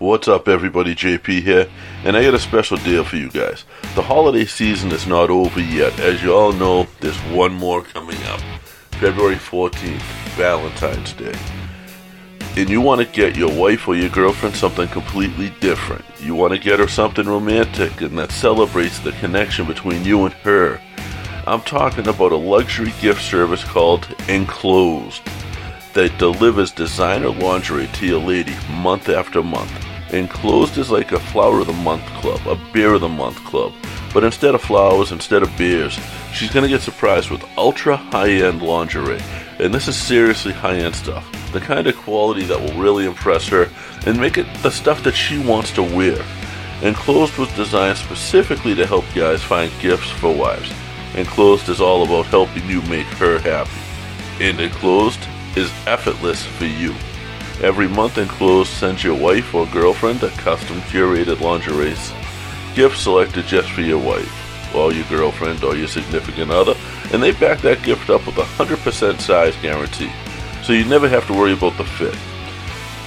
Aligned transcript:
What's 0.00 0.26
up, 0.26 0.48
everybody? 0.48 0.92
JP 0.96 1.42
here, 1.42 1.70
and 2.02 2.16
I 2.16 2.24
got 2.24 2.34
a 2.34 2.38
special 2.40 2.78
deal 2.78 3.04
for 3.04 3.14
you 3.14 3.30
guys. 3.30 3.64
The 3.94 4.02
holiday 4.02 4.44
season 4.44 4.90
is 4.90 5.06
not 5.06 5.30
over 5.30 5.60
yet. 5.60 5.96
As 6.00 6.20
you 6.20 6.34
all 6.34 6.52
know, 6.52 6.88
there's 6.98 7.16
one 7.30 7.54
more 7.54 7.82
coming 7.82 8.20
up 8.24 8.40
February 8.98 9.36
14th, 9.36 10.02
Valentine's 10.34 11.12
Day. 11.12 11.38
And 12.56 12.68
you 12.68 12.80
want 12.80 13.02
to 13.02 13.06
get 13.06 13.36
your 13.36 13.56
wife 13.56 13.86
or 13.86 13.94
your 13.94 14.08
girlfriend 14.08 14.56
something 14.56 14.88
completely 14.88 15.50
different. 15.60 16.04
You 16.18 16.34
want 16.34 16.54
to 16.54 16.58
get 16.58 16.80
her 16.80 16.88
something 16.88 17.26
romantic 17.26 18.00
and 18.00 18.18
that 18.18 18.32
celebrates 18.32 18.98
the 18.98 19.12
connection 19.12 19.64
between 19.64 20.04
you 20.04 20.24
and 20.24 20.34
her. 20.34 20.80
I'm 21.46 21.60
talking 21.60 22.08
about 22.08 22.32
a 22.32 22.36
luxury 22.36 22.92
gift 23.00 23.22
service 23.22 23.62
called 23.62 24.08
Enclosed 24.26 25.22
that 25.94 26.18
delivers 26.18 26.70
designer 26.72 27.30
lingerie 27.30 27.86
to 27.94 28.06
your 28.06 28.20
lady 28.20 28.54
month 28.68 29.08
after 29.08 29.42
month. 29.42 29.72
Enclosed 30.12 30.76
is 30.76 30.90
like 30.90 31.12
a 31.12 31.18
flower 31.18 31.60
of 31.60 31.66
the 31.66 31.72
month 31.72 32.04
club, 32.20 32.40
a 32.46 32.72
beer 32.72 32.94
of 32.94 33.00
the 33.00 33.08
month 33.08 33.36
club. 33.44 33.72
But 34.12 34.22
instead 34.22 34.54
of 34.54 34.62
flowers, 34.62 35.10
instead 35.10 35.42
of 35.42 35.56
beers, 35.56 35.98
she's 36.32 36.50
to 36.50 36.68
get 36.68 36.82
surprised 36.82 37.30
with 37.30 37.44
ultra 37.56 37.96
high 37.96 38.30
end 38.30 38.62
lingerie. 38.62 39.20
And 39.58 39.72
this 39.72 39.88
is 39.88 39.96
seriously 39.96 40.52
high 40.52 40.76
end 40.76 40.94
stuff. 40.94 41.26
The 41.52 41.60
kind 41.60 41.86
of 41.86 41.96
quality 41.96 42.44
that 42.44 42.60
will 42.60 42.80
really 42.80 43.06
impress 43.06 43.48
her 43.48 43.68
and 44.06 44.20
make 44.20 44.36
it 44.38 44.46
the 44.62 44.70
stuff 44.70 45.02
that 45.04 45.14
she 45.14 45.38
wants 45.38 45.72
to 45.72 45.82
wear. 45.82 46.18
Enclosed 46.82 47.38
was 47.38 47.52
designed 47.54 47.98
specifically 47.98 48.74
to 48.74 48.86
help 48.86 49.04
guys 49.14 49.42
find 49.42 49.72
gifts 49.80 50.10
for 50.10 50.34
wives. 50.34 50.72
Enclosed 51.14 51.68
is 51.68 51.80
all 51.80 52.04
about 52.04 52.26
helping 52.26 52.68
you 52.68 52.82
make 52.82 53.06
her 53.06 53.38
happy. 53.38 53.70
And 54.44 54.60
Enclosed 54.60 55.20
is 55.56 55.70
effortless 55.86 56.44
for 56.44 56.66
you. 56.66 56.94
Every 57.62 57.88
month, 57.88 58.18
Enclosed 58.18 58.70
sends 58.70 59.04
your 59.04 59.18
wife 59.18 59.54
or 59.54 59.66
girlfriend 59.66 60.22
a 60.22 60.30
custom 60.30 60.80
curated 60.82 61.40
lingerie 61.40 61.94
gift 62.74 62.98
selected 62.98 63.46
just 63.46 63.70
for 63.70 63.80
your 63.80 63.98
wife, 63.98 64.74
or 64.74 64.92
your 64.92 65.06
girlfriend, 65.08 65.62
or 65.62 65.76
your 65.76 65.86
significant 65.86 66.50
other, 66.50 66.74
and 67.12 67.22
they 67.22 67.32
back 67.32 67.60
that 67.60 67.82
gift 67.82 68.10
up 68.10 68.26
with 68.26 68.36
a 68.38 68.42
100% 68.42 69.20
size 69.20 69.54
guarantee, 69.62 70.10
so 70.64 70.72
you 70.72 70.84
never 70.84 71.08
have 71.08 71.26
to 71.26 71.32
worry 71.32 71.52
about 71.52 71.76
the 71.78 71.84
fit. 71.84 72.16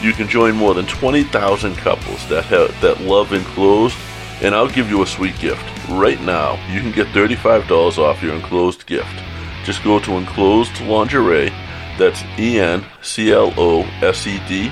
You 0.01 0.13
can 0.13 0.27
join 0.27 0.55
more 0.55 0.73
than 0.73 0.85
20,000 0.85 1.75
couples 1.75 2.27
that 2.29 2.45
have, 2.45 2.79
that 2.81 3.01
love 3.01 3.33
Enclosed, 3.33 3.97
and 4.41 4.55
I'll 4.55 4.69
give 4.69 4.89
you 4.89 5.01
a 5.01 5.07
sweet 5.07 5.37
gift. 5.39 5.65
Right 5.89 6.21
now, 6.21 6.53
you 6.71 6.79
can 6.79 6.91
get 6.91 7.07
$35 7.07 7.97
off 7.97 8.21
your 8.23 8.35
Enclosed 8.35 8.85
gift. 8.85 9.23
Just 9.65 9.83
go 9.83 9.99
to 9.99 10.13
Enclosed 10.13 10.79
Lingerie 10.81 11.51
that's 11.97 12.23
E 12.37 12.59
N 12.59 12.85
C 13.01 13.31
L 13.31 13.53
O 13.57 13.81
S 14.01 14.27
E 14.27 14.39
D 14.47 14.71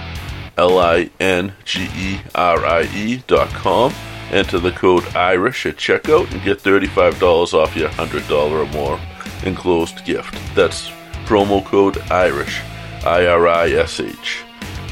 L 0.58 0.80
I 0.80 1.10
N 1.20 1.54
G 1.66 1.88
E 1.96 2.20
R 2.34 2.66
I 2.66 2.84
E 2.96 3.24
dot 3.28 3.50
com. 3.50 3.94
Enter 4.32 4.60
the 4.60 4.72
code 4.72 5.06
IRISH 5.16 5.68
at 5.68 5.76
checkout 5.78 6.32
and 6.32 6.44
get 6.44 6.60
$35 6.60 7.54
off 7.54 7.76
your 7.76 7.90
$100 7.90 8.52
or 8.52 8.66
more 8.74 9.00
enclosed 9.44 10.04
gift. 10.04 10.36
That's 10.56 10.90
promo 11.26 11.64
code 11.64 12.00
IRISH, 12.12 12.62
I 13.06 13.28
R 13.28 13.48
I 13.48 13.70
S 13.70 14.00
H. 14.00 14.44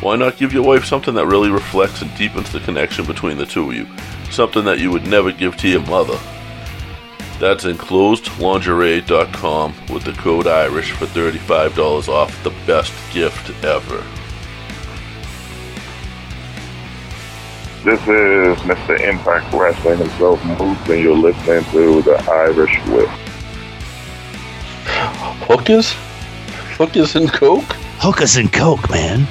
Why 0.01 0.15
not 0.17 0.37
give 0.37 0.53
your 0.53 0.63
wife 0.63 0.85
something 0.85 1.13
that 1.15 1.27
really 1.27 1.49
reflects 1.49 2.01
and 2.01 2.15
deepens 2.17 2.51
the 2.51 2.59
connection 2.59 3.05
between 3.05 3.37
the 3.37 3.45
two 3.45 3.69
of 3.69 3.75
you? 3.75 3.87
Something 4.29 4.65
that 4.65 4.79
you 4.79 4.91
would 4.91 5.07
never 5.07 5.31
give 5.31 5.55
to 5.57 5.69
your 5.69 5.81
mother. 5.81 6.19
That's 7.44 7.66
enclosedlingerie.com 7.66 9.73
with 9.91 10.05
the 10.05 10.13
code 10.13 10.47
IRISH 10.47 10.94
for 10.94 11.08
$35 11.08 12.08
off 12.08 12.41
the 12.41 12.53
best 12.66 12.94
gift 13.11 13.50
ever. 13.66 14.02
This 17.83 18.00
is 18.08 18.58
Mr. 18.59 18.97
Impact 18.97 19.53
Wrestling 19.53 19.97
himself, 19.97 20.41
Moose, 20.45 20.77
and 20.88 21.03
you're 21.03 21.17
listening 21.17 21.66
to 21.72 22.02
the 22.03 22.16
Irish 22.31 22.80
Whip. 22.88 23.09
Hookers? 25.50 25.91
Hookers 26.78 27.17
and 27.17 27.29
Coke? 27.29 27.73
Hookers 27.97 28.38
and 28.38 28.53
Coke, 28.53 28.90
man. 28.90 29.28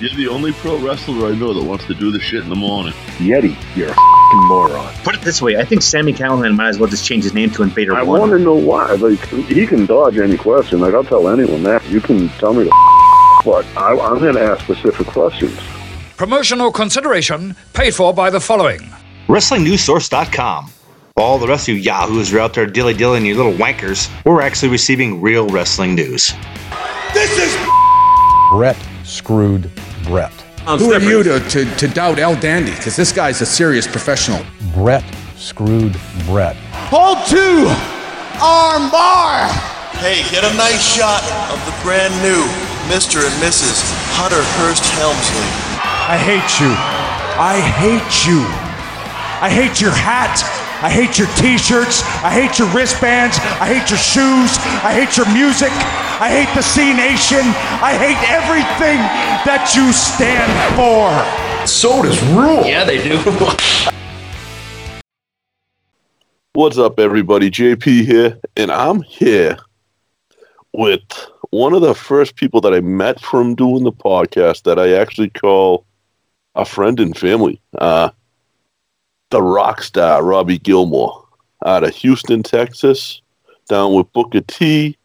You're 0.00 0.14
the 0.16 0.28
only 0.28 0.52
pro 0.52 0.78
wrestler 0.78 1.26
I 1.30 1.34
know 1.34 1.52
that 1.52 1.62
wants 1.62 1.84
to 1.84 1.92
do 1.94 2.10
this 2.10 2.22
shit 2.22 2.42
in 2.42 2.48
the 2.48 2.56
morning. 2.56 2.94
Yeti, 3.18 3.54
you're 3.76 3.90
a 3.90 3.94
fing 3.94 4.44
moron. 4.48 4.94
Put 5.04 5.14
it 5.14 5.20
this 5.20 5.42
way, 5.42 5.58
I 5.58 5.64
think 5.66 5.82
Sami 5.82 6.14
Callihan 6.14 6.56
might 6.56 6.68
as 6.70 6.78
well 6.78 6.88
just 6.88 7.04
change 7.04 7.24
his 7.24 7.34
name 7.34 7.50
to 7.50 7.62
Invader 7.62 7.94
I 7.94 8.02
One. 8.02 8.18
want 8.20 8.32
to 8.32 8.38
know 8.38 8.54
why. 8.54 8.92
Like, 8.94 9.22
he 9.28 9.66
can 9.66 9.84
dodge 9.84 10.16
any 10.16 10.38
question. 10.38 10.80
Like, 10.80 10.94
I'll 10.94 11.04
tell 11.04 11.28
anyone 11.28 11.62
that. 11.64 11.86
You 11.90 12.00
can 12.00 12.30
tell 12.30 12.54
me 12.54 12.64
the 12.64 12.70
but 13.44 13.66
I, 13.76 13.90
I'm 13.92 14.18
going 14.20 14.36
to 14.36 14.40
ask 14.40 14.64
specific 14.64 15.06
questions. 15.06 15.54
Promotional 16.16 16.72
consideration 16.72 17.54
paid 17.74 17.94
for 17.94 18.14
by 18.14 18.30
the 18.30 18.40
following. 18.40 18.80
WrestlingNewsSource.com. 19.28 20.70
All 21.18 21.38
the 21.38 21.46
rest 21.46 21.68
of 21.68 21.74
you 21.76 21.80
yahoos 21.82 22.32
are 22.32 22.40
out 22.40 22.54
there 22.54 22.64
dilly 22.64 22.94
dillying 22.94 23.26
you 23.26 23.36
little 23.36 23.52
wankers. 23.52 24.10
We're 24.24 24.40
actually 24.40 24.70
receiving 24.70 25.20
real 25.20 25.46
wrestling 25.48 25.94
news. 25.94 26.32
This 27.12 27.30
is 27.38 27.54
Brett 28.50 28.78
screwed 29.04 29.70
Brett. 30.10 30.32
Who 30.66 30.92
are 30.92 31.00
you 31.00 31.22
to, 31.22 31.38
to, 31.38 31.64
to 31.76 31.86
doubt 31.86 32.18
El 32.18 32.34
Dandy? 32.34 32.72
Because 32.72 32.96
this 32.96 33.12
guy's 33.12 33.40
a 33.40 33.46
serious 33.46 33.86
professional. 33.86 34.44
Brett 34.74 35.04
screwed 35.36 35.96
Brett. 36.26 36.56
Hold 36.90 37.18
two, 37.30 37.70
arm 38.42 38.90
bar. 38.90 39.46
Hey, 40.02 40.26
get 40.34 40.42
a 40.42 40.52
nice 40.56 40.82
shot 40.82 41.22
of 41.54 41.62
the 41.64 41.72
brand 41.86 42.12
new 42.26 42.42
Mr. 42.90 43.22
and 43.22 43.34
Mrs. 43.38 43.78
Hunter 44.18 44.42
Hearst 44.58 44.82
Helmsley. 44.98 45.46
I 45.78 46.18
hate 46.18 46.58
you. 46.58 46.74
I 47.38 47.60
hate 47.78 48.26
you. 48.26 48.42
I 49.40 49.48
hate 49.48 49.80
your 49.80 49.92
hat. 49.92 50.42
I 50.82 50.88
hate 50.88 51.18
your 51.18 51.28
t-shirts. 51.36 52.02
I 52.24 52.30
hate 52.30 52.58
your 52.58 52.68
wristbands. 52.68 53.36
I 53.60 53.66
hate 53.66 53.90
your 53.90 53.98
shoes. 53.98 54.56
I 54.80 54.94
hate 54.94 55.14
your 55.14 55.30
music. 55.30 55.68
I 56.20 56.30
hate 56.30 56.48
the 56.54 56.62
Cenation. 56.62 57.44
I 57.84 57.92
hate 58.00 58.16
everything 58.32 58.96
that 59.44 59.74
you 59.76 59.92
stand 59.92 60.48
for. 60.76 61.12
Sodas 61.66 62.22
rule. 62.32 62.64
Yeah, 62.64 62.84
they 62.84 62.96
do. 63.02 63.18
What's 66.54 66.78
up, 66.78 66.98
everybody? 66.98 67.50
JP 67.50 68.06
here, 68.06 68.40
and 68.56 68.70
I'm 68.70 69.02
here 69.02 69.58
with 70.72 71.02
one 71.50 71.74
of 71.74 71.82
the 71.82 71.94
first 71.94 72.36
people 72.36 72.62
that 72.62 72.72
I 72.72 72.80
met 72.80 73.20
from 73.20 73.54
doing 73.54 73.84
the 73.84 73.92
podcast 73.92 74.62
that 74.62 74.78
I 74.78 74.92
actually 74.94 75.28
call 75.28 75.84
a 76.54 76.64
friend 76.64 76.98
and 77.00 77.14
family. 77.14 77.60
Uh, 77.76 78.10
the 79.30 79.42
rock 79.42 79.82
star 79.82 80.22
Robbie 80.22 80.58
Gilmore 80.58 81.24
out 81.64 81.84
of 81.84 81.94
Houston, 81.96 82.42
Texas, 82.42 83.22
down 83.68 83.94
with 83.94 84.12
Booker 84.12 84.40
T. 84.40 84.96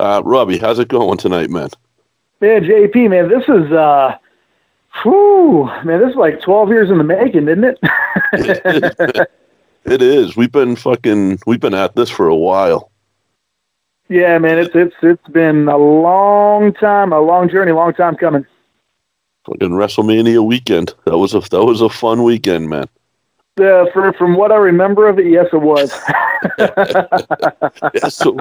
Uh, 0.00 0.22
Robbie, 0.24 0.58
how's 0.58 0.78
it 0.78 0.88
going 0.88 1.18
tonight, 1.18 1.50
man? 1.50 1.68
Man, 2.40 2.64
JP, 2.64 3.10
man, 3.10 3.28
this 3.28 3.44
is 3.48 3.72
uh 3.72 4.16
whew, 5.02 5.66
man, 5.84 6.00
this 6.00 6.10
is 6.10 6.16
like 6.16 6.40
twelve 6.40 6.70
years 6.70 6.90
in 6.90 6.98
the 6.98 7.04
making, 7.04 7.48
isn't 7.48 7.78
it? 8.32 9.28
It 9.84 10.00
is. 10.00 10.36
We've 10.36 10.52
been 10.52 10.76
fucking. 10.76 11.40
We've 11.46 11.60
been 11.60 11.74
at 11.74 11.96
this 11.96 12.08
for 12.10 12.28
a 12.28 12.36
while. 12.36 12.90
yeah, 14.08 14.38
man, 14.38 14.58
it's 14.58 14.74
it's 14.74 14.94
it's 15.02 15.28
been 15.28 15.68
a 15.68 15.76
long 15.76 16.72
time, 16.74 17.12
a 17.12 17.20
long 17.20 17.48
journey, 17.48 17.72
long 17.72 17.92
time 17.92 18.14
coming. 18.14 18.46
Fucking 19.46 19.70
WrestleMania 19.70 20.44
weekend. 20.44 20.94
That 21.04 21.18
was 21.18 21.34
a 21.34 21.40
that 21.40 21.64
was 21.64 21.80
a 21.80 21.88
fun 21.88 22.22
weekend, 22.22 22.68
man. 22.68 22.86
Uh, 23.60 23.84
for 23.92 24.12
from 24.14 24.34
what 24.34 24.50
I 24.50 24.56
remember 24.56 25.08
of 25.08 25.18
it, 25.18 25.26
yes, 25.26 25.46
it 25.52 25.60
was. 25.60 25.92
yeah, 26.58 28.08
so 28.08 28.38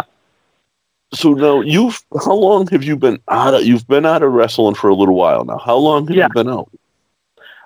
so 1.13 1.33
now 1.33 1.59
you've 1.59 2.01
how 2.23 2.33
long 2.33 2.65
have 2.67 2.83
you 2.83 2.95
been 2.95 3.19
out 3.27 3.53
of 3.53 3.63
you've 3.65 3.85
been 3.87 4.05
out 4.05 4.23
of 4.23 4.31
wrestling 4.31 4.73
for 4.73 4.89
a 4.89 4.95
little 4.95 5.15
while 5.15 5.43
now. 5.43 5.57
How 5.57 5.75
long 5.75 6.07
have 6.07 6.15
Yeah. 6.15 6.27
you 6.27 6.43
been 6.43 6.49
out? 6.49 6.69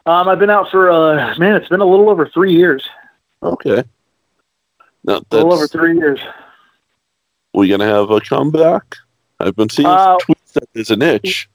um, 0.07 0.27
I've 0.27 0.39
been 0.39 0.49
out 0.49 0.71
for 0.71 0.89
uh, 0.89 1.35
man, 1.37 1.55
it's 1.55 1.69
been 1.69 1.81
a 1.81 1.85
little 1.85 2.09
over 2.09 2.27
three 2.27 2.55
years. 2.55 2.87
Okay. 3.43 3.83
Now 5.03 5.17
A 5.17 5.35
little 5.35 5.53
over 5.53 5.67
three 5.67 5.95
years. 5.97 6.19
We're 7.53 7.69
gonna 7.69 7.85
have 7.89 8.09
a 8.09 8.19
comeback? 8.21 8.95
I've 9.39 9.55
been 9.55 9.69
seeing 9.69 9.87
Uh, 9.87 10.17
tweets 10.17 10.53
that 10.53 10.67
there's 10.73 10.89
an 10.89 11.03
itch. 11.03 11.47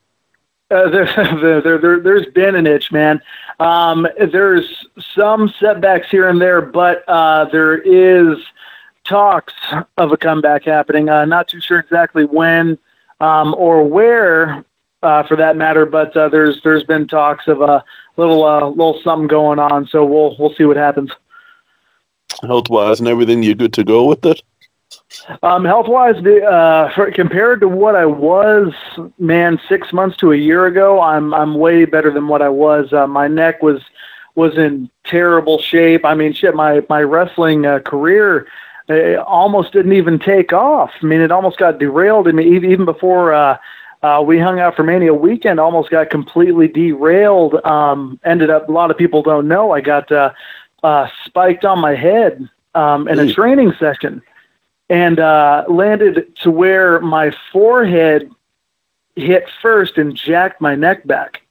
Uh, 0.70 0.88
there, 0.88 1.04
there, 1.40 1.60
there, 1.60 1.78
there, 1.78 2.00
there's 2.00 2.26
been 2.26 2.54
an 2.54 2.66
itch, 2.66 2.92
man. 2.92 3.20
Um, 3.58 4.06
there's 4.18 4.86
some 5.14 5.52
setbacks 5.58 6.10
here 6.10 6.28
and 6.28 6.40
there, 6.40 6.62
but 6.62 7.04
uh, 7.08 7.46
there 7.46 7.78
is 7.78 8.38
talks 9.04 9.54
of 9.96 10.12
a 10.12 10.16
comeback 10.16 10.64
happening. 10.64 11.08
Uh, 11.08 11.24
not 11.24 11.48
too 11.48 11.60
sure 11.60 11.78
exactly 11.78 12.24
when 12.24 12.78
um, 13.20 13.54
or 13.58 13.84
where, 13.86 14.64
uh, 15.02 15.22
for 15.24 15.36
that 15.36 15.56
matter, 15.56 15.86
but 15.86 16.16
uh, 16.16 16.28
there's 16.28 16.60
there's 16.62 16.84
been 16.84 17.08
talks 17.08 17.48
of 17.48 17.60
a 17.60 17.84
little 18.16 18.44
uh, 18.44 18.68
little 18.68 19.00
something 19.02 19.28
going 19.28 19.58
on. 19.58 19.86
So 19.86 20.04
we'll 20.04 20.36
we'll 20.38 20.54
see 20.54 20.64
what 20.64 20.76
happens. 20.76 21.10
Health 22.42 22.70
wise 22.70 23.00
and 23.00 23.08
everything, 23.08 23.42
you're 23.42 23.54
good 23.54 23.72
to 23.74 23.84
go 23.84 24.04
with 24.06 24.24
it? 24.24 24.42
Um, 25.42 25.64
health 25.64 25.86
wise, 25.88 26.16
uh, 26.16 26.90
for, 26.94 27.10
compared 27.12 27.60
to 27.60 27.68
what 27.68 27.94
I 27.94 28.06
was, 28.06 28.72
man, 29.18 29.60
six 29.68 29.92
months 29.92 30.16
to 30.18 30.32
a 30.32 30.36
year 30.36 30.66
ago, 30.66 31.00
I'm 31.00 31.32
I'm 31.34 31.54
way 31.54 31.84
better 31.84 32.10
than 32.10 32.28
what 32.28 32.42
I 32.42 32.48
was. 32.48 32.92
Uh, 32.92 33.06
my 33.06 33.28
neck 33.28 33.62
was 33.62 33.82
was 34.34 34.56
in 34.56 34.90
terrible 35.04 35.58
shape. 35.58 36.04
I 36.04 36.14
mean, 36.14 36.32
shit, 36.32 36.54
my 36.54 36.84
my 36.88 37.02
wrestling 37.02 37.66
uh, 37.66 37.80
career 37.80 38.48
uh, 38.88 39.16
almost 39.22 39.72
didn't 39.72 39.92
even 39.92 40.18
take 40.18 40.52
off. 40.52 40.90
I 41.02 41.06
mean, 41.06 41.20
it 41.20 41.30
almost 41.30 41.58
got 41.58 41.78
derailed. 41.78 42.28
I 42.28 42.32
mean, 42.32 42.62
even 42.64 42.84
before 42.84 43.32
uh, 43.32 43.58
uh, 44.02 44.22
we 44.26 44.38
hung 44.38 44.60
out 44.60 44.76
for 44.76 44.82
Mania 44.82 45.14
weekend, 45.14 45.60
almost 45.60 45.90
got 45.90 46.10
completely 46.10 46.68
derailed. 46.68 47.54
Um, 47.64 48.18
ended 48.24 48.50
up, 48.50 48.68
a 48.68 48.72
lot 48.72 48.90
of 48.90 48.96
people 48.96 49.22
don't 49.22 49.46
know, 49.46 49.72
I 49.72 49.80
got 49.80 50.10
uh, 50.10 50.32
uh, 50.82 51.08
spiked 51.24 51.64
on 51.64 51.78
my 51.78 51.94
head 51.94 52.48
um, 52.74 53.08
in 53.08 53.18
a 53.18 53.32
training 53.32 53.74
session 53.78 54.22
and 54.90 55.20
uh, 55.20 55.64
landed 55.68 56.36
to 56.42 56.50
where 56.50 57.00
my 57.00 57.32
forehead 57.52 58.30
hit 59.16 59.48
first 59.62 59.96
and 59.96 60.14
jacked 60.14 60.60
my 60.60 60.74
neck 60.74 61.06
back. 61.06 61.42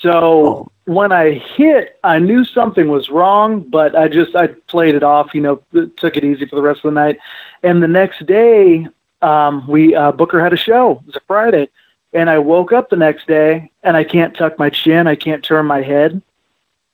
So 0.00 0.72
when 0.86 1.12
I 1.12 1.32
hit, 1.34 2.00
I 2.02 2.18
knew 2.18 2.44
something 2.44 2.88
was 2.88 3.10
wrong, 3.10 3.60
but 3.60 3.94
I 3.94 4.08
just 4.08 4.34
I 4.34 4.48
played 4.66 4.94
it 4.94 5.02
off. 5.02 5.34
You 5.34 5.42
know, 5.42 5.90
took 5.96 6.16
it 6.16 6.24
easy 6.24 6.46
for 6.46 6.56
the 6.56 6.62
rest 6.62 6.78
of 6.78 6.94
the 6.94 7.00
night. 7.00 7.18
And 7.62 7.82
the 7.82 7.88
next 7.88 8.24
day, 8.24 8.88
um, 9.20 9.68
we 9.68 9.94
uh, 9.94 10.12
Booker 10.12 10.42
had 10.42 10.54
a 10.54 10.56
show. 10.56 10.92
It 10.92 11.06
was 11.06 11.16
a 11.16 11.20
Friday, 11.26 11.68
and 12.14 12.30
I 12.30 12.38
woke 12.38 12.72
up 12.72 12.88
the 12.88 12.96
next 12.96 13.26
day 13.26 13.70
and 13.82 13.94
I 13.94 14.04
can't 14.04 14.34
tuck 14.34 14.58
my 14.58 14.70
chin. 14.70 15.06
I 15.06 15.16
can't 15.16 15.44
turn 15.44 15.66
my 15.66 15.82
head. 15.82 16.22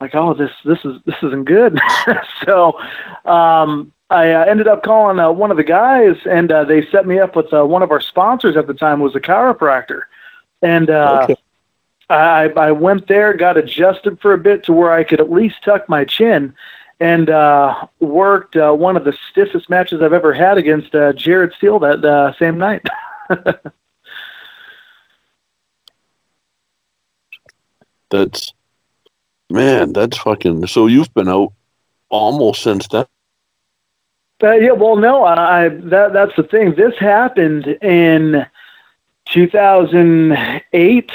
Like, 0.01 0.17
oh, 0.17 0.35
this 0.35 0.51
this 0.65 0.85
is 0.85 1.01
this 1.07 1.17
isn't 1.23 1.45
good. 1.45 1.79
so 2.45 2.79
um, 3.25 3.93
I 4.09 4.31
uh, 4.33 4.45
ended 4.45 4.69
up 4.69 4.83
calling 4.85 5.19
uh, 5.19 5.33
one 5.33 5.51
of 5.51 5.57
the 5.57 5.65
guys, 5.65 6.17
and 6.27 6.53
uh, 6.53 6.65
they 6.65 6.87
set 6.87 7.07
me 7.07 7.19
up 7.19 7.35
with 7.35 7.53
uh, 7.53 7.65
one 7.65 7.83
of 7.83 7.91
our 7.91 8.01
sponsors 8.01 8.57
at 8.57 8.67
the 8.67 8.75
time 8.75 9.01
was 9.01 9.17
a 9.17 9.21
chiropractor, 9.21 10.03
and 10.63 10.89
uh, 10.91 11.21
okay. 11.25 11.37
I, 12.09 12.49
I 12.57 12.71
went 12.71 13.09
there, 13.09 13.35
got 13.35 13.57
adjusted 13.57 14.21
for 14.21 14.33
a 14.33 14.39
bit 14.39 14.63
to 14.65 14.73
where 14.73 14.93
I 14.93 15.03
could 15.03 15.21
at 15.21 15.33
least 15.33 15.65
tuck 15.65 15.89
my 15.89 16.05
chin, 16.05 16.55
and 17.01 17.29
uh, 17.29 17.87
worked 17.99 18.55
uh, 18.57 18.73
one 18.73 18.97
of 18.97 19.05
the 19.05 19.17
stiffest 19.31 19.69
matches 19.69 20.01
I've 20.01 20.13
ever 20.13 20.33
had 20.33 20.57
against 20.57 20.95
uh, 20.95 21.13
Jared 21.13 21.53
Steele 21.55 21.81
that 21.81 22.05
uh, 22.05 22.33
same 22.39 22.59
night. 22.59 22.87
that's 28.11 28.55
man, 29.51 29.93
that's 29.93 30.17
fucking. 30.19 30.69
So 30.69 30.87
you've 30.87 31.13
been 31.13 31.29
out 31.29 31.53
almost 32.09 32.63
since 32.63 32.87
then. 32.87 33.07
Uh, 34.43 34.53
yeah, 34.53 34.73
well, 34.73 34.97
no, 34.97 35.25
I, 35.25 35.69
that 35.69 36.13
that's 36.13 36.37
the 36.37 36.43
thing. 36.43 36.75
This 36.75 36.95
happened 36.99 37.67
in 37.81 38.45
2008, 39.27 41.13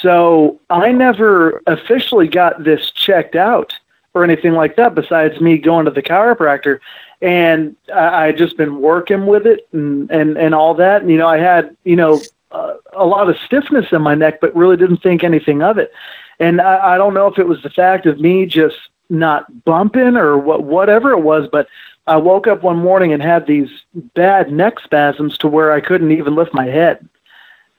so 0.00 0.60
I 0.70 0.92
never 0.92 1.62
officially 1.66 2.28
got 2.28 2.62
this 2.62 2.92
checked 2.92 3.34
out 3.34 3.74
or 4.14 4.22
anything 4.22 4.52
like 4.52 4.76
that. 4.76 4.94
Besides 4.94 5.40
me 5.40 5.58
going 5.58 5.84
to 5.86 5.90
the 5.90 6.02
chiropractor, 6.02 6.78
and 7.20 7.74
I, 7.92 8.26
I 8.26 8.32
just 8.32 8.56
been 8.56 8.80
working 8.80 9.26
with 9.26 9.46
it 9.46 9.68
and 9.72 10.08
and 10.12 10.38
and 10.38 10.54
all 10.54 10.74
that. 10.74 11.02
And, 11.02 11.10
you 11.10 11.18
know, 11.18 11.26
I 11.28 11.38
had 11.38 11.76
you 11.82 11.96
know 11.96 12.20
uh, 12.52 12.74
a 12.92 13.04
lot 13.04 13.28
of 13.28 13.36
stiffness 13.38 13.86
in 13.90 14.00
my 14.00 14.14
neck, 14.14 14.40
but 14.40 14.54
really 14.54 14.76
didn't 14.76 15.02
think 15.02 15.24
anything 15.24 15.60
of 15.60 15.76
it. 15.76 15.92
And 16.38 16.60
I, 16.60 16.94
I 16.94 16.98
don't 16.98 17.14
know 17.14 17.26
if 17.26 17.36
it 17.38 17.48
was 17.48 17.60
the 17.62 17.70
fact 17.70 18.06
of 18.06 18.20
me 18.20 18.46
just 18.46 18.76
not 19.10 19.64
bumping 19.64 20.16
or 20.16 20.38
what 20.38 20.62
whatever 20.64 21.10
it 21.10 21.20
was, 21.20 21.48
but 21.50 21.68
I 22.06 22.16
woke 22.16 22.46
up 22.46 22.62
one 22.62 22.78
morning 22.78 23.12
and 23.12 23.22
had 23.22 23.46
these 23.46 23.70
bad 24.14 24.52
neck 24.52 24.80
spasms 24.80 25.38
to 25.38 25.48
where 25.48 25.72
I 25.72 25.80
couldn't 25.80 26.12
even 26.12 26.34
lift 26.34 26.54
my 26.54 26.66
head. 26.66 27.08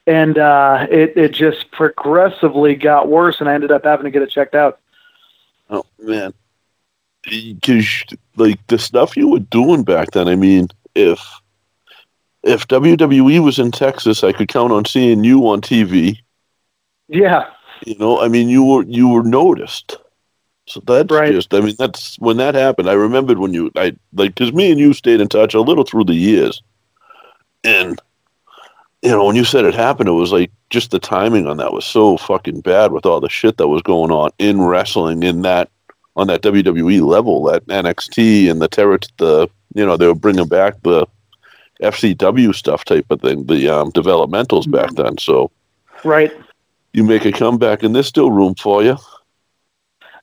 And 0.07 0.38
uh, 0.38 0.88
it, 0.89 1.16
it 1.16 1.31
just 1.31 1.72
progressively 1.72 2.75
got 2.75 3.07
worse, 3.07 3.39
and 3.39 3.50
I 3.50 3.54
ended 3.54 3.72
up 3.72 3.83
having 3.83 4.06
to 4.06 4.12
get 4.12 4.22
it 4.22 4.30
checked 4.30 4.56
out. 4.56 4.80
Oh, 5.69 5.86
man. 6.00 6.33
Because, 7.24 8.04
like, 8.36 8.66
the 8.68 8.80
stuff 8.80 9.16
you 9.16 9.27
were 9.27 9.39
doing 9.39 9.84
back 9.84 10.12
then, 10.12 10.27
I 10.27 10.36
mean, 10.36 10.69
if 10.95 11.22
if 12.44 12.68
WWE 12.68 13.44
was 13.44 13.60
in 13.60 13.72
Texas, 13.72 14.24
I 14.24 14.31
could 14.31 14.48
count 14.48 14.74
on 14.74 14.86
seeing 14.86 15.24
you 15.24 15.48
on 15.48 15.62
TV. 15.62 16.18
Yeah. 17.07 17.45
You 17.86 17.95
know, 17.98 18.19
I 18.19 18.27
mean, 18.27 18.50
you 18.50 18.63
were 18.63 18.84
you 18.84 19.10
were 19.10 19.24
noticed. 19.24 19.98
So 20.68 20.80
that's 20.86 21.12
right. 21.12 21.31
just, 21.31 21.54
I 21.54 21.60
mean, 21.60 21.75
that's 21.78 22.18
when 22.19 22.38
that 22.38 22.56
happened. 22.56 22.90
I 22.90 22.94
remembered 22.94 23.40
when 23.40 23.54
you, 23.54 23.72
I 23.75 23.96
like, 24.13 24.36
because 24.36 24.54
me 24.54 24.72
and 24.72 24.80
you 24.80 24.94
stayed 24.94 25.22
in 25.22 25.28
touch 25.28 25.54
a 25.54 25.62
little 25.62 25.84
through 25.84 26.06
the 26.06 26.13
years. 26.13 26.62
And, 27.63 28.00
you 29.02 29.10
know, 29.10 29.25
when 29.25 29.36
you 29.36 29.44
said 29.44 29.66
it 29.66 29.74
happened, 29.74 30.10
it 30.10 30.13
was 30.13 30.31
like 30.31 30.52
just 30.69 30.92
the 30.92 31.00
timing 31.00 31.48
on 31.48 31.58
that 31.58 31.74
was 31.74 31.86
so 31.86 32.18
fucking 32.18 32.62
bad 32.62 32.92
with 32.92 33.06
all 33.06 33.19
the 33.19 33.30
shit 33.30 33.58
that 33.58 33.68
was 33.68 33.81
going 33.81 34.12
on 34.12 34.31
in 34.38 34.62
wrestling 34.62 35.24
in 35.24 35.42
that, 35.42 35.69
on 36.16 36.28
that 36.28 36.42
WWE 36.42 37.02
level, 37.02 37.44
that 37.46 37.66
NXT 37.68 38.50
and 38.50 38.62
the 38.62 38.68
terror, 38.68 39.00
the, 39.18 39.48
you 39.74 39.86
know, 39.86 39.98
they 39.98 40.08
were 40.08 40.16
bringing 40.16 40.48
back 40.48 40.81
the 40.84 41.08
FCW 41.81 42.54
stuff 42.54 42.86
type 42.86 43.06
of 43.10 43.22
thing, 43.22 43.46
the 43.46 43.68
um, 43.68 43.92
developmentals 43.92 44.63
mm-hmm. 44.63 44.72
back 44.72 44.92
then. 44.92 45.18
So, 45.18 45.52
right. 46.04 46.31
You 46.94 47.04
make 47.04 47.25
a 47.25 47.31
comeback, 47.31 47.84
and 47.84 47.96
there's 47.96 48.08
still 48.08 48.31
room 48.31 48.54
for 48.56 48.84
you. 48.84 48.98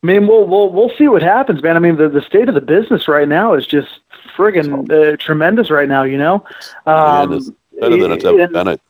I 0.03 0.07
mean, 0.07 0.29
we'll 0.29 0.47
we'll 0.47 0.71
we'll 0.71 0.93
see 0.97 1.09
what 1.09 1.23
happens, 1.23 1.63
man. 1.63 1.77
I 1.77 1.81
mean, 1.81 1.97
the 1.97 2.09
the 2.09 2.23
state 2.23 2.49
of 2.49 2.55
the 2.55 2.61
business 2.61 3.09
right 3.09 3.29
now 3.29 3.55
is 3.55 3.67
just 3.67 4.01
friggin' 4.37 4.91
uh, 4.91 5.17
tremendous 5.17 5.71
right 5.71 5.89
now. 5.89 6.05
You 6.05 6.19
know, 6.19 6.45
um, 6.87 7.33
yeah, 7.33 7.81
better 7.81 7.97
than 7.97 8.13
it's 8.13 8.25
ever 8.25 8.47
been. 8.49 8.69
It. 8.69 8.81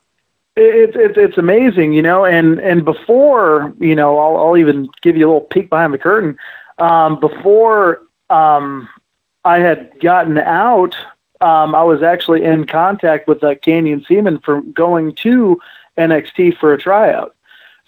It's 0.55 0.95
it's 0.95 1.17
it's 1.17 1.37
amazing, 1.37 1.93
you 1.93 2.01
know, 2.01 2.25
and 2.25 2.59
and 2.59 2.85
before 2.85 3.73
you 3.79 3.95
know, 3.95 4.19
I'll 4.19 4.37
I'll 4.37 4.57
even 4.57 4.89
give 5.01 5.17
you 5.17 5.25
a 5.25 5.29
little 5.29 5.41
peek 5.47 5.69
behind 5.69 5.93
the 5.93 5.97
curtain. 5.97 6.37
Um, 6.77 7.19
before 7.19 8.03
um, 8.29 8.87
I 9.45 9.59
had 9.59 9.99
gotten 10.01 10.37
out, 10.37 10.95
um, 11.41 11.73
I 11.73 11.83
was 11.83 12.03
actually 12.03 12.43
in 12.43 12.67
contact 12.67 13.27
with 13.27 13.43
uh, 13.43 13.55
Canyon 13.55 14.05
Ceman 14.07 14.39
for 14.39 14.61
going 14.61 15.15
to 15.15 15.59
NXT 15.97 16.57
for 16.57 16.73
a 16.73 16.77
tryout. 16.77 17.35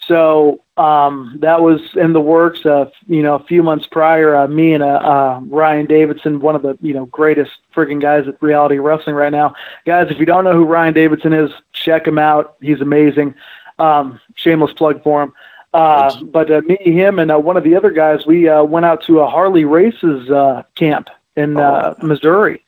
So 0.07 0.62
um, 0.77 1.38
that 1.42 1.62
was 1.62 1.81
in 1.95 2.13
the 2.13 2.21
works. 2.21 2.65
Uh, 2.65 2.89
you 3.07 3.21
know, 3.21 3.36
a 3.36 3.44
few 3.44 3.62
months 3.62 3.86
prior, 3.86 4.36
uh, 4.36 4.48
me 4.48 4.74
and 4.74 4.83
uh, 4.83 4.88
uh, 4.88 5.39
Ryan 5.44 5.86
Davidson, 5.86 6.39
one 6.39 6.56
of 6.56 6.63
the 6.63 6.77
you 6.81 6.94
know 6.94 7.06
greatest 7.06 7.51
freaking 7.75 8.01
guys 8.01 8.27
at 8.27 8.42
reality 8.42 8.80
wrestling 8.80 9.15
right 9.15 9.31
now. 9.31 9.53
Guys, 9.86 10.09
if 10.09 10.18
you 10.19 10.25
don't 10.25 10.44
know 10.44 10.53
who 10.53 10.65
Ryan 10.65 10.94
Davidson 10.94 11.33
is, 11.33 11.51
check 11.71 12.07
him 12.07 12.18
out. 12.18 12.56
He's 12.62 12.81
amazing. 12.81 13.36
Um, 13.80 14.19
shameless 14.36 14.74
plug 14.74 15.03
for 15.03 15.24
him. 15.24 15.33
Uh, 15.74 16.21
but 16.24 16.51
uh, 16.51 16.62
me, 16.62 16.77
him, 16.83 17.19
and 17.19 17.31
uh, 17.31 17.39
one 17.39 17.56
of 17.56 17.63
the 17.63 17.75
other 17.75 17.92
guys, 17.92 18.25
we 18.25 18.50
uh, 18.50 18.63
went 18.63 18.86
out 18.86 19.03
to 19.03 19.19
a 19.19 19.30
Harley 19.30 19.63
Race's 19.63 20.29
uh, 20.29 20.63
camp 20.75 21.10
in 21.38 21.58
uh, 21.58 21.96
Missouri, 22.01 22.63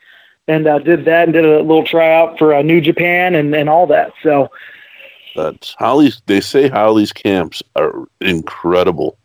and 0.48 0.68
uh, 0.68 0.80
did 0.80 1.04
that 1.06 1.24
and 1.24 1.34
did 1.34 1.44
a 1.44 1.62
little 1.62 1.84
tryout 1.84 2.38
for 2.38 2.54
uh, 2.54 2.62
New 2.62 2.80
Japan 2.80 3.36
and 3.36 3.54
and 3.54 3.70
all 3.70 3.88
that. 3.88 4.14
So 4.22 4.50
that's 5.36 5.74
Harley's. 5.74 6.22
They 6.26 6.42
say 6.42 6.68
Harley's 6.68 7.14
camps 7.14 7.64
are 7.76 8.08
incredible. 8.22 9.18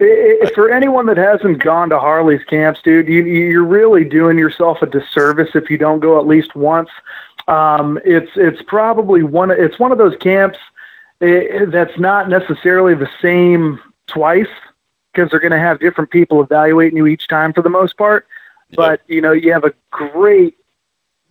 It, 0.00 0.54
for 0.54 0.70
anyone 0.70 1.06
that 1.06 1.16
hasn't 1.16 1.62
gone 1.62 1.90
to 1.90 1.98
Harley's 1.98 2.44
camps, 2.44 2.80
dude, 2.82 3.08
you, 3.08 3.24
you're 3.24 3.64
really 3.64 4.04
doing 4.04 4.38
yourself 4.38 4.80
a 4.80 4.86
disservice 4.86 5.50
if 5.54 5.70
you 5.70 5.78
don't 5.78 5.98
go 6.00 6.20
at 6.20 6.26
least 6.26 6.54
once. 6.54 6.90
Um, 7.48 7.98
it's 8.04 8.30
it's 8.36 8.62
probably 8.62 9.22
one. 9.22 9.50
It's 9.50 9.78
one 9.78 9.90
of 9.90 9.98
those 9.98 10.16
camps 10.16 10.58
eh, 11.20 11.64
that's 11.66 11.98
not 11.98 12.28
necessarily 12.28 12.94
the 12.94 13.10
same 13.20 13.80
twice 14.06 14.46
because 15.12 15.30
they're 15.30 15.40
going 15.40 15.52
to 15.52 15.58
have 15.58 15.80
different 15.80 16.10
people 16.10 16.42
evaluating 16.42 16.96
you 16.96 17.06
each 17.06 17.26
time 17.26 17.52
for 17.52 17.62
the 17.62 17.70
most 17.70 17.96
part. 17.96 18.26
But 18.74 19.00
you 19.08 19.20
know, 19.20 19.32
you 19.32 19.52
have 19.52 19.64
a 19.64 19.72
great 19.90 20.57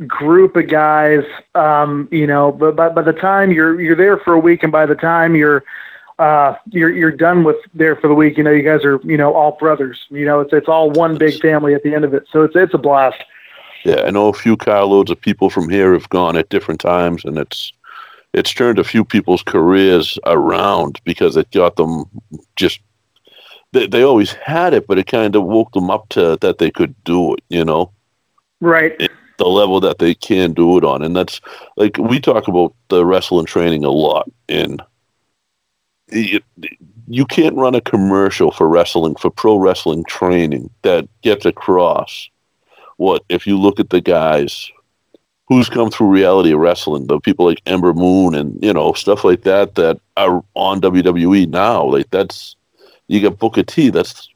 group 0.06 0.56
of 0.56 0.68
guys. 0.68 1.24
Um, 1.56 2.08
you 2.12 2.28
know, 2.28 2.52
but 2.52 2.76
by, 2.76 2.90
by 2.90 3.02
the 3.02 3.14
time 3.14 3.52
you're 3.52 3.80
you're 3.82 3.96
there 3.96 4.18
for 4.18 4.34
a 4.34 4.40
week, 4.40 4.64
and 4.64 4.72
by 4.72 4.86
the 4.86 4.96
time 4.96 5.36
you're 5.36 5.64
uh, 6.20 6.56
you're 6.70 6.90
you're 6.90 7.12
done 7.12 7.44
with 7.44 7.58
there 7.74 7.96
for 7.96 8.08
the 8.08 8.14
week, 8.14 8.38
you 8.38 8.44
know, 8.44 8.52
you 8.52 8.64
guys 8.64 8.84
are 8.84 9.00
you 9.04 9.18
know 9.18 9.34
all 9.34 9.54
brothers. 9.54 10.06
You 10.10 10.26
know, 10.26 10.40
it's 10.40 10.54
it's 10.54 10.68
all 10.68 10.92
one 10.92 11.18
big 11.18 11.40
family 11.42 11.74
at 11.74 11.84
the 11.84 11.94
end 11.94 12.06
of 12.06 12.14
it. 12.14 12.26
So 12.32 12.44
it's 12.44 12.56
it's 12.56 12.74
a 12.74 12.80
blast. 12.80 13.24
Yeah, 13.86 14.02
I 14.02 14.10
know 14.10 14.28
a 14.28 14.34
few 14.34 14.58
carloads 14.58 15.12
of 15.12 15.22
people 15.22 15.50
from 15.50 15.70
here 15.70 15.94
have 15.94 16.10
gone 16.10 16.36
at 16.36 16.50
different 16.50 16.82
times, 16.82 17.24
and 17.24 17.38
it's 17.38 17.72
it's 18.34 18.54
turned 18.54 18.80
a 18.80 18.84
few 18.84 19.06
people's 19.06 19.44
careers 19.44 20.20
around 20.26 21.00
because 21.04 21.38
it 21.38 21.50
got 21.52 21.76
them 21.76 22.06
just 22.56 22.80
they 23.74 23.88
they 23.88 24.04
always 24.04 24.34
had 24.34 24.74
it, 24.74 24.88
but 24.88 24.98
it 24.98 25.08
kind 25.08 25.36
of 25.36 25.44
woke 25.44 25.72
them 25.74 25.90
up 25.90 26.10
to 26.10 26.38
that 26.42 26.58
they 26.58 26.72
could 26.72 26.96
do 27.04 27.34
it. 27.34 27.44
You 27.50 27.64
know, 27.64 27.92
right. 28.60 28.96
It, 29.00 29.12
the 29.38 29.46
level 29.46 29.80
that 29.82 30.00
they 30.00 30.14
can 30.16 30.54
do 30.54 30.78
it 30.78 30.84
on. 30.84 31.04
And 31.04 31.16
that's 31.16 31.42
like 31.76 31.98
we 31.98 32.20
talk 32.20 32.48
about 32.48 32.74
the 32.90 33.06
wrestling 33.06 33.46
training 33.46 33.84
a 33.84 33.92
lot. 33.92 34.30
And 34.50 34.82
you, 36.12 36.40
you 37.08 37.26
can't 37.26 37.56
run 37.56 37.76
a 37.76 37.82
commercial 37.82 38.52
for 38.52 38.68
wrestling, 38.68 39.16
for 39.16 39.30
pro 39.30 39.58
wrestling 39.58 40.04
training 40.06 40.70
that 40.82 41.08
gets 41.22 41.46
across 41.46 42.30
what 42.98 43.24
if 43.30 43.46
you 43.46 43.60
look 43.60 43.80
at 43.80 43.92
the 43.92 44.02
guys 44.02 44.72
who's 45.48 45.70
come 45.70 45.90
through 45.90 46.08
reality 46.08 46.54
wrestling. 46.54 47.08
The 47.08 47.20
people 47.20 47.46
like 47.46 47.62
Ember 47.66 47.94
Moon 47.94 48.36
and 48.36 48.62
you 48.64 48.74
know 48.74 48.94
stuff 48.94 49.24
like 49.24 49.44
that 49.44 49.76
that 49.76 50.00
are 50.16 50.44
on 50.54 50.82
WWE 50.82 51.48
now. 51.48 51.86
Like 51.86 52.10
that's 52.12 52.56
you 53.08 53.22
got 53.22 53.40
Booker 53.40 53.64
T. 53.64 53.90
That's 53.90 54.30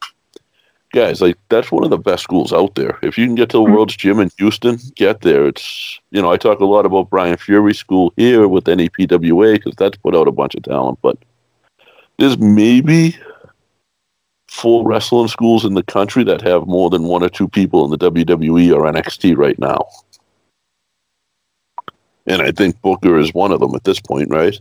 guys 0.94 1.22
like 1.22 1.38
that's 1.50 1.72
one 1.72 1.84
of 1.84 1.90
the 1.90 1.98
best 1.98 2.24
schools 2.24 2.54
out 2.54 2.76
there. 2.76 2.98
If 3.02 3.18
you 3.18 3.26
can 3.26 3.36
get 3.36 3.50
to 3.50 3.58
the 3.58 3.64
mm-hmm. 3.64 3.74
World's 3.74 3.96
Gym 3.96 4.20
in 4.20 4.32
Houston, 4.38 4.78
get 4.96 5.22
there. 5.22 5.48
It's 5.48 6.00
you 6.12 6.22
know 6.22 6.32
I 6.32 6.38
talk 6.38 6.60
a 6.60 6.66
lot 6.66 6.86
about 6.86 7.10
Brian 7.10 7.38
Fury 7.38 7.74
School 7.74 8.14
here 8.18 8.48
with 8.48 8.66
NEPWA 8.66 9.56
because 9.56 9.76
that's 9.76 9.98
put 9.98 10.16
out 10.16 10.28
a 10.28 10.32
bunch 10.32 10.56
of 10.56 10.64
talent, 10.64 11.00
but 11.02 11.18
there's 12.18 12.38
maybe 12.38 13.18
four 14.50 14.86
wrestling 14.86 15.30
schools 15.30 15.66
in 15.66 15.74
the 15.76 15.84
country 15.84 16.24
that 16.26 16.42
have 16.42 16.68
more 16.68 16.90
than 16.90 17.04
one 17.04 17.24
or 17.24 17.30
two 17.30 17.48
people 17.48 17.86
in 17.86 17.92
the 17.92 18.12
WWE 18.12 18.76
or 18.76 18.92
NXT 18.92 19.38
right 19.38 19.58
now. 19.58 19.88
And 22.28 22.42
I 22.42 22.52
think 22.52 22.80
Booker 22.82 23.18
is 23.18 23.34
one 23.34 23.52
of 23.52 23.60
them 23.60 23.74
at 23.74 23.86
this 23.86 24.00
point, 24.00 24.30
right? 24.30 24.60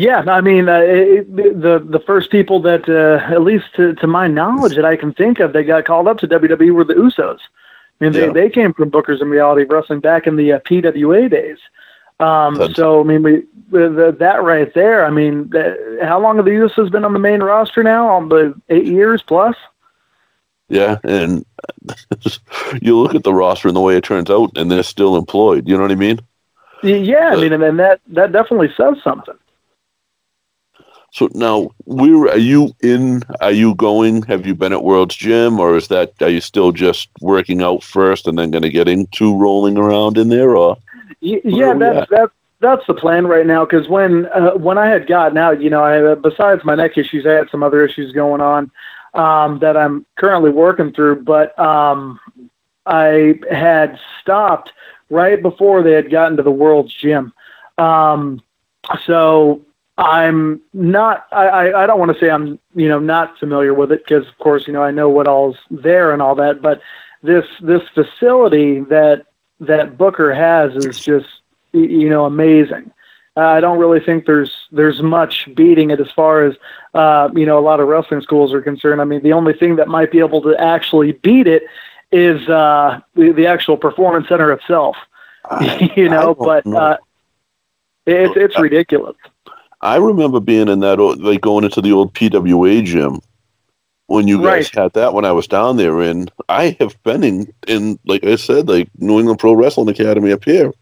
Yeah, 0.00 0.20
I 0.28 0.40
mean, 0.40 0.68
uh, 0.68 0.78
it, 0.78 1.36
the 1.36 1.84
the 1.84 1.98
first 1.98 2.30
people 2.30 2.60
that, 2.62 2.88
uh, 2.88 3.34
at 3.34 3.42
least 3.42 3.74
to, 3.74 3.94
to 3.96 4.06
my 4.06 4.28
knowledge, 4.28 4.76
that 4.76 4.84
I 4.84 4.94
can 4.94 5.12
think 5.12 5.40
of, 5.40 5.52
that 5.54 5.64
got 5.64 5.86
called 5.86 6.06
up 6.06 6.18
to 6.18 6.28
WWE 6.28 6.70
were 6.72 6.84
the 6.84 6.94
Usos. 6.94 7.40
I 8.00 8.04
mean, 8.04 8.12
they, 8.12 8.26
Yeah. 8.26 8.32
they 8.32 8.48
came 8.48 8.72
from 8.72 8.90
Booker's 8.90 9.20
and 9.20 9.28
Reality 9.28 9.64
Wrestling 9.68 9.98
back 9.98 10.28
in 10.28 10.36
the 10.36 10.52
uh, 10.52 10.60
PWA 10.60 11.28
days. 11.28 11.58
Um, 12.20 12.54
That's- 12.54 12.76
so, 12.76 13.00
I 13.00 13.02
mean, 13.02 13.24
we, 13.24 13.42
the, 13.72 14.14
that 14.20 14.44
right 14.44 14.72
there, 14.72 15.04
I 15.04 15.10
mean, 15.10 15.50
how 16.00 16.20
long 16.20 16.36
have 16.36 16.44
the 16.44 16.52
Usos 16.52 16.92
been 16.92 17.04
on 17.04 17.12
the 17.12 17.18
main 17.18 17.42
roster 17.42 17.82
now? 17.82 18.06
On 18.08 18.28
the 18.28 18.54
eight 18.68 18.86
years 18.86 19.20
plus? 19.24 19.56
Yeah, 20.68 20.98
and 21.02 21.44
you 22.80 22.96
look 23.00 23.16
at 23.16 23.24
the 23.24 23.34
roster 23.34 23.66
and 23.66 23.76
the 23.76 23.80
way 23.80 23.96
it 23.96 24.04
turns 24.04 24.30
out, 24.30 24.56
and 24.56 24.70
they're 24.70 24.84
still 24.84 25.16
employed. 25.16 25.66
You 25.66 25.74
know 25.76 25.82
what 25.82 25.90
I 25.90 25.96
mean? 25.96 26.20
Yeah, 26.84 27.30
I 27.30 27.36
mean, 27.36 27.52
and 27.52 27.80
that, 27.80 28.00
that 28.08 28.30
definitely 28.30 28.72
says 28.76 28.94
something. 29.02 29.34
So 31.18 31.28
now, 31.34 31.70
where 31.84 32.30
are 32.30 32.38
you 32.38 32.72
in? 32.80 33.24
Are 33.40 33.50
you 33.50 33.74
going? 33.74 34.22
Have 34.22 34.46
you 34.46 34.54
been 34.54 34.72
at 34.72 34.84
World's 34.84 35.16
Gym, 35.16 35.58
or 35.58 35.76
is 35.76 35.88
that 35.88 36.12
are 36.22 36.28
you 36.28 36.40
still 36.40 36.70
just 36.70 37.08
working 37.20 37.60
out 37.60 37.82
first 37.82 38.28
and 38.28 38.38
then 38.38 38.52
going 38.52 38.62
to 38.62 38.68
get 38.68 38.86
into 38.86 39.36
rolling 39.36 39.76
around 39.76 40.16
in 40.16 40.28
there? 40.28 40.56
Or 40.56 40.76
Yeah, 41.20 41.74
that's 41.74 42.08
that's 42.08 42.32
that's 42.60 42.86
the 42.86 42.94
plan 42.94 43.26
right 43.26 43.46
now. 43.46 43.64
Because 43.64 43.88
when 43.88 44.26
uh, 44.26 44.52
when 44.52 44.78
I 44.78 44.86
had 44.86 45.08
gotten 45.08 45.36
out, 45.38 45.60
you 45.60 45.70
know, 45.70 45.82
I, 45.82 46.00
uh, 46.00 46.14
besides 46.14 46.64
my 46.64 46.76
neck 46.76 46.96
issues, 46.96 47.26
I 47.26 47.32
had 47.32 47.50
some 47.50 47.64
other 47.64 47.84
issues 47.84 48.12
going 48.12 48.40
on 48.40 48.70
um, 49.14 49.58
that 49.58 49.76
I'm 49.76 50.06
currently 50.14 50.52
working 50.52 50.92
through. 50.92 51.24
But 51.24 51.58
um, 51.58 52.20
I 52.86 53.40
had 53.50 53.98
stopped 54.22 54.70
right 55.10 55.42
before 55.42 55.82
they 55.82 55.94
had 55.94 56.12
gotten 56.12 56.36
to 56.36 56.44
the 56.44 56.52
World's 56.52 56.94
Gym. 56.94 57.32
Um, 57.76 58.40
so 59.04 59.64
I'm 59.98 60.60
not. 60.72 61.26
I, 61.32 61.48
I, 61.48 61.82
I 61.82 61.86
don't 61.86 61.98
want 61.98 62.12
to 62.12 62.18
say 62.20 62.30
I'm 62.30 62.58
you 62.74 62.88
know 62.88 63.00
not 63.00 63.36
familiar 63.38 63.74
with 63.74 63.90
it 63.90 64.04
because 64.04 64.26
of 64.28 64.38
course 64.38 64.66
you 64.66 64.72
know 64.72 64.82
I 64.82 64.92
know 64.92 65.08
what 65.08 65.26
all's 65.26 65.56
there 65.70 66.12
and 66.12 66.22
all 66.22 66.36
that. 66.36 66.62
But 66.62 66.80
this 67.22 67.44
this 67.60 67.82
facility 67.94 68.80
that 68.80 69.26
that 69.60 69.98
Booker 69.98 70.32
has 70.32 70.74
is 70.76 71.00
just 71.00 71.26
you 71.72 72.08
know 72.08 72.24
amazing. 72.26 72.92
Uh, 73.36 73.46
I 73.46 73.60
don't 73.60 73.78
really 73.78 73.98
think 73.98 74.24
there's 74.24 74.52
there's 74.70 75.02
much 75.02 75.52
beating 75.54 75.90
it 75.90 76.00
as 76.00 76.10
far 76.12 76.44
as 76.44 76.54
uh, 76.94 77.28
you 77.34 77.44
know 77.44 77.58
a 77.58 77.60
lot 77.60 77.80
of 77.80 77.88
wrestling 77.88 78.20
schools 78.20 78.54
are 78.54 78.62
concerned. 78.62 79.00
I 79.00 79.04
mean, 79.04 79.22
the 79.24 79.32
only 79.32 79.52
thing 79.52 79.76
that 79.76 79.88
might 79.88 80.12
be 80.12 80.20
able 80.20 80.42
to 80.42 80.56
actually 80.60 81.12
beat 81.12 81.48
it 81.48 81.64
is 82.12 82.48
uh, 82.48 83.00
the, 83.14 83.32
the 83.32 83.46
actual 83.46 83.76
performance 83.76 84.28
center 84.28 84.52
itself. 84.52 84.96
you 85.96 86.08
know, 86.08 86.34
don't 86.34 86.38
but 86.38 86.66
know. 86.66 86.78
uh, 86.78 86.96
it's 88.06 88.36
it's 88.36 88.58
ridiculous. 88.60 89.16
I 89.80 89.96
remember 89.96 90.40
being 90.40 90.68
in 90.68 90.80
that, 90.80 90.98
old- 91.00 91.22
like 91.22 91.40
going 91.40 91.64
into 91.64 91.80
the 91.80 91.92
old 91.92 92.12
PWA 92.14 92.82
gym 92.82 93.20
when 94.06 94.26
you 94.26 94.42
guys 94.42 94.70
had 94.74 94.92
that 94.94 95.12
when 95.14 95.24
I 95.24 95.32
was 95.32 95.46
down 95.46 95.76
there. 95.76 96.00
And 96.00 96.30
I 96.48 96.76
have 96.80 97.00
been 97.02 97.22
in, 97.22 97.52
in, 97.66 97.98
like 98.06 98.24
I 98.24 98.36
said, 98.36 98.68
like 98.68 98.88
New 98.98 99.18
England 99.18 99.38
Pro 99.38 99.52
Wrestling 99.52 99.88
Academy 99.88 100.32
up 100.32 100.44
here, 100.44 100.72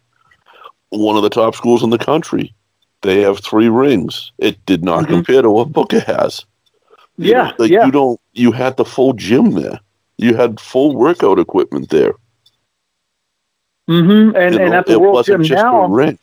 one 0.90 1.16
of 1.16 1.22
the 1.22 1.30
top 1.30 1.54
schools 1.54 1.82
in 1.82 1.90
the 1.90 1.98
country. 1.98 2.54
They 3.02 3.20
have 3.20 3.40
three 3.40 3.68
rings. 3.68 4.32
It 4.38 4.64
did 4.66 4.82
not 4.84 5.04
Mhm. 5.04 5.08
compare 5.08 5.42
to 5.42 5.50
what 5.50 5.72
Booker 5.72 6.00
has. 6.00 6.44
You 7.18 7.30
Yeah, 7.32 7.44
know, 7.44 7.52
like 7.58 7.70
yeah. 7.70 7.84
you 7.86 7.90
don't. 7.92 8.20
You 8.32 8.52
had 8.52 8.76
the 8.76 8.84
full 8.84 9.12
gym 9.12 9.52
there. 9.52 9.80
You 10.18 10.34
had 10.34 10.60
full 10.60 10.94
workout 10.96 11.38
equipment 11.38 11.90
there. 11.90 12.12
Mm 13.88 14.04
hmm 14.30 14.36
And 14.36 14.54
You 14.54 14.60
and 14.60 14.70
know, 14.70 14.78
at 14.78 14.86
the 14.86 14.98
World 14.98 15.24
Gym 15.24 15.42
now, 15.42 15.84
a 15.84 15.88
ring. 15.88 16.18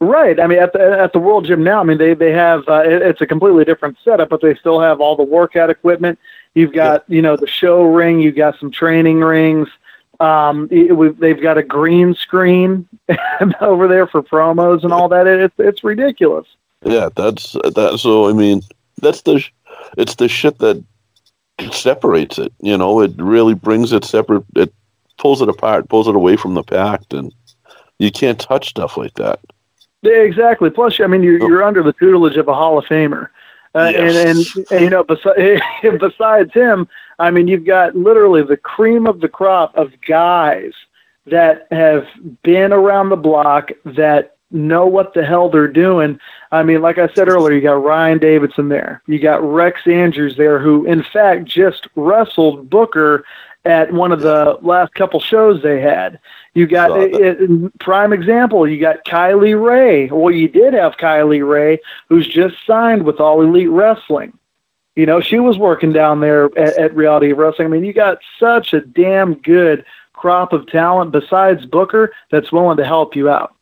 Right. 0.00 0.38
I 0.38 0.46
mean, 0.46 0.58
at 0.58 0.74
the 0.74 1.00
at 1.00 1.14
the 1.14 1.18
World 1.18 1.46
Gym 1.46 1.64
now, 1.64 1.80
I 1.80 1.84
mean, 1.84 1.96
they 1.96 2.12
they 2.12 2.32
have 2.32 2.68
uh, 2.68 2.82
it, 2.84 3.00
it's 3.00 3.20
a 3.22 3.26
completely 3.26 3.64
different 3.64 3.96
setup, 4.04 4.28
but 4.28 4.42
they 4.42 4.54
still 4.54 4.78
have 4.78 5.00
all 5.00 5.16
the 5.16 5.22
workout 5.22 5.70
equipment. 5.70 6.18
You've 6.54 6.74
got 6.74 7.04
you 7.08 7.22
know 7.22 7.36
the 7.36 7.46
show 7.46 7.82
ring. 7.82 8.20
You've 8.20 8.36
got 8.36 8.58
some 8.58 8.70
training 8.70 9.20
rings. 9.20 9.68
Um, 10.20 10.68
it, 10.70 11.18
they've 11.18 11.40
got 11.40 11.56
a 11.56 11.62
green 11.62 12.14
screen 12.14 12.88
over 13.60 13.88
there 13.88 14.06
for 14.06 14.22
promos 14.22 14.84
and 14.84 14.92
all 14.92 15.08
that. 15.08 15.26
It, 15.26 15.40
it's 15.40 15.54
it's 15.58 15.84
ridiculous. 15.84 16.46
Yeah, 16.84 17.08
that's 17.16 17.52
that. 17.52 17.98
So 17.98 18.28
I 18.28 18.34
mean, 18.34 18.60
that's 19.00 19.22
the, 19.22 19.42
it's 19.96 20.16
the 20.16 20.28
shit 20.28 20.58
that 20.58 20.82
separates 21.72 22.38
it. 22.38 22.52
You 22.60 22.76
know, 22.76 23.00
it 23.00 23.12
really 23.16 23.54
brings 23.54 23.92
it 23.92 24.04
separate. 24.04 24.44
It 24.56 24.74
pulls 25.16 25.40
it 25.40 25.48
apart, 25.48 25.88
pulls 25.88 26.06
it 26.06 26.14
away 26.14 26.36
from 26.36 26.52
the 26.52 26.62
pact, 26.62 27.14
and 27.14 27.34
you 27.98 28.10
can't 28.10 28.38
touch 28.38 28.68
stuff 28.68 28.98
like 28.98 29.14
that. 29.14 29.40
Yeah, 30.06 30.22
exactly. 30.22 30.70
Plus, 30.70 31.00
I 31.00 31.06
mean, 31.06 31.22
you're 31.22 31.38
you're 31.38 31.62
under 31.64 31.82
the 31.82 31.92
tutelage 31.92 32.36
of 32.36 32.48
a 32.48 32.54
Hall 32.54 32.78
of 32.78 32.84
Famer, 32.86 33.28
uh, 33.74 33.90
Yes. 33.92 34.16
and, 34.16 34.38
and 34.38 34.66
and 34.70 34.80
you 34.82 34.90
know, 34.90 35.04
besides 35.04 35.60
besides 36.00 36.52
him, 36.52 36.88
I 37.18 37.30
mean, 37.30 37.48
you've 37.48 37.64
got 37.64 37.94
literally 37.96 38.42
the 38.42 38.56
cream 38.56 39.06
of 39.06 39.20
the 39.20 39.28
crop 39.28 39.76
of 39.76 39.92
guys 40.06 40.72
that 41.26 41.66
have 41.70 42.06
been 42.42 42.72
around 42.72 43.08
the 43.08 43.16
block 43.16 43.70
that 43.84 44.36
know 44.52 44.86
what 44.86 45.12
the 45.12 45.24
hell 45.24 45.48
they're 45.48 45.66
doing. 45.66 46.20
I 46.52 46.62
mean, 46.62 46.80
like 46.80 46.98
I 46.98 47.08
said 47.14 47.28
earlier, 47.28 47.54
you 47.54 47.60
got 47.60 47.82
Ryan 47.82 48.18
Davidson 48.18 48.68
there, 48.68 49.02
you 49.06 49.18
got 49.18 49.42
Rex 49.42 49.80
Andrews 49.86 50.36
there, 50.36 50.58
who 50.60 50.86
in 50.86 51.02
fact 51.02 51.44
just 51.46 51.88
wrestled 51.96 52.70
Booker 52.70 53.24
at 53.64 53.92
one 53.92 54.12
of 54.12 54.20
the 54.20 54.56
last 54.62 54.94
couple 54.94 55.18
shows 55.18 55.60
they 55.62 55.80
had. 55.80 56.20
You 56.56 56.66
got 56.66 56.90
it, 56.98 57.78
prime 57.80 58.12
example. 58.14 58.66
You 58.66 58.80
got 58.80 59.04
Kylie 59.04 59.60
Rae. 59.62 60.06
Well, 60.08 60.32
you 60.32 60.48
did 60.48 60.72
have 60.72 60.96
Kylie 60.96 61.46
Rae, 61.46 61.78
who's 62.08 62.26
just 62.26 62.56
signed 62.66 63.04
with 63.04 63.20
All 63.20 63.42
Elite 63.42 63.68
Wrestling. 63.68 64.32
You 64.94 65.04
know, 65.04 65.20
she 65.20 65.38
was 65.38 65.58
working 65.58 65.92
down 65.92 66.20
there 66.20 66.46
at, 66.58 66.78
at 66.78 66.96
Reality 66.96 67.32
Wrestling. 67.32 67.66
I 67.66 67.70
mean, 67.70 67.84
you 67.84 67.92
got 67.92 68.18
such 68.40 68.72
a 68.72 68.80
damn 68.80 69.34
good 69.34 69.84
crop 70.14 70.54
of 70.54 70.66
talent 70.68 71.12
besides 71.12 71.66
Booker 71.66 72.12
that's 72.30 72.50
willing 72.50 72.78
to 72.78 72.86
help 72.86 73.14
you 73.14 73.28
out. 73.28 73.54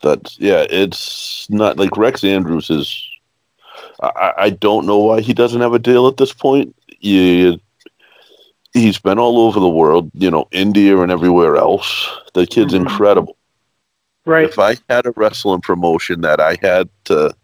That's 0.00 0.38
yeah. 0.38 0.64
It's 0.70 1.50
not 1.50 1.78
like 1.78 1.96
Rex 1.96 2.22
Andrews 2.22 2.70
is. 2.70 3.04
I, 4.00 4.06
I- 4.06 4.34
I 4.44 4.50
don't 4.50 4.86
know 4.86 4.98
why 4.98 5.20
he 5.20 5.34
doesn't 5.34 5.60
have 5.60 5.74
a 5.74 5.80
deal 5.80 6.06
at 6.06 6.16
this 6.16 6.32
point. 6.32 6.76
You, 7.00 7.58
he's 8.74 8.98
been 8.98 9.18
all 9.18 9.38
over 9.38 9.60
the 9.60 9.68
world, 9.68 10.10
you 10.14 10.30
know, 10.30 10.48
India 10.50 10.98
and 10.98 11.10
everywhere 11.10 11.56
else. 11.56 12.08
The 12.34 12.46
kid's 12.46 12.74
Mhm. 12.74 12.80
incredible. 12.80 13.36
Right. 14.26 14.44
If 14.48 14.58
I 14.58 14.76
had 14.88 15.06
a 15.06 15.12
wrestling 15.16 15.60
promotion 15.60 16.22
that 16.22 16.40
I 16.40 16.58
had 16.60 16.88
to, 17.04 17.34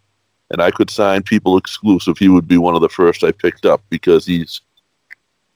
and 0.50 0.60
I 0.60 0.70
could 0.70 0.90
sign 0.90 1.22
people 1.22 1.56
exclusive, 1.56 2.18
he 2.18 2.28
would 2.28 2.48
be 2.48 2.58
one 2.58 2.74
of 2.74 2.80
the 2.80 2.88
first 2.88 3.22
I 3.22 3.32
picked 3.32 3.64
up 3.64 3.82
because 3.90 4.26
he's, 4.26 4.60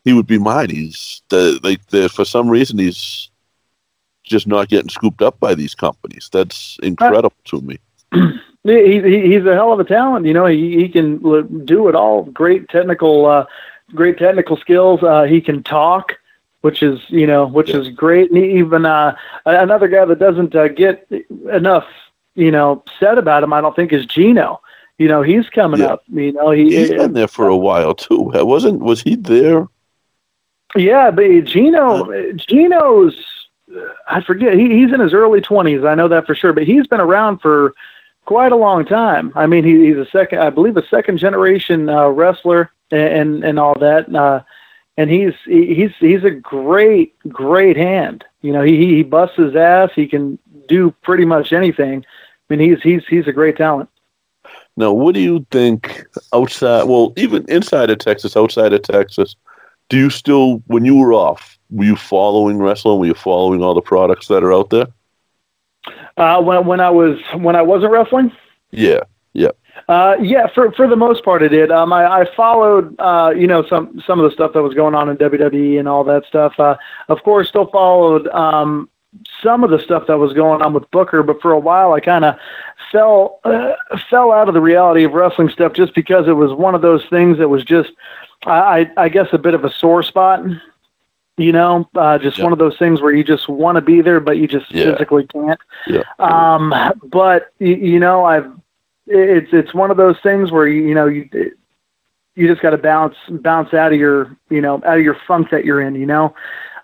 he 0.05 0.13
would 0.13 0.27
be 0.27 0.39
mine. 0.39 0.71
He's 0.71 1.23
the 1.31 1.59
like 1.63 1.85
the 1.89 2.09
for 2.09 2.25
some 2.25 2.49
reason 2.49 2.79
he's 2.79 3.31
just 4.23 4.47
not 4.47 4.69
getting 4.69 4.91
scooped 4.91 5.23
up 5.23 5.41
by 5.41 5.55
these 5.55 5.75
companies. 5.75 6.29
That's 6.33 6.79
incredible 6.83 7.37
to 7.47 7.61
me. 7.61 7.79
He, 8.67 8.99
he 9.03 9.21
he's 9.35 9.45
a 9.45 9.53
hell 9.53 9.75
of 9.75 9.81
a 9.81 9.85
talent. 9.85 10.25
You 10.25 10.33
know, 10.33 10.47
he 10.47 10.75
he 10.77 10.89
can 10.89 11.19
do 11.67 11.89
it 11.89 11.95
all. 11.95 12.23
Great 12.23 12.67
technical, 12.71 13.27
uh, 13.27 13.45
great 13.95 14.19
technical 14.19 14.57
skills. 14.57 15.03
Uh, 15.03 15.25
he 15.25 15.41
can 15.41 15.63
talk, 15.63 16.15
which 16.63 16.83
is 16.83 17.01
you 17.09 17.27
know, 17.27 17.47
which 17.47 17.71
is 17.71 17.89
great. 17.89 18.31
And 18.31 18.45
even 18.45 18.87
uh, 18.87 19.17
another 19.47 19.89
guy 19.89 20.05
that 20.05 20.19
doesn't 20.19 20.55
uh, 20.55 20.69
get 20.69 21.09
enough, 21.53 21.87
you 22.35 22.51
know, 22.51 22.83
said 23.01 23.19
about 23.19 23.43
him. 23.43 23.53
I 23.53 23.61
don't 23.61 23.75
think 23.77 23.93
is 23.93 24.07
Gino. 24.07 24.61
You 24.99 25.09
know, 25.09 25.23
he's 25.23 25.49
coming 25.51 25.81
Yeah. 25.81 25.87
up. 25.95 26.03
You 26.13 26.33
know, 26.33 26.51
he 26.51 26.71
He's 26.77 26.91
been 26.91 27.15
there 27.15 27.29
for 27.29 27.49
a 27.49 27.57
while 27.57 27.95
too. 27.95 28.31
Wasn't 28.33 28.81
was 28.81 29.03
he 29.03 29.17
there? 29.17 29.67
Yeah, 30.77 31.11
but 31.13 31.23
Gino, 31.45 32.33
Gino's, 32.33 33.17
I 34.09 34.21
forget, 34.21 34.55
he, 34.55 34.71
he's 34.71 34.93
in 34.93 34.99
his 34.99 35.15
early 35.15 35.41
20s. 35.41 35.89
I 35.89 35.95
know 35.95 36.09
that 36.09 36.27
for 36.27 36.35
sure, 36.35 36.53
but 36.53 36.65
he's 36.65 36.87
been 36.89 37.01
around 37.01 37.39
for 37.39 37.75
quite 38.25 38.51
a 38.51 38.57
long 38.57 38.85
time. 38.85 39.33
I 39.37 39.47
mean, 39.47 39.63
he, 39.63 39.87
he's 39.87 39.97
a 39.97 40.07
second, 40.11 40.41
I 40.41 40.51
believe, 40.51 40.77
a 40.77 40.85
second 40.89 41.19
generation 41.19 41.89
uh, 41.89 42.09
wrestler 42.09 42.71
and, 42.95 43.45
and, 43.45 43.59
all 43.59 43.75
that. 43.79 44.15
Uh, 44.15 44.43
and 44.97 45.11
he's 45.11 45.35
he's 45.45 45.91
he's 45.99 46.25
a 46.25 46.31
great 46.31 47.19
great 47.29 47.77
hand. 47.77 48.25
You 48.43 48.53
know, 48.53 48.63
he 48.63 48.87
he 48.87 49.03
busts 49.03 49.37
his 49.37 49.57
ass. 49.57 49.91
He 49.95 50.07
can 50.07 50.39
do 50.69 50.95
pretty 51.03 51.25
much 51.25 51.53
anything. 51.53 52.05
I 52.05 52.55
mean, 52.57 52.71
he's 52.71 52.83
he's 52.83 53.07
he's 53.07 53.27
a 53.27 53.33
great 53.33 53.57
talent. 53.57 53.89
Now, 54.77 54.93
what 54.93 55.15
do 55.15 55.21
you 55.21 55.47
think 55.51 56.05
outside? 56.33 56.85
Well, 56.85 57.13
even 57.17 57.45
inside 57.49 57.91
of 57.91 57.99
Texas, 57.99 58.37
outside 58.37 58.73
of 58.73 58.83
Texas, 58.83 59.37
do 59.89 59.97
you 59.97 60.11
still, 60.11 60.63
when 60.67 60.85
you 60.85 60.97
were 60.97 61.13
off, 61.13 61.59
were 61.71 61.85
you 61.85 61.97
following 61.97 62.59
wrestling? 62.59 62.99
Were 62.99 63.07
you 63.07 63.15
following 63.15 63.63
all 63.63 63.75
the 63.75 63.81
products 63.81 64.29
that 64.29 64.43
are 64.43 64.53
out 64.53 64.71
there? 64.71 64.87
Uh, 66.17 66.41
when 66.41 66.67
when 66.67 66.81
I 66.81 66.91
was 66.91 67.19
when 67.37 67.57
I 67.57 67.63
wasn't 67.63 67.93
wrestling, 67.93 68.33
Yeah, 68.71 69.01
yeah, 69.33 69.51
uh, 69.89 70.17
yeah, 70.21 70.47
for 70.55 70.73
for 70.73 70.87
the 70.87 70.97
most 70.97 71.25
part, 71.25 71.43
I 71.43 71.49
did. 71.49 71.71
Um, 71.71 71.93
I, 71.93 72.21
I 72.21 72.35
followed, 72.35 72.95
uh, 72.99 73.33
you 73.37 73.47
know, 73.47 73.65
some 73.67 74.01
some 74.07 74.19
of 74.21 74.25
the 74.29 74.31
stuff 74.35 74.53
that 74.55 74.63
was 74.63 74.75
going 74.75 74.95
on 74.95 75.09
in 75.09 75.17
WWE 75.17 75.79
and 75.79 75.89
all 75.89 76.05
that 76.05 76.25
stuff. 76.27 76.59
Uh, 76.59 76.77
of 77.09 77.23
course, 77.23 77.49
still 77.49 77.67
followed 77.67 78.27
um, 78.29 78.89
some 79.43 79.63
of 79.65 79.71
the 79.71 79.79
stuff 79.79 80.07
that 80.07 80.19
was 80.19 80.33
going 80.33 80.63
on 80.63 80.73
with 80.73 80.91
Booker, 80.91 81.23
but 81.23 81.41
for 81.41 81.53
a 81.53 81.59
while, 81.59 81.93
I 81.93 82.01
kind 82.01 82.25
of 82.25 82.37
fell 82.91 83.41
uh, 83.45 83.73
fell 84.11 84.33
out 84.33 84.49
of 84.49 84.55
the 84.55 84.61
reality 84.61 85.05
of 85.05 85.13
wrestling 85.13 85.49
stuff 85.49 85.73
just 85.75 85.95
because 85.95 86.29
it 86.29 86.33
was 86.33 86.53
one 86.53 86.75
of 86.75 86.83
those 86.83 87.05
things 87.07 87.39
that 87.39 87.49
was 87.49 87.65
just, 87.65 87.93
I 88.47 88.91
I, 88.97 89.05
I 89.05 89.09
guess, 89.09 89.29
a 89.33 89.39
bit 89.39 89.55
of 89.55 89.65
a 89.65 89.71
sore 89.71 90.03
spot. 90.03 90.45
You 91.37 91.51
know, 91.51 91.89
uh, 91.97 92.17
just 92.19 92.41
one 92.41 92.53
of 92.53 92.61
those 92.61 92.79
things 92.79 93.01
where 93.03 93.13
you 93.13 93.25
just 93.25 93.49
want 93.49 93.75
to 93.75 93.83
be 93.83 94.01
there, 94.01 94.21
but 94.21 94.37
you 94.39 94.47
just 94.47 94.71
Yeah. 94.71 94.93
physically 94.93 95.27
can't. 95.27 95.59
yeah. 95.89 96.03
Um, 96.21 96.73
but 97.03 97.49
you, 97.59 97.75
you 97.75 97.99
know, 97.99 98.25
I've 98.25 98.49
it's 99.07 99.53
it's 99.53 99.75
one 99.75 99.91
of 99.91 99.97
those 99.97 100.19
things 100.21 100.51
where 100.51 100.67
you 100.67 100.83
you 100.83 100.95
know 100.95 101.07
you 101.07 101.29
you 102.35 102.49
just 102.49 102.63
got 102.63 102.71
to 102.71 102.79
bounce 102.79 103.17
bounce 103.29 103.75
out 103.75 103.93
of 103.93 103.99
your 103.99 104.37
you 104.51 104.61
know 104.61 104.77
out 104.85 104.99
of 104.99 105.05
your 105.05 105.17
funk 105.27 105.51
that 105.51 105.65
you're 105.65 105.81
in. 105.81 105.95
You 105.95 106.07
know. 106.07 106.35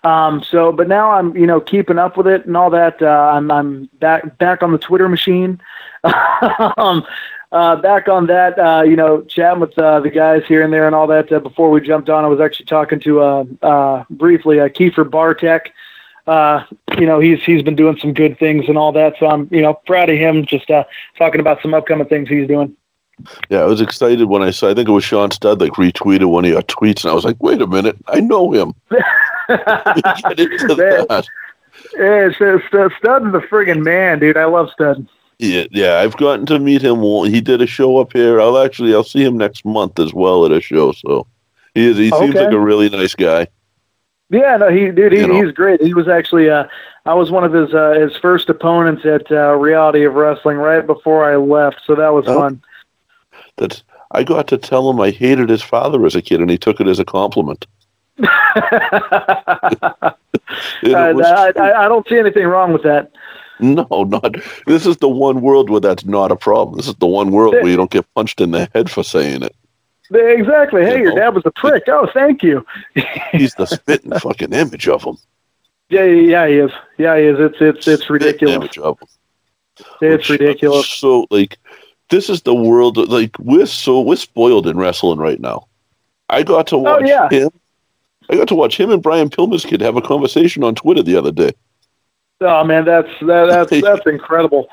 Um, 0.03 0.41
so, 0.43 0.71
but 0.71 0.87
now 0.87 1.11
I'm, 1.11 1.37
you 1.37 1.45
know, 1.45 1.61
keeping 1.61 1.99
up 1.99 2.17
with 2.17 2.25
it 2.25 2.47
and 2.47 2.57
all 2.57 2.71
that. 2.71 2.99
Uh, 3.01 3.31
I'm, 3.35 3.51
I'm 3.51 3.85
back, 3.99 4.37
back 4.39 4.63
on 4.63 4.71
the 4.71 4.79
Twitter 4.79 5.07
machine. 5.07 5.61
um, 6.03 7.05
uh, 7.51 7.75
back 7.75 8.07
on 8.07 8.27
that, 8.27 8.57
uh, 8.57 8.81
you 8.81 8.95
know, 8.95 9.21
chatting 9.23 9.59
with 9.59 9.77
uh, 9.77 9.99
the 9.99 10.09
guys 10.09 10.43
here 10.47 10.63
and 10.63 10.71
there 10.71 10.87
and 10.87 10.95
all 10.95 11.07
that. 11.07 11.31
Uh, 11.31 11.39
before 11.39 11.69
we 11.69 11.81
jumped 11.81 12.09
on, 12.09 12.23
I 12.23 12.27
was 12.27 12.39
actually 12.39 12.65
talking 12.65 12.99
to 13.01 13.21
uh, 13.21 13.43
uh, 13.61 14.03
briefly 14.09 14.59
uh, 14.59 14.69
Kiefer 14.69 15.09
Bartek. 15.09 15.73
Uh, 16.31 16.63
you 16.97 17.05
know, 17.05 17.19
he's 17.19 17.43
he's 17.43 17.61
been 17.61 17.75
doing 17.75 17.97
some 17.97 18.13
good 18.13 18.39
things 18.39 18.69
and 18.69 18.77
all 18.77 18.91
that. 18.93 19.15
So 19.19 19.27
I'm, 19.27 19.49
you 19.51 19.61
know, 19.61 19.73
proud 19.73 20.09
of 20.09 20.17
him. 20.17 20.45
Just 20.45 20.71
uh, 20.71 20.85
talking 21.17 21.41
about 21.41 21.61
some 21.61 21.73
upcoming 21.73 22.07
things 22.07 22.29
he's 22.29 22.47
doing. 22.47 22.75
Yeah, 23.49 23.59
I 23.59 23.65
was 23.65 23.81
excited 23.81 24.25
when 24.25 24.41
I 24.41 24.51
saw. 24.51 24.69
I 24.69 24.73
think 24.73 24.87
it 24.87 24.93
was 24.93 25.03
Sean 25.03 25.29
Studd 25.31 25.59
like 25.61 25.73
retweeted 25.73 26.25
one 26.29 26.45
of 26.45 26.51
your 26.51 26.61
tweets, 26.63 27.03
and 27.03 27.11
I 27.11 27.13
was 27.13 27.25
like, 27.25 27.35
"Wait 27.43 27.61
a 27.61 27.67
minute, 27.67 27.97
I 28.07 28.21
know 28.21 28.51
him." 28.51 28.73
Get 29.49 30.39
into 30.39 30.75
that. 30.75 31.27
Yeah, 31.97 32.29
Studd- 32.33 32.61
Studd- 32.67 32.91
Studd's 32.99 33.31
the 33.33 33.39
friggin' 33.49 33.83
man, 33.83 34.19
dude. 34.19 34.37
I 34.37 34.45
love 34.45 34.69
Studd. 34.71 35.07
Yeah, 35.39 35.65
yeah, 35.71 35.99
I've 35.99 36.15
gotten 36.17 36.45
to 36.47 36.59
meet 36.59 36.81
him. 36.83 37.01
He 37.25 37.41
did 37.41 37.61
a 37.61 37.67
show 37.67 37.97
up 37.97 38.13
here. 38.13 38.39
I'll 38.39 38.57
actually, 38.59 38.93
I'll 38.93 39.03
see 39.03 39.23
him 39.23 39.37
next 39.37 39.65
month 39.65 39.99
as 39.99 40.13
well 40.13 40.45
at 40.45 40.51
a 40.51 40.61
show. 40.61 40.91
So 40.93 41.27
he 41.73 41.87
is. 41.87 41.97
He 41.97 42.09
seems 42.11 42.35
Okay. 42.35 42.45
like 42.45 42.53
a 42.53 42.59
really 42.59 42.89
nice 42.89 43.15
guy. 43.15 43.47
Yeah, 44.31 44.57
no, 44.57 44.69
he 44.69 44.89
dude, 44.91 45.11
he, 45.11 45.19
You 45.19 45.27
know. 45.27 45.41
he's 45.43 45.51
great. 45.51 45.81
He 45.81 45.93
was 45.93 46.07
actually 46.07 46.49
uh 46.49 46.63
I 47.05 47.13
was 47.13 47.29
one 47.31 47.43
of 47.43 47.51
his 47.53 47.73
uh 47.73 47.91
his 47.99 48.15
first 48.17 48.49
opponents 48.49 49.05
at 49.05 49.29
uh, 49.31 49.55
Reality 49.55 50.03
of 50.05 50.13
Wrestling 50.13 50.57
right 50.57 50.85
before 50.85 51.29
I 51.29 51.35
left, 51.35 51.81
so 51.85 51.95
that 51.95 52.13
was 52.13 52.25
Oh. 52.27 52.39
fun. 52.39 52.61
That 53.57 53.83
I 54.11 54.23
got 54.23 54.47
to 54.47 54.57
tell 54.57 54.89
him 54.89 54.99
I 55.01 55.11
hated 55.11 55.49
his 55.49 55.61
father 55.61 56.05
as 56.05 56.15
a 56.15 56.21
kid, 56.21 56.39
and 56.41 56.49
he 56.49 56.57
took 56.57 56.79
it 56.81 56.87
as 56.87 56.97
a 56.99 57.05
compliment. 57.05 57.67
Uh, 60.83 61.13
I, 61.23 61.51
I 61.57 61.85
I 61.85 61.87
don't 61.87 62.07
see 62.07 62.17
anything 62.17 62.45
wrong 62.45 62.73
with 62.73 62.83
that. 62.83 63.11
No, 63.59 63.85
not. 64.09 64.35
This 64.65 64.85
is 64.85 64.97
the 64.97 65.07
one 65.07 65.41
world 65.41 65.69
where 65.69 65.79
that's 65.79 66.03
not 66.05 66.31
a 66.31 66.35
problem. 66.35 66.77
This 66.77 66.87
is 66.87 66.95
the 66.95 67.07
one 67.07 67.31
world 67.31 67.53
where 67.53 67.67
you 67.67 67.77
don't 67.77 67.91
get 67.91 68.05
punched 68.15 68.41
in 68.41 68.51
the 68.51 68.67
head 68.73 68.89
for 68.91 69.03
saying 69.03 69.43
it. 69.43 69.55
Exactly. 70.13 70.83
Hey, 70.83 70.97
You 70.97 71.03
your 71.03 71.09
know. 71.15 71.21
dad 71.21 71.35
was 71.35 71.43
a 71.45 71.51
prick. 71.51 71.83
Oh, 71.87 72.07
thank 72.13 72.43
you. 72.43 72.65
He's 73.31 73.53
the 73.55 73.65
spitting 73.65 74.11
fucking 74.19 74.53
image 74.53 74.87
of 74.87 75.03
him. 75.03 75.17
Yeah, 75.89 76.03
yeah, 76.05 76.47
he 76.47 76.53
is. 76.55 76.71
Yeah, 76.97 77.17
he 77.17 77.23
is. 77.25 77.37
It's 77.39 77.57
it's 77.61 77.87
it's 77.87 78.09
ridiculous. 78.09 78.55
image 78.55 78.77
of 78.77 78.99
him. 78.99 79.07
It's 80.01 80.29
ridiculous. 80.29 80.87
So 80.87 81.27
like, 81.31 81.57
this 82.09 82.29
is 82.29 82.41
the 82.43 82.53
world. 82.55 82.97
Like 82.97 83.37
we're 83.39 83.65
so 83.65 84.01
we're 84.01 84.15
spoiled 84.15 84.67
in 84.67 84.77
wrestling 84.77 85.19
right 85.19 85.39
now. 85.39 85.67
I 86.29 86.43
got 86.43 86.67
to 86.67 86.75
oh, 86.77 86.79
watch 86.79 87.01
Oh, 87.03 87.05
yeah. 87.05 87.29
him. 87.29 87.49
I 88.29 88.35
got 88.35 88.47
to 88.49 88.55
watch 88.55 88.79
him 88.79 88.89
and 88.91 89.03
Brian 89.03 89.29
Pillman's 89.29 89.65
kid 89.65 89.81
have 89.81 89.97
a 89.97 90.01
conversation 90.01 90.63
on 90.63 90.75
Twitter 90.75 91.03
the 91.03 91.17
other 91.17 91.31
day. 91.31 91.51
Oh 92.39 92.63
man, 92.63 92.85
that's 92.85 93.09
that, 93.21 93.47
that's 93.69 93.81
that's 93.81 94.05
incredible. 94.07 94.67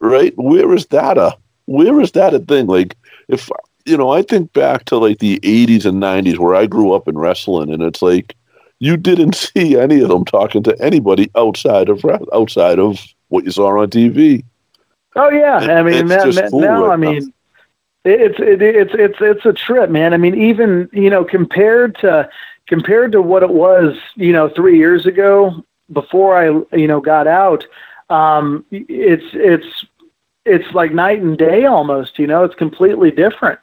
right? 0.00 0.32
Where 0.36 0.72
is 0.74 0.86
that 0.86 1.18
a 1.18 1.36
where 1.66 2.00
is 2.00 2.10
that 2.12 2.34
a 2.34 2.40
thing? 2.40 2.66
Like 2.66 2.96
if 3.28 3.48
you 3.84 3.96
know, 3.96 4.10
I 4.10 4.22
think 4.22 4.52
back 4.52 4.84
to 4.86 4.96
like 4.96 5.18
the 5.18 5.38
eighties 5.42 5.86
and 5.86 6.00
nineties 6.00 6.38
where 6.38 6.54
I 6.54 6.66
grew 6.66 6.92
up 6.92 7.08
in 7.08 7.18
wrestling 7.18 7.70
and 7.70 7.82
it's 7.82 8.02
like 8.02 8.34
you 8.80 8.96
didn't 8.96 9.34
see 9.34 9.78
any 9.78 10.00
of 10.00 10.08
them 10.08 10.24
talking 10.24 10.62
to 10.64 10.80
anybody 10.82 11.30
outside 11.36 11.88
of 11.88 12.04
outside 12.32 12.78
of 12.78 13.00
what 13.28 13.44
you 13.44 13.50
saw 13.50 13.80
on 13.80 13.90
TV. 13.90 14.44
Oh 15.16 15.30
yeah, 15.30 15.56
I 15.58 15.82
mean 15.82 15.94
it's 15.94 16.08
that, 16.08 16.24
just 16.24 16.38
that- 16.38 16.50
cool 16.50 16.60
now 16.60 16.86
right 16.86 16.92
I 16.92 16.96
now. 16.96 17.10
mean 17.10 17.32
it's 18.04 18.38
it, 18.38 18.60
it's 18.62 18.94
it's 18.94 19.18
it's 19.20 19.46
a 19.46 19.52
trip, 19.52 19.90
man. 19.90 20.12
I 20.14 20.16
mean 20.16 20.34
even 20.34 20.88
you 20.92 21.10
know 21.10 21.24
compared 21.24 21.96
to 21.98 22.28
compared 22.66 23.12
to 23.12 23.22
what 23.22 23.42
it 23.42 23.50
was 23.50 23.96
you 24.16 24.32
know 24.32 24.48
three 24.48 24.78
years 24.78 25.06
ago 25.06 25.64
before 25.92 26.36
I 26.36 26.76
you 26.76 26.86
know 26.88 27.00
got 27.00 27.26
out, 27.26 27.66
um, 28.10 28.64
it's 28.70 29.24
it's 29.34 29.86
it's 30.44 30.74
like 30.74 30.92
night 30.92 31.20
and 31.22 31.38
day 31.38 31.66
almost. 31.66 32.18
You 32.18 32.26
know, 32.26 32.44
it's 32.44 32.54
completely 32.54 33.10
different. 33.10 33.58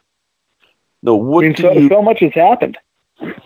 No, 1.02 1.16
what 1.16 1.44
I 1.44 1.48
mean, 1.48 1.56
so, 1.56 1.72
you, 1.72 1.88
so 1.88 2.02
much 2.02 2.20
has 2.20 2.32
happened. 2.32 2.78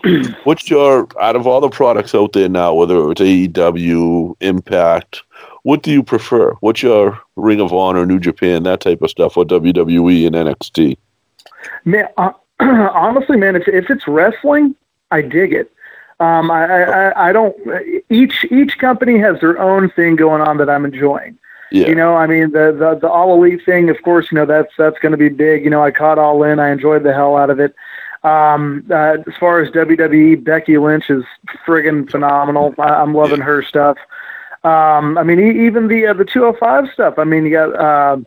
what's 0.43 0.69
your 0.69 1.07
out 1.21 1.35
of 1.35 1.45
all 1.45 1.61
the 1.61 1.69
products 1.69 2.15
out 2.15 2.33
there 2.33 2.49
now, 2.49 2.73
whether 2.73 3.11
it's 3.11 3.21
AEW, 3.21 4.35
Impact, 4.41 5.23
what 5.63 5.83
do 5.83 5.91
you 5.91 6.01
prefer? 6.01 6.53
What's 6.61 6.81
your 6.81 7.19
Ring 7.35 7.59
of 7.59 7.73
Honor, 7.73 8.05
New 8.05 8.19
Japan, 8.19 8.63
that 8.63 8.79
type 8.79 9.01
of 9.01 9.09
stuff, 9.09 9.37
or 9.37 9.45
WWE 9.45 10.25
and 10.27 10.35
NXT? 10.35 10.97
Man, 11.85 12.07
uh, 12.17 12.31
honestly, 12.59 13.37
man, 13.37 13.55
if 13.55 13.67
if 13.67 13.89
it's 13.89 14.07
wrestling, 14.07 14.75
I 15.11 15.21
dig 15.21 15.53
it. 15.53 15.71
Um, 16.19 16.49
I, 16.49 16.65
I 16.65 16.81
I- 17.09 17.29
I 17.29 17.31
don't. 17.33 17.55
Each 18.09 18.45
each 18.49 18.77
company 18.77 19.19
has 19.19 19.39
their 19.41 19.59
own 19.59 19.89
thing 19.91 20.15
going 20.15 20.41
on 20.41 20.57
that 20.57 20.69
I'm 20.69 20.85
enjoying. 20.85 21.37
Yeah. 21.71 21.87
You 21.87 21.95
know, 21.95 22.15
I 22.15 22.27
mean, 22.27 22.51
the 22.51 22.75
the 22.77 22.97
the 23.01 23.09
all 23.09 23.33
elite 23.33 23.65
thing, 23.65 23.89
of 23.89 24.01
course, 24.01 24.31
you 24.31 24.35
know 24.37 24.45
that's 24.45 24.71
that's 24.77 24.97
going 24.99 25.11
to 25.11 25.17
be 25.17 25.29
big. 25.29 25.63
You 25.63 25.69
know, 25.69 25.83
I 25.83 25.91
caught 25.91 26.17
all 26.17 26.43
in. 26.43 26.59
I 26.59 26.71
enjoyed 26.71 27.03
the 27.03 27.13
hell 27.13 27.35
out 27.35 27.49
of 27.49 27.59
it. 27.59 27.75
Um, 28.23 28.85
uh, 28.89 29.17
as 29.27 29.35
far 29.39 29.61
as 29.61 29.69
WWE, 29.71 30.43
Becky 30.43 30.77
Lynch 30.77 31.09
is 31.09 31.23
friggin' 31.65 32.09
phenomenal. 32.09 32.73
I, 32.79 32.89
I'm 32.95 33.13
loving 33.13 33.41
her 33.41 33.61
stuff. 33.61 33.97
Um, 34.63 35.17
I 35.17 35.23
mean, 35.23 35.39
e- 35.39 35.65
even 35.65 35.87
the 35.87 36.07
uh, 36.07 36.13
the 36.13 36.25
205 36.25 36.91
stuff. 36.93 37.15
I 37.17 37.23
mean, 37.23 37.45
you 37.45 37.51
got 37.51 37.75
uh, 37.75 38.17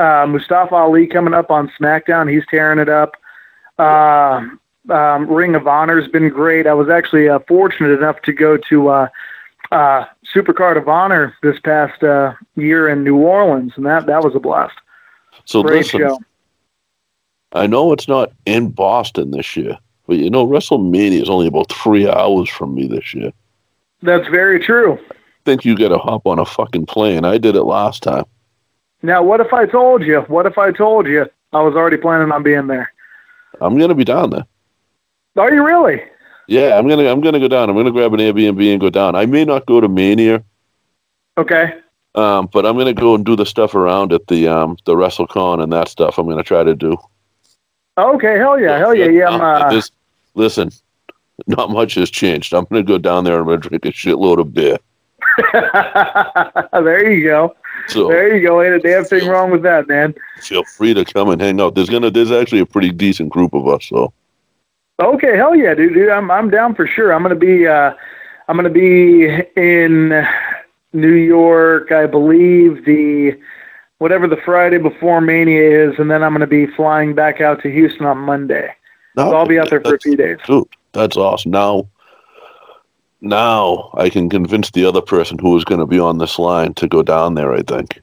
uh, 0.00 0.26
Mustafa 0.26 0.74
Ali 0.74 1.06
coming 1.06 1.34
up 1.34 1.50
on 1.50 1.70
SmackDown. 1.78 2.30
He's 2.30 2.46
tearing 2.46 2.78
it 2.78 2.88
up. 2.88 3.16
Uh, 3.78 4.46
um, 4.90 5.30
Ring 5.30 5.54
of 5.54 5.66
Honor's 5.66 6.08
been 6.08 6.28
great. 6.30 6.66
I 6.66 6.74
was 6.74 6.88
actually 6.88 7.28
uh, 7.28 7.40
fortunate 7.46 7.90
enough 7.90 8.22
to 8.22 8.32
go 8.32 8.56
to 8.56 8.88
uh, 8.88 9.08
uh, 9.70 10.06
Supercard 10.34 10.76
of 10.76 10.88
Honor 10.88 11.34
this 11.42 11.58
past 11.60 12.02
uh, 12.02 12.34
year 12.56 12.88
in 12.88 13.04
New 13.04 13.16
Orleans, 13.16 13.72
and 13.76 13.86
that 13.86 14.06
that 14.06 14.22
was 14.22 14.34
a 14.34 14.40
blast. 14.40 14.76
So 15.44 15.62
Great 15.62 15.84
listen, 15.84 16.00
show. 16.00 16.18
I 17.52 17.66
know 17.66 17.92
it's 17.92 18.08
not 18.08 18.32
in 18.44 18.70
Boston 18.70 19.30
this 19.30 19.56
year, 19.56 19.78
but 20.06 20.18
you 20.18 20.30
know 20.30 20.46
WrestleMania 20.46 21.22
is 21.22 21.30
only 21.30 21.46
about 21.46 21.72
three 21.72 22.08
hours 22.08 22.48
from 22.48 22.74
me 22.74 22.86
this 22.86 23.14
year. 23.14 23.32
That's 24.02 24.28
very 24.28 24.60
true. 24.60 24.98
I 25.10 25.14
think 25.44 25.64
you 25.64 25.76
got 25.76 25.88
to 25.88 25.98
hop 25.98 26.26
on 26.26 26.38
a 26.38 26.44
fucking 26.44 26.86
plane. 26.86 27.24
I 27.24 27.38
did 27.38 27.56
it 27.56 27.62
last 27.62 28.02
time. 28.02 28.24
Now, 29.02 29.22
what 29.22 29.40
if 29.40 29.52
I 29.52 29.64
told 29.64 30.02
you? 30.02 30.20
What 30.22 30.46
if 30.46 30.58
I 30.58 30.72
told 30.72 31.06
you 31.06 31.26
I 31.52 31.62
was 31.62 31.74
already 31.74 31.96
planning 31.96 32.30
on 32.32 32.42
being 32.42 32.66
there? 32.66 32.92
I'm 33.60 33.78
gonna 33.78 33.94
be 33.94 34.04
down 34.04 34.30
there. 34.30 34.46
Are 35.36 35.52
you 35.52 35.64
really? 35.64 36.02
Yeah, 36.48 36.78
I'm 36.78 36.88
gonna 36.88 37.06
I'm 37.10 37.20
gonna 37.20 37.38
go 37.38 37.46
down. 37.48 37.68
I'm 37.70 37.76
gonna 37.76 37.90
grab 37.92 38.12
an 38.14 38.20
Airbnb 38.20 38.72
and 38.72 38.80
go 38.80 38.88
down. 38.90 39.14
I 39.14 39.26
may 39.26 39.44
not 39.44 39.66
go 39.66 39.80
to 39.80 39.88
Mania, 39.88 40.42
Okay. 41.36 41.74
um, 42.14 42.48
but 42.50 42.64
I'm 42.64 42.76
gonna 42.78 42.94
go 42.94 43.14
and 43.14 43.24
do 43.24 43.36
the 43.36 43.44
stuff 43.46 43.74
around 43.74 44.12
at 44.14 44.26
the 44.28 44.48
um 44.48 44.76
the 44.86 44.94
WrestleCon 44.94 45.62
and 45.62 45.70
that 45.74 45.88
stuff. 45.88 46.16
I'm 46.18 46.26
gonna 46.26 46.42
try 46.42 46.64
to 46.64 46.74
do. 46.74 46.96
Okay. 47.98 48.38
Hell 48.38 48.58
yeah. 48.58 48.78
Hell 48.78 48.94
yeah. 48.94 49.06
Yeah. 49.10 49.28
I'm, 49.28 49.40
Uh, 49.40 49.70
this- 49.70 49.90
listen, 50.34 50.70
not 51.46 51.68
much 51.70 51.94
has 51.96 52.10
changed. 52.10 52.54
I'm 52.54 52.64
gonna 52.64 52.82
go 52.82 52.96
down 52.96 53.24
there 53.24 53.34
and 53.34 53.42
I'm 53.42 53.46
gonna 53.48 53.58
drink 53.58 53.84
a 53.84 53.88
shitload 53.92 54.38
of 54.38 54.54
beer. 54.54 54.78
there 56.72 57.10
you 57.12 57.24
go. 57.24 57.54
So 57.88 58.08
There 58.08 58.34
you 58.36 58.46
go. 58.46 58.62
Ain't 58.62 58.74
a 58.74 58.78
damn 58.80 59.04
thing 59.04 59.28
wrong 59.28 59.50
with 59.50 59.62
that, 59.62 59.86
man. 59.88 60.14
feel 60.40 60.64
free 60.64 60.94
to 60.94 61.04
come 61.04 61.28
and 61.30 61.40
hang 61.40 61.60
out. 61.60 61.74
There's 61.74 61.88
gonna 61.90 62.10
there's 62.10 62.30
actually 62.32 62.60
a 62.60 62.66
pretty 62.66 62.90
decent 62.90 63.30
group 63.30 63.52
of 63.54 63.66
us. 63.68 63.84
So 63.86 64.12
Okay, 65.00 65.36
hell 65.36 65.54
yeah, 65.54 65.74
dude. 65.74 65.94
dude 65.94 66.08
I'm 66.08 66.30
I'm 66.30 66.50
down 66.50 66.74
for 66.74 66.86
sure. 66.86 67.12
I'm 67.12 67.22
gonna 67.22 67.34
be 67.36 67.66
uh, 67.66 67.92
I'm 68.48 68.56
gonna 68.56 68.70
be 68.70 69.26
in 69.56 70.26
New 70.92 71.12
York, 71.12 71.92
I 71.92 72.06
believe 72.06 72.84
the 72.84 73.38
whatever 73.98 74.26
the 74.26 74.36
Friday 74.38 74.78
before 74.78 75.20
Mania 75.20 75.90
is, 75.90 75.98
and 75.98 76.10
then 76.10 76.22
I'm 76.22 76.32
gonna 76.32 76.46
be 76.46 76.66
flying 76.66 77.14
back 77.14 77.40
out 77.40 77.62
to 77.62 77.70
Houston 77.70 78.06
on 78.06 78.18
Monday. 78.18 78.74
So 79.16 79.36
I'll 79.36 79.46
be 79.46 79.58
out 79.58 79.68
there 79.70 79.80
for 79.80 79.96
a 79.96 80.00
few 80.00 80.16
days. 80.16 80.38
Dude, 80.46 80.68
that's 80.92 81.16
awesome. 81.16 81.50
Now, 81.50 81.88
now 83.20 83.90
I 83.94 84.10
can 84.10 84.30
convince 84.30 84.70
the 84.70 84.84
other 84.84 85.00
person 85.00 85.38
who 85.38 85.56
is 85.56 85.64
going 85.64 85.80
to 85.80 85.86
be 85.86 85.98
on 85.98 86.18
this 86.18 86.38
line 86.38 86.74
to 86.74 86.86
go 86.86 87.02
down 87.02 87.34
there. 87.34 87.52
I 87.52 87.62
think. 87.62 88.00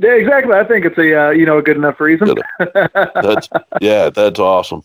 Yeah, 0.00 0.14
exactly. 0.14 0.54
I 0.54 0.64
think 0.64 0.86
it's 0.86 0.98
a 0.98 1.26
uh, 1.26 1.30
you 1.30 1.46
know 1.46 1.58
a 1.58 1.62
good 1.62 1.76
enough 1.76 2.00
reason. 2.00 2.34
That's 2.58 3.48
yeah, 3.80 4.10
that's 4.10 4.40
awesome. 4.40 4.82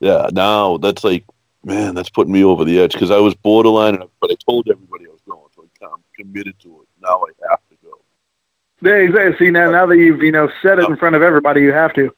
Yeah, 0.00 0.28
now 0.32 0.76
that's 0.78 1.04
like 1.04 1.24
man, 1.64 1.94
that's 1.94 2.10
putting 2.10 2.32
me 2.32 2.44
over 2.44 2.64
the 2.64 2.80
edge 2.80 2.92
because 2.92 3.10
I 3.10 3.18
was 3.18 3.34
borderline, 3.34 3.98
but 4.20 4.30
I 4.30 4.34
told 4.46 4.68
everybody 4.68 5.06
I 5.06 5.10
was 5.10 5.20
going, 5.26 5.40
so 5.54 5.66
I'm 5.86 6.02
committed 6.16 6.58
to 6.60 6.82
it. 6.82 6.88
Now 7.02 7.22
I 7.22 7.50
have 7.50 7.60
to 7.70 7.76
go. 7.82 8.00
Yeah, 8.82 8.96
exactly. 8.96 9.46
See 9.46 9.50
now, 9.50 9.70
now 9.70 9.86
that 9.86 9.96
you've 9.96 10.22
you 10.22 10.32
know 10.32 10.50
said 10.62 10.78
it 10.78 10.88
in 10.88 10.96
front 10.96 11.16
of 11.16 11.22
everybody, 11.22 11.62
you 11.62 11.72
have 11.72 11.94
to. 11.94 12.14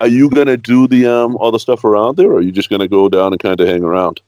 Are 0.00 0.08
you 0.08 0.30
gonna 0.30 0.56
do 0.56 0.86
the 0.86 1.06
um 1.06 1.36
all 1.36 1.50
the 1.50 1.60
stuff 1.60 1.84
around 1.84 2.16
there, 2.16 2.30
or 2.30 2.36
are 2.36 2.42
you 2.42 2.52
just 2.52 2.70
gonna 2.70 2.88
go 2.88 3.08
down 3.08 3.32
and 3.32 3.40
kind 3.40 3.60
of 3.60 3.68
hang 3.68 3.82
around? 3.82 4.20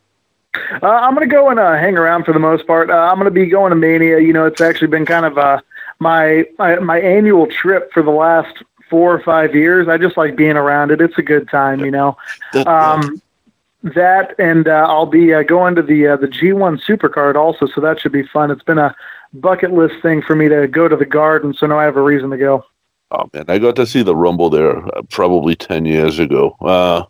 Uh, 0.82 0.88
I'm 0.88 1.14
going 1.14 1.28
to 1.28 1.32
go 1.32 1.50
and 1.50 1.60
uh, 1.60 1.74
hang 1.74 1.96
around 1.96 2.24
for 2.24 2.32
the 2.32 2.40
most 2.40 2.66
part. 2.66 2.90
Uh, 2.90 2.94
I'm 2.94 3.16
going 3.16 3.26
to 3.26 3.30
be 3.30 3.46
going 3.46 3.70
to 3.70 3.76
Mania. 3.76 4.18
You 4.18 4.32
know, 4.32 4.46
it's 4.46 4.60
actually 4.60 4.88
been 4.88 5.06
kind 5.06 5.24
of 5.24 5.38
uh, 5.38 5.60
my, 6.00 6.44
my 6.58 6.76
my 6.80 7.00
annual 7.00 7.46
trip 7.46 7.92
for 7.92 8.02
the 8.02 8.10
last 8.10 8.62
four 8.90 9.14
or 9.14 9.22
five 9.22 9.54
years. 9.54 9.88
I 9.88 9.96
just 9.96 10.16
like 10.16 10.36
being 10.36 10.56
around 10.56 10.90
it. 10.90 11.00
It's 11.00 11.16
a 11.16 11.22
good 11.22 11.48
time, 11.48 11.84
you 11.84 11.90
know. 11.90 12.18
Um, 12.66 13.22
that 13.82 14.34
and 14.38 14.68
uh, 14.68 14.86
I'll 14.88 15.06
be 15.06 15.32
uh, 15.32 15.42
going 15.42 15.74
to 15.76 15.82
the 15.82 16.08
uh, 16.08 16.16
the 16.16 16.26
G1 16.26 16.82
Supercard 16.84 17.36
also, 17.36 17.66
so 17.66 17.80
that 17.80 18.00
should 18.00 18.12
be 18.12 18.26
fun. 18.26 18.50
It's 18.50 18.62
been 18.62 18.78
a 18.78 18.94
bucket 19.32 19.72
list 19.72 20.02
thing 20.02 20.20
for 20.20 20.36
me 20.36 20.48
to 20.48 20.66
go 20.66 20.88
to 20.88 20.96
the 20.96 21.06
Garden, 21.06 21.54
so 21.54 21.66
now 21.66 21.78
I 21.78 21.84
have 21.84 21.96
a 21.96 22.02
reason 22.02 22.30
to 22.30 22.36
go. 22.36 22.64
Oh 23.10 23.30
man, 23.32 23.46
I 23.48 23.58
got 23.58 23.76
to 23.76 23.86
see 23.86 24.02
the 24.02 24.14
Rumble 24.14 24.50
there 24.50 24.76
uh, 24.96 25.02
probably 25.08 25.56
ten 25.56 25.86
years 25.86 26.18
ago. 26.18 26.56
Uh, 26.60 27.04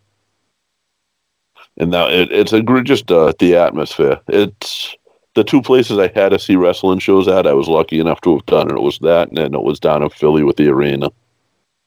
and 1.76 1.90
now 1.90 2.08
it, 2.08 2.30
it's 2.30 2.52
a 2.52 2.62
just 2.82 3.10
uh, 3.10 3.32
the 3.38 3.56
atmosphere. 3.56 4.20
It's 4.28 4.94
the 5.34 5.44
two 5.44 5.62
places 5.62 5.98
I 5.98 6.08
had 6.14 6.30
to 6.30 6.38
see 6.38 6.56
wrestling 6.56 6.98
shows 6.98 7.26
at. 7.28 7.46
I 7.46 7.52
was 7.52 7.68
lucky 7.68 8.00
enough 8.00 8.20
to 8.22 8.36
have 8.36 8.46
done, 8.46 8.68
and 8.68 8.78
it 8.78 8.82
was 8.82 8.98
that, 9.00 9.28
and 9.28 9.38
then 9.38 9.54
it 9.54 9.62
was 9.62 9.80
down 9.80 10.02
in 10.02 10.10
Philly 10.10 10.44
with 10.44 10.56
the 10.56 10.68
arena. 10.68 11.10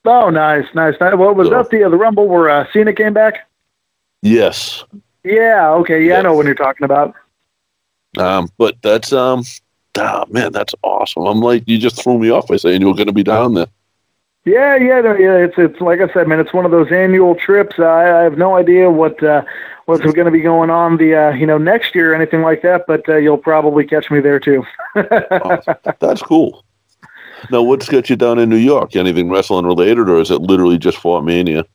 Oh, 0.05 0.29
nice, 0.29 0.65
nice, 0.73 0.95
nice. 0.99 1.15
What 1.15 1.35
was 1.35 1.49
that 1.49 1.69
the 1.69 1.83
uh, 1.83 1.89
the 1.89 1.97
Rumble 1.97 2.27
where 2.27 2.49
uh, 2.49 2.65
Cena 2.73 2.93
came 2.93 3.13
back? 3.13 3.49
Yes, 4.21 4.83
Yeah. 5.23 5.69
Okay. 5.71 6.05
Yeah, 6.05 6.19
I 6.19 6.21
know 6.21 6.33
what 6.33 6.45
you're 6.45 6.55
talking 6.55 6.85
about. 6.85 7.13
um, 8.17 8.49
but 8.57 8.75
that's 8.81 9.11
um, 9.13 9.43
ah, 9.97 10.25
man, 10.29 10.51
that's 10.51 10.73
awesome. 10.81 11.23
I'm 11.25 11.39
like, 11.41 11.63
you 11.67 11.77
just 11.77 12.01
threw 12.01 12.17
me 12.19 12.29
off 12.29 12.47
by 12.47 12.57
saying 12.57 12.81
you 12.81 12.87
were 12.87 12.93
going 12.93 13.07
to 13.07 13.13
be 13.13 13.23
down 13.23 13.53
there. 13.53 13.67
Yeah, 14.45 14.75
yeah, 14.75 14.99
no, 14.99 15.15
yeah. 15.15 15.37
It's 15.37 15.55
it's 15.57 15.79
like 15.79 16.01
I 16.01 16.11
said, 16.13 16.27
man. 16.27 16.39
It's 16.41 16.53
one 16.53 16.65
of 16.65 16.71
those 16.71 16.91
annual 16.91 17.33
trips. 17.35 17.79
I, 17.79 18.19
I 18.19 18.23
have 18.23 18.37
no 18.37 18.55
idea 18.57 18.91
what 18.91 19.23
uh, 19.23 19.43
what's 19.85 20.01
going 20.03 20.25
to 20.25 20.31
be 20.31 20.41
going 20.41 20.69
on 20.69 20.97
the 20.97 21.15
uh, 21.15 21.31
you 21.31 21.45
know 21.47 21.57
next 21.57 21.95
year 21.95 22.11
or 22.11 22.15
anything 22.15 22.41
like 22.41 22.61
that. 22.63 22.83
But 22.85 23.07
uh, 23.07 23.15
you'll 23.15 23.37
probably 23.37 23.85
catch 23.85 24.11
me 24.11 24.19
there 24.19 24.41
too. 24.41 24.65
That's 24.95 26.21
cool. 26.21 26.65
Now, 27.51 27.61
what's 27.61 27.89
got 27.89 28.09
you 28.09 28.15
down 28.15 28.39
in 28.39 28.49
New 28.49 28.57
York? 28.57 28.95
Anything 28.95 29.29
wrestling 29.29 29.65
related, 29.65 30.09
or 30.09 30.19
is 30.19 30.31
it 30.31 30.41
literally 30.41 30.77
just 30.77 30.97
for 30.97 31.21
Mania? 31.21 31.65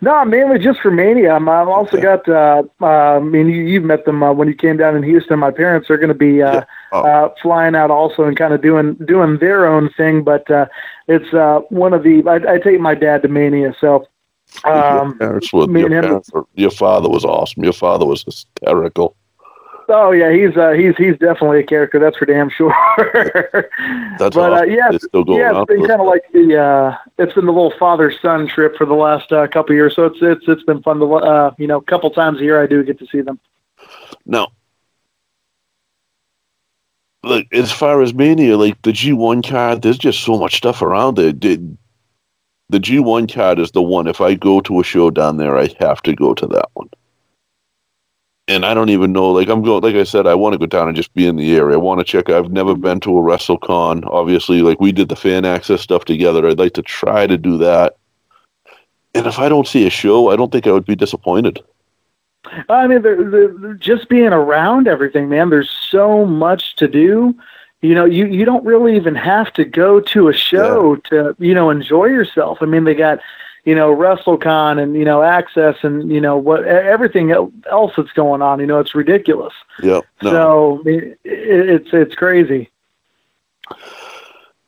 No, 0.00 0.24
mainly 0.24 0.58
just 0.60 0.80
for 0.80 0.90
Mania. 0.92 1.34
Um, 1.36 1.48
I've 1.48 1.68
also 1.68 2.00
got. 2.00 2.28
Uh, 2.28 2.62
uh, 2.80 3.16
I 3.16 3.18
mean, 3.18 3.48
you, 3.48 3.62
you've 3.62 3.84
met 3.84 4.04
them 4.04 4.22
uh, 4.22 4.32
when 4.32 4.46
you 4.46 4.54
came 4.54 4.76
down 4.76 4.96
in 4.96 5.02
Houston. 5.02 5.38
My 5.40 5.50
parents 5.50 5.90
are 5.90 5.96
going 5.96 6.08
to 6.08 6.14
be 6.14 6.40
uh, 6.40 6.62
uh, 6.92 7.30
flying 7.42 7.74
out 7.74 7.90
also 7.90 8.22
and 8.24 8.36
kind 8.36 8.54
of 8.54 8.60
doing 8.62 8.94
doing 8.94 9.38
their 9.38 9.66
own 9.66 9.90
thing. 9.90 10.22
But 10.22 10.48
uh, 10.50 10.66
it's 11.08 11.32
uh, 11.34 11.60
one 11.70 11.92
of 11.94 12.04
the. 12.04 12.22
I, 12.28 12.54
I 12.54 12.58
take 12.58 12.80
my 12.80 12.94
dad 12.94 13.22
to 13.22 13.28
Mania, 13.28 13.74
so. 13.80 14.06
Um, 14.64 15.08
your, 15.08 15.14
parents 15.16 15.52
were, 15.52 15.66
me 15.66 15.80
your, 15.80 15.86
and 15.88 15.94
him- 15.96 16.04
parents 16.04 16.32
were- 16.32 16.46
your 16.54 16.70
father 16.70 17.08
was 17.08 17.24
awesome. 17.24 17.64
Your 17.64 17.72
father 17.72 18.06
was 18.06 18.22
hysterical. 18.22 19.14
Oh 19.90 20.10
yeah, 20.10 20.30
he's 20.30 20.54
uh, 20.54 20.72
he's 20.72 20.94
he's 20.96 21.16
definitely 21.16 21.60
a 21.60 21.62
character. 21.62 21.98
That's 21.98 22.16
for 22.18 22.26
damn 22.26 22.50
sure. 22.50 22.74
That's 24.18 24.36
but 24.36 24.52
uh, 24.52 24.62
yeah, 24.64 24.90
They 24.90 24.98
still 24.98 25.24
go 25.24 25.38
yeah, 25.38 25.58
it's 25.58 25.66
been 25.66 25.86
kind 25.86 26.00
of 26.00 26.06
like 26.06 26.30
the 26.32 26.60
uh, 26.60 26.96
it's 27.16 27.32
been 27.32 27.46
the 27.46 27.52
little 27.52 27.72
father 27.78 28.12
son 28.12 28.46
trip 28.48 28.76
for 28.76 28.84
the 28.84 28.94
last 28.94 29.32
uh, 29.32 29.46
couple 29.46 29.72
of 29.72 29.76
years. 29.76 29.96
So 29.96 30.04
it's 30.04 30.18
it's 30.20 30.44
it's 30.46 30.62
been 30.64 30.82
fun 30.82 30.98
to 30.98 31.14
uh, 31.14 31.54
you 31.56 31.66
know, 31.66 31.78
a 31.78 31.82
couple 31.82 32.10
times 32.10 32.38
a 32.40 32.44
year 32.44 32.62
I 32.62 32.66
do 32.66 32.84
get 32.84 32.98
to 32.98 33.06
see 33.06 33.22
them. 33.22 33.40
Now, 34.26 34.48
look, 37.22 37.46
as 37.52 37.72
far 37.72 38.02
as 38.02 38.12
Mania, 38.12 38.58
like 38.58 38.80
the 38.82 38.92
G1 38.92 39.48
card, 39.48 39.80
there's 39.80 39.98
just 39.98 40.20
so 40.20 40.36
much 40.36 40.56
stuff 40.56 40.82
around 40.82 41.18
it. 41.18 41.40
Did 41.40 41.78
the 42.68 42.78
G1 42.78 43.32
card 43.32 43.58
is 43.58 43.70
the 43.70 43.80
one. 43.82 44.06
If 44.06 44.20
I 44.20 44.34
go 44.34 44.60
to 44.60 44.80
a 44.80 44.84
show 44.84 45.10
down 45.10 45.38
there, 45.38 45.56
I 45.56 45.68
have 45.80 46.02
to 46.02 46.14
go 46.14 46.34
to 46.34 46.46
that 46.48 46.68
one. 46.74 46.90
And 48.48 48.64
I 48.64 48.72
don't 48.72 48.88
even 48.88 49.12
know. 49.12 49.30
Like 49.30 49.48
I'm 49.48 49.62
going. 49.62 49.82
Like 49.82 49.94
I 49.94 50.04
said, 50.04 50.26
I 50.26 50.34
want 50.34 50.54
to 50.54 50.58
go 50.58 50.66
down 50.66 50.88
and 50.88 50.96
just 50.96 51.12
be 51.12 51.26
in 51.26 51.36
the 51.36 51.54
area. 51.54 51.76
I 51.76 51.80
want 51.80 52.00
to 52.00 52.04
check. 52.04 52.30
I've 52.30 52.50
never 52.50 52.74
been 52.74 52.98
to 53.00 53.18
a 53.18 53.22
WrestleCon. 53.22 54.06
Obviously, 54.06 54.62
like 54.62 54.80
we 54.80 54.90
did 54.90 55.10
the 55.10 55.16
fan 55.16 55.44
access 55.44 55.82
stuff 55.82 56.06
together. 56.06 56.46
I'd 56.46 56.58
like 56.58 56.72
to 56.72 56.82
try 56.82 57.26
to 57.26 57.36
do 57.36 57.58
that. 57.58 57.96
And 59.14 59.26
if 59.26 59.38
I 59.38 59.48
don't 59.48 59.66
see 59.66 59.86
a 59.86 59.90
show, 59.90 60.30
I 60.30 60.36
don't 60.36 60.50
think 60.50 60.66
I 60.66 60.72
would 60.72 60.86
be 60.86 60.96
disappointed. 60.96 61.60
I 62.68 62.86
mean, 62.86 63.02
they're, 63.02 63.30
they're, 63.30 63.48
they're 63.48 63.74
just 63.74 64.08
being 64.08 64.32
around 64.32 64.88
everything, 64.88 65.28
man. 65.28 65.50
There's 65.50 65.70
so 65.70 66.24
much 66.24 66.76
to 66.76 66.88
do. 66.88 67.36
You 67.82 67.94
know, 67.94 68.04
you 68.04 68.26
you 68.26 68.44
don't 68.44 68.64
really 68.64 68.96
even 68.96 69.14
have 69.14 69.52
to 69.52 69.64
go 69.64 70.00
to 70.00 70.28
a 70.28 70.32
show 70.32 70.96
to 70.96 71.36
you 71.38 71.54
know 71.54 71.70
enjoy 71.70 72.06
yourself. 72.06 72.58
I 72.60 72.66
mean, 72.66 72.84
they 72.84 72.94
got 72.94 73.20
you 73.68 73.74
know 73.74 73.94
WrestleCon 73.94 74.82
and 74.82 74.90
you 74.96 75.04
know 75.04 75.22
Access 75.22 75.76
and 75.82 76.10
you 76.10 76.22
know 76.22 76.36
what 76.38 76.64
everything 76.64 77.26
else 77.70 77.92
that's 77.96 78.12
going 78.12 78.40
on. 78.40 78.60
You 78.60 78.66
know, 78.66 78.80
it's 78.80 78.94
ridiculous. 78.94 79.52
Yeah. 79.82 80.00
No. 80.22 80.30
So 80.30 80.82
it, 80.86 81.18
it's 81.24 81.90
it's 81.92 82.14
crazy. 82.14 82.70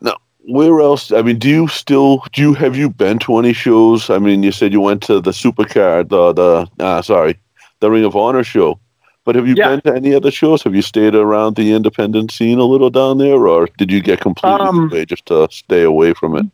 Now, 0.02 0.16
where 0.40 0.80
else? 0.80 1.12
I 1.12 1.22
mean, 1.22 1.38
do 1.38 1.48
you 1.48 1.68
still 1.68 2.22
do 2.34 2.42
you 2.42 2.52
have 2.54 2.76
you 2.76 2.90
been 2.90 3.18
to 3.20 3.38
any 3.38 3.54
shows? 3.54 4.10
I 4.10 4.18
mean, 4.18 4.42
you 4.42 4.52
said 4.52 4.72
you 4.72 4.82
went 4.82 5.02
to 5.04 5.20
the 5.20 5.30
Supercard, 5.30 6.10
the 6.10 6.32
the 6.40 6.84
uh, 6.84 7.00
sorry, 7.02 7.38
the 7.80 7.90
Ring 7.90 8.04
of 8.04 8.14
Honor 8.16 8.44
show. 8.44 8.78
But 9.24 9.34
have 9.36 9.46
you 9.48 9.54
Yeah. 9.56 9.68
been 9.68 9.80
to 9.82 9.94
any 9.94 10.14
other 10.14 10.30
shows? 10.30 10.62
Have 10.64 10.74
you 10.74 10.82
stayed 10.82 11.14
around 11.14 11.56
the 11.56 11.72
independent 11.72 12.32
scene 12.32 12.58
a 12.58 12.64
little 12.64 12.90
down 12.90 13.18
there, 13.18 13.46
or 13.46 13.68
did 13.78 13.90
you 13.92 14.00
get 14.02 14.20
completely 14.20 14.66
Um, 14.66 14.88
away 14.90 15.04
just 15.06 15.24
to 15.26 15.48
stay 15.50 15.82
away 15.84 16.12
from 16.14 16.36
it? 16.36 16.46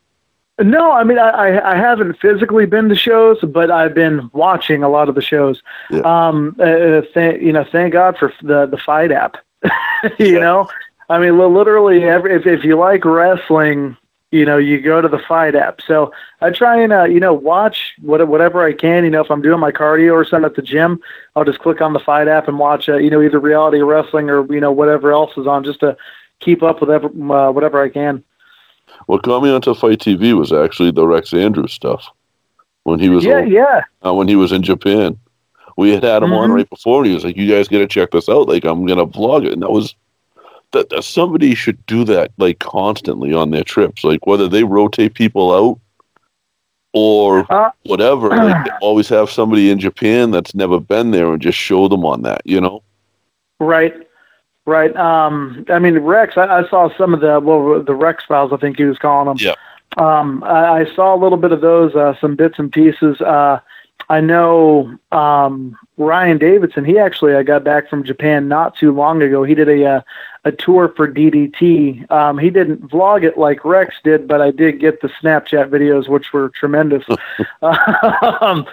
No, 0.59 0.93
I 0.93 1.05
mean 1.05 1.19
I, 1.19 1.29
I 1.29 1.73
I 1.73 1.77
haven't 1.77 2.19
physically 2.19 2.65
been 2.65 2.89
to 2.89 2.95
shows, 2.95 3.39
but 3.43 3.71
I've 3.71 3.95
been 3.95 4.31
watching 4.33 4.83
a 4.83 4.89
lot 4.89 5.09
of 5.09 5.15
the 5.15 5.21
shows. 5.21 5.63
Yeah. 5.91 6.01
Um, 6.01 6.57
uh, 6.59 7.03
th- 7.13 7.43
you 7.43 7.53
know, 7.53 7.65
thank 7.71 7.93
God 7.93 8.17
for 8.17 8.33
the 8.43 8.67
the 8.67 8.79
FITE 8.79 9.13
app. 9.13 9.37
you 10.19 10.41
know, 10.41 10.69
I 11.11 11.19
mean, 11.19 11.39
literally, 11.39 12.05
every, 12.05 12.35
if 12.35 12.47
if 12.47 12.65
you 12.65 12.79
like 12.79 13.05
wrestling, 13.05 13.99
you 14.31 14.47
know, 14.47 14.57
you 14.57 14.81
go 14.81 15.03
to 15.03 15.09
the 15.09 15.19
FITE 15.19 15.55
app. 15.55 15.83
So 15.83 16.13
I 16.41 16.51
try 16.51 16.81
and 16.81 16.93
uh, 16.93 17.05
you 17.05 17.21
know 17.21 17.35
watch 17.35 17.95
what, 18.01 18.27
whatever 18.27 18.65
I 18.65 18.73
can. 18.73 19.05
You 19.05 19.11
know, 19.11 19.23
if 19.23 19.31
I'm 19.31 19.43
doing 19.43 19.61
my 19.61 19.73
cardio 19.73 20.13
or 20.15 20.25
something 20.25 20.47
at 20.47 20.57
the 20.57 20.63
gym, 20.63 21.01
I'll 21.35 21.45
just 21.45 21.59
click 21.59 21.83
on 21.83 21.93
the 21.93 22.01
FITE 22.01 22.29
app 22.29 22.49
and 22.49 22.59
watch 22.59 22.89
uh, 22.89 22.97
you 22.97 23.11
know 23.11 23.21
either 23.21 23.39
reality 23.39 23.81
wrestling 23.81 24.31
or 24.31 24.51
you 24.53 24.61
know 24.61 24.73
whatever 24.73 25.13
else 25.13 25.37
is 25.37 25.47
on, 25.47 25.65
just 25.65 25.81
to 25.81 25.99
keep 26.41 26.63
up 26.63 26.81
with 26.81 26.91
ever, 26.91 27.09
uh, 27.09 27.53
whatever 27.53 27.83
I 27.83 27.91
can. 27.91 28.25
What 29.07 29.23
got 29.23 29.43
me 29.43 29.51
onto 29.51 29.75
FITE 29.75 29.99
TV 30.01 30.37
was 30.37 30.53
actually 30.53 30.91
the 30.91 31.07
Rex 31.07 31.33
Andrews 31.33 31.73
stuff 31.73 32.09
when 32.85 32.99
he 32.99 33.09
was 33.09 33.25
Yeah, 33.25 33.37
over- 33.37 33.47
yeah. 33.47 33.83
uh, 34.05 34.13
when 34.15 34.29
he 34.29 34.37
was 34.37 34.53
in 34.53 34.63
Japan. 34.63 35.19
We 35.77 35.91
had 35.91 36.03
had 36.03 36.23
him 36.23 36.33
on 36.33 36.51
Mhm. 36.51 36.55
right 36.55 36.71
before, 36.71 36.99
and 37.03 37.09
he 37.09 37.15
was 37.15 37.25
like, 37.25 37.37
"You 37.37 37.49
guys 37.49 37.69
got 37.69 37.79
to 37.79 37.87
check 37.87 38.11
this 38.11 38.29
out. 38.29 38.49
Like, 38.49 38.65
I'm 38.65 38.87
gonna 38.87 39.07
vlog 39.07 39.45
it." 39.47 39.53
And 39.53 39.63
that 39.63 39.71
was 39.71 39.95
that, 40.73 40.89
that 40.91 41.05
somebody 41.05 41.55
should 41.55 41.85
do 41.87 42.03
that 42.05 42.33
like 42.39 42.59
constantly 42.59 43.33
on 43.33 43.51
their 43.51 43.63
trips, 43.63 44.03
like 44.03 44.27
whether 44.27 44.49
they 44.49 44.65
rotate 44.65 45.15
people 45.15 45.53
out 45.55 45.79
or 46.93 47.47
Uh, 47.51 47.71
whatever. 47.85 48.29
Like, 48.31 48.65
they 48.65 48.71
always 48.81 49.09
have 49.11 49.31
somebody 49.31 49.71
in 49.71 49.79
Japan 49.79 50.31
that's 50.33 50.55
never 50.55 50.81
been 50.81 51.13
there 51.13 51.33
and 51.33 51.41
just 51.41 51.57
show 51.59 51.89
them 51.89 52.05
on 52.05 52.23
that. 52.23 52.43
You 52.45 52.61
know? 52.61 52.83
Right, 53.61 53.95
right. 54.67 54.95
Um, 54.97 55.65
I 55.69 55.79
mean, 55.79 55.99
Rex. 55.99 56.37
I, 56.37 56.59
I 56.59 56.69
saw 56.69 56.95
some 56.97 57.15
of 57.15 57.21
the 57.21 57.41
well, 57.41 57.83
the 57.83 57.95
Rex 57.95 58.25
files. 58.25 58.53
I 58.53 58.59
think 58.59 58.77
he 58.77 58.85
was 58.85 58.99
calling 58.99 59.27
them. 59.27 59.37
Yeah. 59.39 59.55
Um, 59.97 60.45
I, 60.45 60.81
I 60.81 60.95
saw 60.95 61.15
a 61.15 61.21
little 61.21 61.39
bit 61.39 61.53
of 61.53 61.63
those, 61.63 61.95
uh, 61.95 62.15
some 62.21 62.37
bits 62.37 62.59
and 62.59 62.71
pieces. 62.71 63.21
Uh, 63.21 63.61
I 64.09 64.21
know 64.21 64.97
um, 65.11 65.77
Ryan 65.97 66.39
Davidson. 66.39 66.85
He 66.85 66.99
actually, 66.99 67.35
I 67.35 67.43
got 67.43 67.65
back 67.65 67.89
from 67.89 68.05
Japan 68.05 68.47
not 68.47 68.77
too 68.77 68.93
long 68.93 69.23
ago. 69.23 69.43
He 69.43 69.55
did 69.55 69.69
a 69.69 69.85
uh, 69.85 70.01
a 70.45 70.53
tour 70.53 70.93
for 70.97 71.13
DDT. 71.13 72.09
Um, 72.11 72.39
he 72.39 72.51
didn't 72.51 72.89
vlog 72.89 73.25
it 73.25 73.37
like 73.37 73.65
Rex 73.65 73.97
did, 74.05 74.29
but 74.29 74.41
I 74.41 74.53
did 74.53 74.79
get 74.79 75.01
the 75.01 75.09
Snapchat 75.09 75.71
videos, 75.71 76.09
which 76.09 76.33
were 76.33 76.51
tremendous. 76.51 77.05
um, 77.63 78.67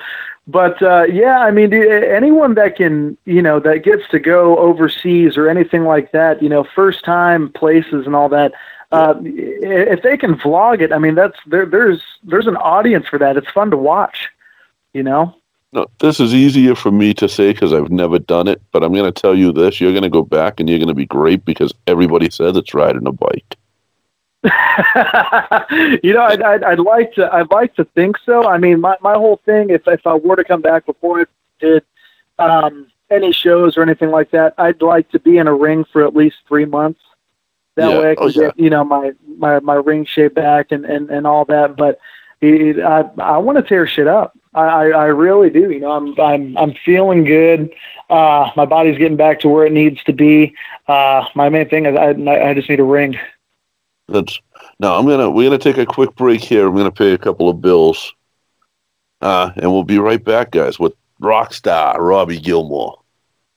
but 0.47 0.81
uh, 0.81 1.03
yeah, 1.03 1.39
I 1.39 1.51
mean, 1.51 1.73
anyone 1.73 2.55
that 2.55 2.75
can, 2.75 3.17
you 3.25 3.41
know, 3.41 3.59
that 3.61 3.83
gets 3.83 4.07
to 4.09 4.19
go 4.19 4.57
overseas 4.57 5.37
or 5.37 5.47
anything 5.47 5.83
like 5.83 6.11
that, 6.11 6.41
you 6.41 6.49
know, 6.49 6.63
first 6.63 7.05
time 7.05 7.49
places 7.49 8.05
and 8.05 8.15
all 8.15 8.29
that. 8.29 8.53
Uh, 8.91 9.15
if 9.23 10.03
they 10.03 10.17
can 10.17 10.35
vlog 10.35 10.81
it, 10.81 10.91
I 10.91 10.99
mean, 10.99 11.15
that's 11.15 11.37
there. 11.47 11.65
There's 11.65 12.01
there's 12.23 12.45
an 12.45 12.57
audience 12.57 13.07
for 13.07 13.17
that. 13.19 13.37
It's 13.37 13.49
fun 13.49 13.71
to 13.71 13.77
watch, 13.77 14.29
you 14.93 15.01
know. 15.01 15.33
No, 15.71 15.87
this 15.99 16.19
is 16.19 16.35
easier 16.35 16.75
for 16.75 16.91
me 16.91 17.15
to 17.15 17.27
say 17.27 17.53
because 17.53 17.73
I've 17.73 17.89
never 17.89 18.19
done 18.19 18.47
it. 18.47 18.61
But 18.71 18.83
I'm 18.83 18.93
going 18.93 19.11
to 19.11 19.21
tell 19.21 19.33
you 19.33 19.51
this: 19.51 19.81
you're 19.81 19.93
going 19.93 20.03
to 20.03 20.09
go 20.09 20.21
back 20.21 20.59
and 20.59 20.69
you're 20.69 20.77
going 20.77 20.89
to 20.89 20.93
be 20.93 21.07
great 21.07 21.43
because 21.43 21.73
everybody 21.87 22.29
says 22.29 22.55
it's 22.55 22.75
riding 22.75 23.07
a 23.07 23.11
bike. 23.11 23.57
you 26.03 26.13
know, 26.13 26.23
I'd, 26.23 26.41
I'd, 26.41 26.63
I'd 26.63 26.79
like 26.79 27.13
to, 27.13 27.33
I'd 27.33 27.49
like 27.51 27.75
to 27.75 27.85
think 27.85 28.17
so. 28.25 28.47
I 28.47 28.57
mean, 28.57 28.81
my, 28.81 28.97
my 29.01 29.13
whole 29.13 29.37
thing, 29.45 29.69
if, 29.69 29.87
if 29.87 30.05
I 30.05 30.13
were 30.15 30.35
to 30.35 30.43
come 30.43 30.61
back 30.61 30.85
before 30.85 31.21
I 31.21 31.25
did 31.59 31.83
um, 32.39 32.87
any 33.09 33.31
shows 33.31 33.77
or 33.77 33.83
anything 33.83 34.09
like 34.11 34.31
that, 34.31 34.53
I'd 34.57 34.81
like 34.81 35.09
to 35.11 35.19
be 35.19 35.37
in 35.37 35.47
a 35.47 35.53
ring 35.53 35.85
for 35.91 36.05
at 36.05 36.15
least 36.15 36.37
three 36.47 36.65
months. 36.65 36.99
That 37.75 37.89
Yeah. 37.89 37.99
way 37.99 38.11
I 38.11 38.15
can 38.15 38.23
Oh, 38.25 38.27
yeah. 38.27 38.41
get, 38.47 38.59
you 38.59 38.69
know, 38.69 38.83
my, 38.83 39.13
my, 39.37 39.59
my 39.61 39.75
ring 39.75 40.05
shape 40.05 40.35
back 40.35 40.71
and, 40.71 40.85
and, 40.85 41.09
and 41.09 41.25
all 41.25 41.45
that. 41.45 41.75
But 41.75 41.99
it, 42.41 42.79
I, 42.79 43.09
I 43.19 43.37
want 43.37 43.57
to 43.57 43.63
tear 43.63 43.87
shit 43.87 44.07
up. 44.07 44.37
I, 44.53 44.61
I, 44.65 44.87
I 44.89 45.05
really 45.05 45.49
do. 45.49 45.71
You 45.71 45.79
know, 45.79 45.91
I'm, 45.91 46.19
I'm, 46.19 46.55
I'm 46.57 46.73
feeling 46.85 47.23
good. 47.23 47.71
Uh, 48.09 48.51
my 48.55 48.65
body's 48.65 48.97
getting 48.99 49.17
back 49.17 49.39
to 49.39 49.49
where 49.49 49.65
it 49.65 49.71
needs 49.71 50.03
to 50.03 50.13
be. 50.13 50.53
Uh, 50.87 51.25
my 51.33 51.49
main 51.49 51.67
thing 51.69 51.85
is 51.87 51.95
I, 51.97 52.09
I 52.49 52.53
just 52.53 52.69
need 52.69 52.79
a 52.79 52.83
ring. 52.83 53.17
That's 54.07 54.39
now. 54.79 54.95
I'm 54.95 55.05
gonna 55.05 55.29
we're 55.29 55.49
gonna 55.49 55.57
take 55.57 55.77
a 55.77 55.85
quick 55.85 56.15
break 56.15 56.41
here. 56.41 56.67
I'm 56.67 56.75
gonna 56.75 56.91
pay 56.91 57.13
a 57.13 57.17
couple 57.17 57.49
of 57.49 57.61
bills, 57.61 58.13
uh, 59.21 59.51
and 59.55 59.71
we'll 59.71 59.83
be 59.83 59.99
right 59.99 60.23
back, 60.23 60.51
guys, 60.51 60.79
with 60.79 60.93
rock 61.19 61.53
star 61.53 62.01
Robbie 62.01 62.39
Gilmore. 62.39 62.99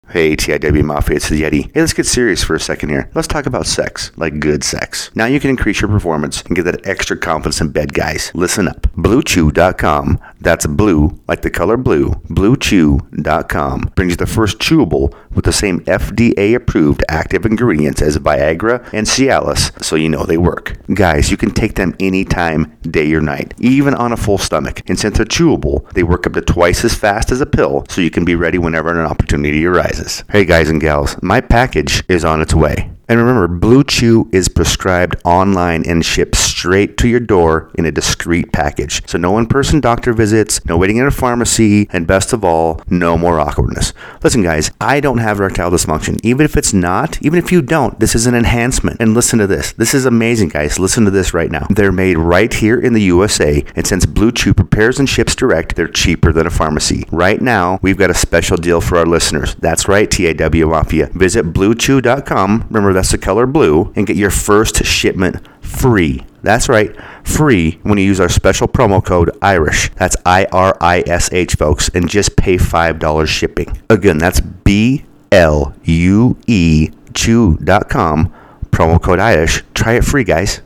Hey, 0.08 0.36
TIW 0.36 0.84
Mafia, 0.84 1.16
it's 1.16 1.28
the 1.28 1.42
Yeti. 1.42 1.64
Hey, 1.74 1.80
let's 1.80 1.92
get 1.92 2.06
serious 2.06 2.44
for 2.44 2.54
a 2.54 2.60
second 2.60 2.90
here. 2.90 3.10
Let's 3.16 3.26
talk 3.26 3.46
about 3.46 3.66
sex, 3.66 4.12
like 4.16 4.38
good 4.38 4.62
sex. 4.62 5.10
Now 5.16 5.26
you 5.26 5.40
can 5.40 5.50
increase 5.50 5.80
your 5.80 5.90
performance 5.90 6.42
and 6.42 6.54
get 6.54 6.62
that 6.62 6.86
extra 6.86 7.16
confidence 7.16 7.60
in 7.60 7.70
bed, 7.70 7.92
guys. 7.92 8.30
Listen 8.32 8.68
up. 8.68 8.82
BlueChew.com, 8.96 10.20
that's 10.40 10.64
blue, 10.66 11.20
like 11.26 11.42
the 11.42 11.50
color 11.50 11.76
blue, 11.76 12.10
BlueChew.com 12.30 13.90
brings 13.96 14.12
you 14.12 14.16
the 14.16 14.26
first 14.26 14.60
chewable 14.60 15.12
with 15.36 15.44
the 15.44 15.52
same 15.52 15.80
FDA 15.80 16.56
approved 16.56 17.04
active 17.08 17.46
ingredients 17.46 18.02
as 18.02 18.16
Viagra 18.16 18.88
and 18.92 19.06
Cialis, 19.06 19.84
so 19.84 19.94
you 19.94 20.08
know 20.08 20.24
they 20.24 20.38
work. 20.38 20.76
Guys, 20.92 21.30
you 21.30 21.36
can 21.36 21.52
take 21.52 21.74
them 21.74 21.94
anytime, 22.00 22.76
day 22.82 23.12
or 23.12 23.20
night, 23.20 23.54
even 23.58 23.94
on 23.94 24.12
a 24.12 24.16
full 24.16 24.38
stomach. 24.38 24.82
And 24.88 24.98
since 24.98 25.18
they're 25.18 25.26
chewable, 25.26 25.88
they 25.92 26.02
work 26.02 26.26
up 26.26 26.32
to 26.32 26.40
twice 26.40 26.84
as 26.84 26.94
fast 26.94 27.30
as 27.30 27.40
a 27.40 27.46
pill, 27.46 27.84
so 27.88 28.00
you 28.00 28.10
can 28.10 28.24
be 28.24 28.34
ready 28.34 28.58
whenever 28.58 28.90
an 28.90 29.06
opportunity 29.06 29.64
arises. 29.64 30.24
Hey 30.30 30.44
guys 30.44 30.70
and 30.70 30.80
gals, 30.80 31.22
my 31.22 31.40
package 31.40 32.02
is 32.08 32.24
on 32.24 32.40
its 32.40 32.54
way. 32.54 32.90
And 33.08 33.20
remember, 33.20 33.46
Blue 33.46 33.84
Chew 33.84 34.28
is 34.32 34.48
prescribed 34.48 35.14
online 35.24 35.84
and 35.86 36.04
shipped 36.04 36.34
straight 36.34 36.96
to 36.96 37.08
your 37.08 37.20
door 37.20 37.70
in 37.76 37.86
a 37.86 37.92
discreet 37.92 38.52
package. 38.52 39.08
So 39.08 39.16
no 39.16 39.38
in-person 39.38 39.80
doctor 39.80 40.12
visits, 40.12 40.64
no 40.66 40.76
waiting 40.76 40.96
in 40.96 41.06
a 41.06 41.12
pharmacy, 41.12 41.86
and 41.92 42.06
best 42.06 42.32
of 42.32 42.44
all, 42.44 42.80
no 42.90 43.16
more 43.16 43.38
awkwardness. 43.38 43.92
Listen 44.24 44.42
guys, 44.42 44.72
I 44.80 44.98
don't 44.98 45.18
have 45.18 45.25
erectile 45.34 45.70
dysfunction. 45.70 46.20
Even 46.22 46.44
if 46.44 46.56
it's 46.56 46.72
not, 46.72 47.20
even 47.22 47.38
if 47.38 47.50
you 47.50 47.62
don't, 47.62 47.98
this 47.98 48.14
is 48.14 48.26
an 48.26 48.34
enhancement. 48.34 49.00
And 49.00 49.14
listen 49.14 49.38
to 49.38 49.46
this. 49.46 49.72
This 49.72 49.94
is 49.94 50.06
amazing 50.06 50.50
guys. 50.50 50.78
Listen 50.78 51.04
to 51.04 51.10
this 51.10 51.34
right 51.34 51.50
now. 51.50 51.66
They're 51.70 51.92
made 51.92 52.18
right 52.18 52.52
here 52.52 52.78
in 52.78 52.92
the 52.92 53.02
USA, 53.02 53.64
and 53.74 53.86
since 53.86 54.06
Blue 54.06 54.32
Chew 54.32 54.54
prepares 54.54 54.98
and 54.98 55.08
ships 55.08 55.34
direct, 55.34 55.74
they're 55.76 55.88
cheaper 55.88 56.32
than 56.32 56.46
a 56.46 56.50
pharmacy. 56.50 57.04
Right 57.10 57.40
now, 57.40 57.78
we've 57.82 57.98
got 57.98 58.10
a 58.10 58.14
special 58.14 58.56
deal 58.56 58.80
for 58.80 58.98
our 58.98 59.06
listeners. 59.06 59.54
That's 59.56 59.88
right, 59.88 60.08
TIW 60.08 60.68
Mafia. 60.70 61.06
Visit 61.14 61.52
bluechew.com. 61.52 62.66
Remember, 62.68 62.92
that's 62.92 63.10
the 63.10 63.18
color 63.18 63.46
blue, 63.46 63.92
and 63.96 64.06
get 64.06 64.16
your 64.16 64.30
first 64.30 64.84
shipment 64.84 65.46
free. 65.60 66.24
That's 66.42 66.68
right, 66.68 66.94
free 67.24 67.80
when 67.82 67.98
you 67.98 68.04
use 68.04 68.20
our 68.20 68.28
special 68.28 68.68
promo 68.68 69.04
code 69.04 69.36
IRISH. 69.42 69.90
That's 69.96 70.16
I 70.24 70.46
R 70.52 70.76
I 70.80 71.02
S 71.06 71.32
H, 71.32 71.56
folks, 71.56 71.88
and 71.88 72.08
just 72.08 72.36
pay 72.36 72.56
$5 72.56 73.26
shipping. 73.26 73.76
Again, 73.90 74.18
that's 74.18 74.40
B 74.40 75.04
L 75.32 75.74
U 75.84 76.36
E 76.46 76.90
Chew.com, 77.14 78.32
promo 78.70 79.02
code 79.02 79.20
IRISH. 79.20 79.64
Try 79.74 79.94
it 79.94 80.04
free, 80.04 80.24
guys. 80.24 80.60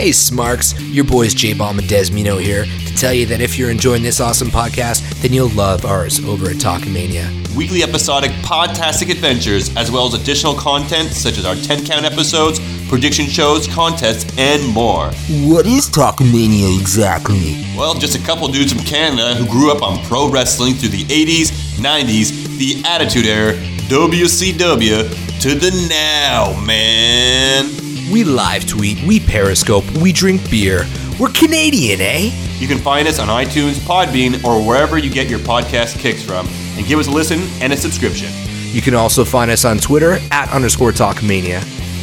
Hey 0.00 0.12
Smarks, 0.12 0.80
your 0.80 1.04
boys 1.04 1.34
J 1.34 1.52
Bomb 1.52 1.78
and 1.78 1.86
Desmino 1.86 2.40
here 2.40 2.64
to 2.64 2.94
tell 2.94 3.12
you 3.12 3.26
that 3.26 3.42
if 3.42 3.58
you're 3.58 3.68
enjoying 3.70 4.02
this 4.02 4.18
awesome 4.18 4.48
podcast, 4.48 5.02
then 5.20 5.30
you'll 5.30 5.50
love 5.50 5.84
ours 5.84 6.24
over 6.24 6.48
at 6.48 6.56
Talkmania. 6.56 7.28
Weekly 7.54 7.82
episodic 7.82 8.30
podtastic 8.40 9.10
adventures, 9.10 9.76
as 9.76 9.90
well 9.90 10.06
as 10.06 10.14
additional 10.14 10.54
content 10.54 11.10
such 11.10 11.36
as 11.36 11.44
our 11.44 11.54
10 11.54 11.84
count 11.84 12.06
episodes, 12.06 12.60
prediction 12.88 13.26
shows, 13.26 13.68
contests, 13.68 14.34
and 14.38 14.66
more. 14.72 15.08
What 15.44 15.66
is 15.66 15.90
Talkmania 15.90 16.80
exactly? 16.80 17.62
Well, 17.76 17.92
just 17.92 18.16
a 18.16 18.22
couple 18.24 18.48
dudes 18.48 18.72
from 18.72 18.82
Canada 18.84 19.34
who 19.34 19.46
grew 19.46 19.70
up 19.70 19.82
on 19.82 20.02
pro 20.06 20.30
wrestling 20.30 20.76
through 20.76 20.96
the 20.96 21.04
80s, 21.04 21.50
90s, 21.76 22.56
the 22.56 22.82
Attitude 22.88 23.26
Era, 23.26 23.52
WCW, 23.90 25.40
to 25.42 25.54
the 25.54 25.88
now, 25.90 26.58
man. 26.64 27.89
We 28.10 28.24
live 28.24 28.66
tweet, 28.66 29.00
we 29.04 29.20
periscope, 29.20 29.84
we 30.02 30.12
drink 30.12 30.50
beer. 30.50 30.84
We're 31.20 31.28
Canadian, 31.28 32.00
eh? 32.00 32.32
You 32.58 32.66
can 32.66 32.78
find 32.78 33.06
us 33.06 33.20
on 33.20 33.28
iTunes, 33.28 33.74
Podbean, 33.74 34.42
or 34.42 34.66
wherever 34.66 34.98
you 34.98 35.08
get 35.08 35.28
your 35.28 35.38
podcast 35.38 36.00
kicks 36.00 36.20
from, 36.20 36.48
and 36.76 36.84
give 36.86 36.98
us 36.98 37.06
a 37.06 37.12
listen 37.12 37.38
and 37.62 37.72
a 37.72 37.76
subscription. 37.76 38.28
You 38.72 38.82
can 38.82 38.96
also 38.96 39.24
find 39.24 39.48
us 39.48 39.64
on 39.64 39.78
Twitter 39.78 40.18
at 40.32 40.50
underscore 40.50 40.90
Talkmania. 40.90 41.62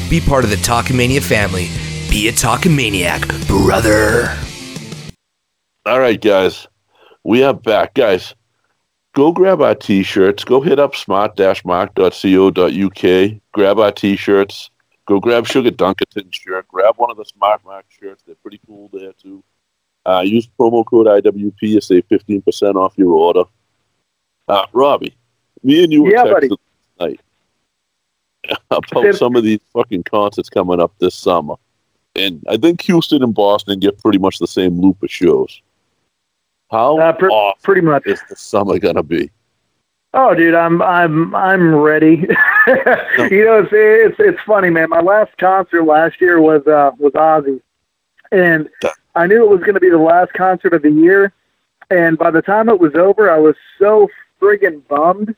Be 0.09 0.21
part 0.21 0.45
of 0.45 0.49
the 0.49 0.55
Talkmania 0.55 1.21
family. 1.21 1.67
Be 2.09 2.29
a 2.29 2.31
Talkmaniac, 2.31 3.45
brother. 3.45 4.33
All 5.85 5.99
right, 5.99 6.21
guys, 6.21 6.67
we 7.25 7.43
are 7.43 7.53
back, 7.53 7.95
guys. 7.95 8.33
Go 9.13 9.33
grab 9.33 9.61
our 9.61 9.75
t-shirts. 9.75 10.45
Go 10.45 10.61
hit 10.61 10.79
up 10.79 10.95
smart-mark.co.uk. 10.95 13.31
Grab 13.51 13.79
our 13.79 13.91
t-shirts. 13.91 14.69
Go 15.07 15.19
grab 15.19 15.47
Sugar 15.47 15.71
Dunkerton's 15.71 16.35
shirt. 16.35 16.67
Grab 16.67 16.95
one 16.97 17.09
of 17.09 17.17
the 17.17 17.25
Smart 17.25 17.63
Mark 17.65 17.85
shirts. 17.89 18.23
They're 18.25 18.35
pretty 18.35 18.59
cool 18.67 18.89
there 18.91 19.13
too. 19.13 19.43
Uh, 20.05 20.21
use 20.21 20.47
promo 20.59 20.85
code 20.85 21.07
IWP 21.07 21.59
to 21.59 21.81
save 21.81 22.05
fifteen 22.09 22.41
percent 22.41 22.75
off 22.77 22.93
your 22.97 23.11
order. 23.13 23.43
Uh, 24.47 24.65
Robbie, 24.73 25.15
me 25.63 25.83
and 25.83 25.91
you 25.91 26.03
were 26.03 26.11
Yeah, 26.11 26.23
texting 26.25 26.49
buddy. 26.49 26.49
tonight 26.99 27.19
about 28.71 29.15
some 29.15 29.35
of 29.35 29.43
these 29.43 29.59
fucking 29.73 30.03
concerts 30.03 30.49
coming 30.49 30.79
up 30.79 30.93
this 30.99 31.15
summer, 31.15 31.55
and 32.15 32.43
I 32.49 32.57
think 32.57 32.81
Houston 32.83 33.23
and 33.23 33.33
Boston 33.33 33.79
get 33.79 33.97
pretty 33.99 34.17
much 34.19 34.39
the 34.39 34.47
same 34.47 34.79
loop 34.79 35.01
of 35.03 35.09
shows. 35.11 35.61
How 36.71 36.97
Uh, 36.99 37.13
pr- 37.13 37.29
pretty 37.63 37.81
much. 37.81 38.05
is 38.07 38.21
the 38.29 38.35
summer 38.35 38.77
gonna 38.79 39.03
be? 39.03 39.29
Oh, 40.19 40.33
dude, 40.33 40.55
I'm 40.55 40.81
I'm 40.81 41.35
I'm 41.35 41.75
ready. 41.75 42.15
you 42.67 43.45
know, 43.45 43.61
it's, 43.61 43.69
it's 43.71 44.15
it's 44.17 44.41
funny, 44.47 44.71
man. 44.71 44.89
My 44.89 44.99
last 44.99 45.37
concert 45.37 45.83
last 45.83 46.19
year 46.19 46.41
was 46.41 46.65
uh 46.65 46.89
was 46.97 47.13
Ozzy, 47.13 47.61
and 48.31 48.67
I 49.15 49.27
knew 49.27 49.43
it 49.43 49.49
was 49.49 49.59
going 49.59 49.75
to 49.75 49.79
be 49.79 49.91
the 49.91 49.99
last 49.99 50.33
concert 50.33 50.73
of 50.73 50.81
the 50.81 50.89
year. 50.89 51.33
And 51.91 52.17
by 52.17 52.31
the 52.31 52.41
time 52.41 52.67
it 52.67 52.79
was 52.79 52.95
over, 52.95 53.29
I 53.29 53.37
was 53.37 53.55
so 53.77 54.09
friggin' 54.41 54.87
bummed. 54.87 55.35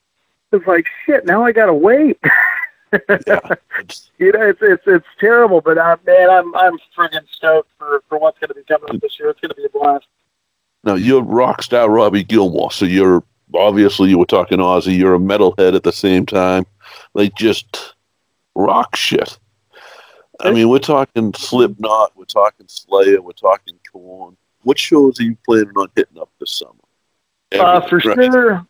It's 0.54 0.66
like 0.66 0.86
shit. 1.06 1.26
Now 1.26 1.44
I 1.44 1.52
gotta 1.52 1.74
wait. 1.74 2.18
you 2.94 4.32
know, 4.32 4.42
it's 4.48 4.62
it's 4.62 4.84
it's 4.88 5.08
terrible, 5.20 5.60
but 5.60 5.78
uh, 5.78 5.98
man, 6.06 6.30
I'm 6.30 6.56
I'm 6.56 6.80
friggin' 6.98 7.28
stoked 7.30 7.70
for 7.78 8.02
for 8.08 8.18
what's 8.18 8.40
going 8.40 8.48
to 8.48 8.56
be 8.56 8.64
coming 8.64 8.96
up 8.96 9.02
this 9.02 9.20
year. 9.20 9.30
It's 9.30 9.42
going 9.42 9.50
to 9.50 9.56
be 9.56 9.66
a 9.66 9.70
blast. 9.70 10.06
Now 10.86 10.96
you're 10.96 11.22
rock 11.22 11.64
star 11.64 11.90
Robbie 11.90 12.24
Gilmore, 12.24 12.72
so 12.72 12.86
you're 12.86 13.26
obviously 13.56 14.10
you 14.10 14.18
were 14.18 14.26
talking 14.26 14.60
Ozzy. 14.60 14.98
You're 14.98 15.16
a 15.16 15.20
metalhead 15.20 15.76
at 15.76 15.84
the 15.84 15.92
same 15.92 16.26
time, 16.26 16.66
like 17.14 17.36
just 17.36 17.96
rock 18.56 18.96
shit. 18.96 19.38
I 20.42 20.52
mean, 20.52 20.70
we're 20.70 20.80
talking 20.80 21.34
Slipknot, 21.34 22.16
we're 22.16 22.24
talking 22.26 22.66
Slayer, 22.70 23.22
we're 23.22 23.34
talking 23.34 23.78
Korn. 23.92 24.38
What 24.64 24.80
shows 24.80 25.20
are 25.20 25.24
you 25.24 25.38
planning 25.46 25.74
on 25.76 25.90
hitting 25.96 26.20
up 26.20 26.30
this 26.40 26.52
summer? 26.52 26.74
Uh, 27.52 27.82
for 27.82 28.00
sure. 28.00 28.66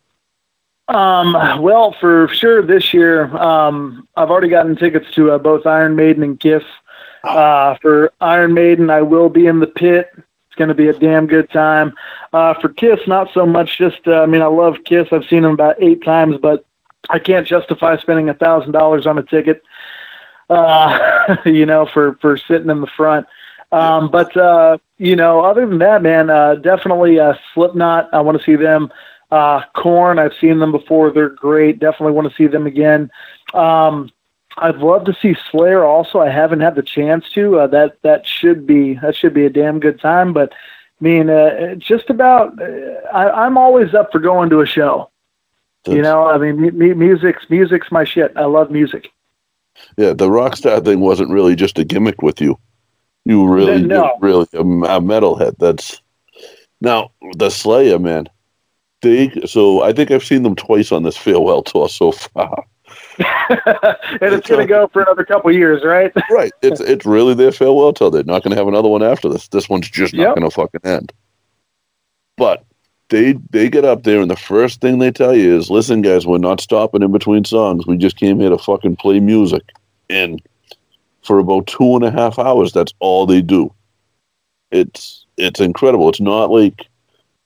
Um, 0.87 1.61
well, 1.61 1.95
for 1.99 2.27
sure 2.29 2.63
this 2.63 2.93
year, 2.93 3.25
um, 3.37 4.07
I've 4.15 4.31
already 4.31 4.49
gotten 4.49 4.75
tickets 4.75 5.05
to 5.13 5.31
uh, 5.31 5.37
both 5.37 5.67
Iron 5.67 5.95
Maiden 5.95 6.23
and 6.23 6.39
Kiss. 6.39 6.63
Uh, 7.23 7.75
for 7.81 8.11
Iron 8.21 8.53
Maiden, 8.53 8.89
I 8.89 9.01
will 9.03 9.29
be 9.29 9.45
in 9.45 9.59
the 9.59 9.67
pit. 9.67 10.09
Going 10.59 10.67
to 10.67 10.75
be 10.75 10.89
a 10.89 10.93
damn 10.93 11.25
good 11.25 11.49
time. 11.51 11.93
Uh, 12.33 12.53
for 12.53 12.67
Kiss, 12.67 12.99
not 13.07 13.31
so 13.33 13.45
much. 13.45 13.77
Just, 13.77 14.05
uh, 14.05 14.23
I 14.23 14.25
mean, 14.25 14.41
I 14.41 14.47
love 14.47 14.75
Kiss. 14.83 15.07
I've 15.09 15.23
seen 15.23 15.43
them 15.43 15.53
about 15.53 15.81
eight 15.81 16.03
times, 16.03 16.35
but 16.41 16.65
I 17.09 17.17
can't 17.17 17.47
justify 17.47 17.95
spending 17.95 18.27
a 18.27 18.33
thousand 18.33 18.73
dollars 18.73 19.07
on 19.07 19.17
a 19.17 19.23
ticket. 19.23 19.63
Uh, 20.49 21.37
you 21.45 21.65
know, 21.65 21.85
for 21.93 22.17
for 22.19 22.35
sitting 22.37 22.69
in 22.69 22.81
the 22.81 22.87
front. 22.87 23.25
Um, 23.71 24.11
but 24.11 24.35
uh, 24.35 24.79
you 24.97 25.15
know, 25.15 25.39
other 25.39 25.65
than 25.65 25.77
that, 25.77 26.01
man, 26.01 26.29
uh, 26.29 26.55
definitely 26.55 27.21
uh, 27.21 27.35
Slipknot. 27.53 28.09
I 28.11 28.19
want 28.19 28.37
to 28.37 28.43
see 28.43 28.57
them. 28.57 28.91
Uh, 29.31 29.61
Korn, 29.77 30.19
I've 30.19 30.33
seen 30.41 30.59
them 30.59 30.73
before. 30.73 31.09
They're 31.11 31.29
great. 31.29 31.79
Definitely 31.79 32.11
want 32.11 32.29
to 32.29 32.35
see 32.35 32.47
them 32.47 32.67
again. 32.67 33.09
Um, 33.53 34.11
I'd 34.61 34.77
love 34.77 35.05
to 35.05 35.13
see 35.21 35.35
Slayer. 35.51 35.83
Also, 35.83 36.19
I 36.19 36.29
haven't 36.29 36.59
had 36.61 36.75
the 36.75 36.83
chance 36.83 37.29
to. 37.31 37.59
Uh, 37.59 37.67
that 37.67 37.97
that 38.03 38.25
should 38.25 38.65
be 38.67 38.95
that 38.95 39.15
should 39.15 39.33
be 39.33 39.45
a 39.45 39.49
damn 39.49 39.79
good 39.79 39.99
time. 39.99 40.33
But 40.33 40.51
I 40.53 41.03
mean, 41.03 41.29
uh, 41.29 41.75
just 41.75 42.09
about. 42.09 42.61
Uh, 42.61 42.65
I, 43.13 43.45
I'm 43.45 43.57
always 43.57 43.93
up 43.93 44.11
for 44.11 44.19
going 44.19 44.49
to 44.51 44.61
a 44.61 44.65
show. 44.65 45.09
you 45.87 46.01
know, 46.01 46.27
I 46.27 46.37
mean, 46.37 46.57
mu- 46.57 46.95
music's 46.95 47.49
music's 47.49 47.91
my 47.91 48.03
shit. 48.03 48.33
I 48.35 48.45
love 48.45 48.69
music. 48.71 49.09
Yeah, 49.97 50.13
the 50.13 50.29
rock 50.29 50.57
star 50.57 50.79
thing 50.81 50.99
wasn't 50.99 51.31
really 51.31 51.55
just 51.55 51.79
a 51.79 51.85
gimmick 51.85 52.21
with 52.21 52.41
you. 52.41 52.57
You 53.25 53.47
really, 53.47 53.81
No. 53.81 54.17
really 54.19 54.47
a, 54.53 54.59
a 54.61 54.99
metalhead. 55.01 55.55
That's 55.59 56.01
now 56.81 57.11
the 57.37 57.49
Slayer 57.49 57.99
man. 57.99 58.27
They 59.01 59.29
so 59.45 59.81
I 59.83 59.93
think 59.93 60.11
I've 60.11 60.25
seen 60.25 60.43
them 60.43 60.55
twice 60.55 60.91
on 60.91 61.03
this 61.03 61.15
farewell 61.15 61.63
tour 61.63 61.87
so 61.87 62.11
far. 62.11 62.65
and 63.49 64.33
it's 64.33 64.47
going 64.47 64.65
to 64.65 64.73
uh, 64.75 64.79
go 64.79 64.87
for 64.87 65.01
another 65.01 65.25
couple 65.25 65.51
years, 65.51 65.83
right? 65.83 66.11
right. 66.29 66.51
It's 66.61 66.79
it's 66.79 67.05
really 67.05 67.33
their 67.33 67.51
farewell 67.51 67.91
tour. 67.93 68.09
They're 68.09 68.23
not 68.23 68.43
going 68.43 68.51
to 68.51 68.57
have 68.57 68.67
another 68.67 68.87
one 68.87 69.03
after 69.03 69.27
this. 69.27 69.47
This 69.49 69.67
one's 69.67 69.89
just 69.89 70.13
not 70.13 70.21
Yep. 70.21 70.35
going 70.35 70.49
to 70.49 70.55
fucking 70.55 70.81
end. 70.85 71.11
But 72.37 72.63
they 73.09 73.33
they 73.49 73.69
get 73.69 73.83
up 73.83 74.03
there 74.03 74.21
and 74.21 74.31
the 74.31 74.37
first 74.37 74.79
thing 74.79 74.99
they 74.99 75.11
tell 75.11 75.35
you 75.35 75.57
is, 75.57 75.69
"Listen, 75.69 76.01
guys, 76.01 76.25
we're 76.25 76.37
not 76.37 76.61
stopping 76.61 77.01
in 77.01 77.11
between 77.11 77.43
songs. 77.43 77.85
We 77.85 77.97
just 77.97 78.17
came 78.17 78.39
here 78.39 78.49
to 78.49 78.57
fucking 78.57 78.95
play 78.95 79.19
music." 79.19 79.63
And 80.09 80.41
for 81.23 81.39
about 81.39 81.67
two 81.67 81.95
and 81.95 82.05
a 82.05 82.11
half 82.11 82.39
hours, 82.39 82.71
that's 82.71 82.93
all 82.99 83.25
they 83.25 83.41
do. 83.41 83.73
It's 84.71 85.25
it's 85.37 85.59
incredible. 85.59 86.07
It's 86.09 86.21
not 86.21 86.51
like 86.51 86.87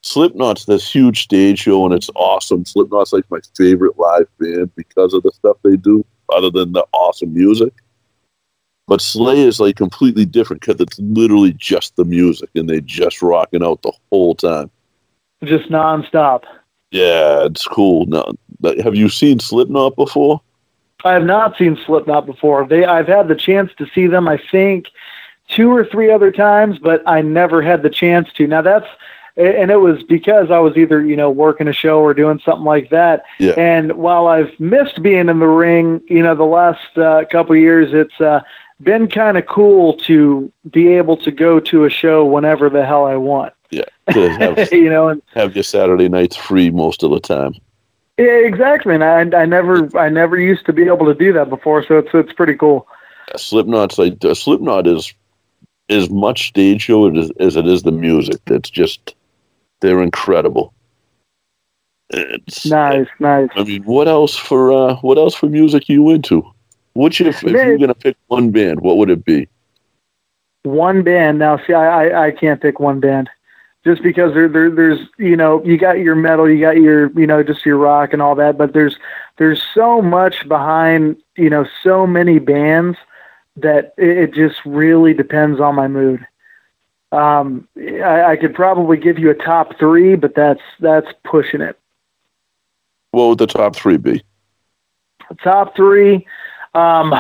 Slipknot's 0.04 0.66
this 0.66 0.92
huge 0.92 1.24
stage 1.24 1.60
show 1.60 1.86
and 1.86 1.94
it's 1.94 2.10
awesome. 2.16 2.66
Slipknot's 2.66 3.14
like 3.14 3.30
my 3.32 3.40
favorite 3.56 3.98
live 3.98 4.28
band 4.38 4.76
because 4.76 5.14
of 5.14 5.24
the 5.24 5.32
stuff 5.32 5.58
they 5.64 5.78
do, 5.78 6.06
other 6.34 6.50
than 6.50 6.74
the 6.74 6.86
awesome 6.92 7.34
music. 7.34 7.74
But 8.86 9.00
Slay 9.00 9.40
is 9.40 9.62
like 9.62 9.78
completely 9.78 10.26
different 10.26 10.62
because 10.62 10.82
it's 10.82 11.00
literally 11.00 11.54
just 11.54 11.96
the 11.96 12.04
music 12.04 12.50
and 12.54 12.70
they 12.70 12.82
just 12.82 13.22
rocking 13.22 13.64
out 13.64 13.82
the 13.82 13.94
whole 14.12 14.36
time. 14.36 14.70
Just 15.44 15.70
nonstop. 15.70 16.44
Yeah, 16.92 17.46
it's 17.46 17.66
cool. 17.66 18.06
Now, 18.06 18.34
have 18.84 18.96
you 18.96 19.08
seen 19.08 19.40
Slipknot 19.40 19.96
before? 19.96 20.42
I 21.06 21.14
have 21.14 21.24
not 21.24 21.58
seen 21.58 21.78
Slipknot 21.86 22.26
before. 22.26 22.68
They, 22.68 22.86
I've 22.86 23.08
had 23.08 23.30
the 23.30 23.36
chance 23.36 23.72
to 23.78 23.88
see 23.96 24.08
them. 24.08 24.28
I 24.28 24.38
think 24.52 24.88
two 25.48 25.72
or 25.72 25.86
three 25.86 26.12
other 26.12 26.32
times, 26.32 26.78
but 26.78 27.02
I 27.08 27.22
never 27.22 27.62
had 27.62 27.84
the 27.84 27.90
chance 27.90 28.32
to. 28.34 28.48
Now 28.48 28.62
that's, 28.62 28.88
and 29.36 29.72
it 29.72 29.78
was 29.78 30.04
because 30.04 30.52
I 30.52 30.60
was 30.60 30.78
either 30.78 31.04
you 31.04 31.16
know 31.16 31.30
working 31.30 31.68
a 31.68 31.74
show 31.74 32.00
or 32.00 32.14
doing 32.14 32.40
something 32.46 32.66
like 32.66 32.90
that. 32.90 33.24
Yeah. 33.40 33.54
And 33.58 33.94
while 33.94 34.28
I've 34.28 34.58
missed 34.60 35.02
being 35.02 35.30
in 35.30 35.40
the 35.40 35.48
ring, 35.48 36.02
you 36.08 36.22
know, 36.22 36.36
the 36.36 36.44
last 36.44 36.98
uh, 36.98 37.26
couple 37.32 37.56
of 37.56 37.62
years, 37.62 37.94
it's 37.94 38.20
uh, 38.22 38.42
been 38.82 39.08
kind 39.08 39.38
of 39.38 39.46
cool 39.46 39.94
to 39.94 40.52
be 40.70 40.90
able 40.90 41.18
to 41.18 41.32
go 41.32 41.60
to 41.62 41.86
a 41.86 41.90
show 41.90 42.26
whenever 42.26 42.70
the 42.70 42.86
hell 42.86 43.06
I 43.06 43.16
want. 43.16 43.54
Yeah, 43.72 43.84
have, 44.08 44.72
you 44.72 44.90
know, 44.90 45.08
and 45.10 45.22
have 45.34 45.56
your 45.56 45.64
Saturday 45.64 46.10
nights 46.10 46.36
free 46.36 46.70
most 46.70 47.02
of 47.02 47.10
the 47.10 47.20
time. 47.20 47.56
yeah, 48.20 48.26
exactly. 48.26 48.94
And 48.94 49.04
I, 49.04 49.42
I 49.42 49.46
never, 49.46 49.90
I 49.98 50.10
never 50.10 50.40
used 50.40 50.68
to 50.68 50.74
be 50.74 50.84
able 50.84 51.08
to 51.08 51.16
do 51.16 51.34
that 51.34 51.50
before, 51.50 51.84
so 51.86 51.98
it's 51.98 52.10
it's 52.14 52.34
pretty 52.34 52.56
cool. 52.56 52.88
Slipknot's 53.36 53.98
like 53.98 54.24
uh, 54.24 54.36
Slipknot 54.36 54.86
is 54.86 55.12
as 55.90 56.10
much 56.10 56.50
stage 56.50 56.84
show 56.84 57.16
as, 57.16 57.32
as 57.40 57.56
it 57.56 57.66
is 57.66 57.84
the 57.84 57.92
music. 57.92 58.40
It's 58.48 58.70
just 58.70 59.16
they're 59.84 60.02
incredible. 60.02 60.74
It's, 62.10 62.66
Nice, 62.66 63.08
nice. 63.20 63.50
I 63.56 63.64
mean, 63.64 63.84
what 63.84 64.08
else 64.08 64.36
for 64.36 64.72
uh, 64.72 64.96
what 65.02 65.18
else 65.18 65.36
for 65.36 65.48
music 65.48 65.84
are 65.90 65.94
you 65.94 66.10
into? 66.10 66.44
Which 66.94 67.22
if, 67.22 67.44
if 67.44 67.52
you're 67.52 67.78
gonna 67.78 67.94
pick 67.94 68.16
one 68.28 68.52
band, 68.52 68.82
what 68.82 68.98
would 68.98 69.10
it 69.10 69.26
be? 69.26 69.48
One 70.64 71.04
band. 71.04 71.40
Now, 71.40 71.58
see, 71.58 71.74
I, 71.74 72.06
I, 72.06 72.28
I 72.28 72.32
can't 72.32 72.62
pick 72.62 72.80
one 72.80 73.02
band, 73.02 73.30
just 73.84 74.02
because 74.02 74.34
there, 74.34 74.48
there, 74.48 74.70
there's, 74.70 75.00
you 75.18 75.36
know, 75.36 75.62
you 75.66 75.78
got 75.78 76.00
your 76.00 76.16
metal, 76.16 76.50
you 76.50 76.62
got 76.62 76.78
your, 76.78 77.12
you 77.20 77.28
know, 77.28 77.44
just 77.44 77.66
your 77.66 77.78
rock 77.78 78.14
and 78.14 78.22
all 78.22 78.36
that, 78.36 78.58
but 78.58 78.72
there's, 78.72 78.98
there's 79.38 79.62
so 79.74 80.02
much 80.02 80.48
behind, 80.48 81.18
you 81.36 81.50
know, 81.50 81.66
so 81.84 82.08
many 82.08 82.40
bands 82.40 82.98
that 83.58 83.94
it, 83.98 84.18
it 84.18 84.34
just 84.34 84.64
really 84.66 85.14
depends 85.14 85.60
on 85.60 85.76
my 85.76 85.88
mood. 85.90 86.26
Um, 87.14 87.68
I, 87.78 88.32
I 88.32 88.36
could 88.38 88.56
probably 88.56 88.98
give 88.98 89.20
you 89.20 89.30
a 89.30 89.36
top 89.36 89.78
three, 89.78 90.16
but 90.16 90.34
that's 90.36 90.62
that's 90.80 91.08
pushing 91.24 91.62
it. 91.62 91.78
What 93.12 93.30
would 93.30 93.38
the 93.38 93.48
top 93.48 93.76
three 93.76 93.98
be? 93.98 94.24
Top 95.44 95.76
three. 95.76 96.26
Um, 96.74 97.14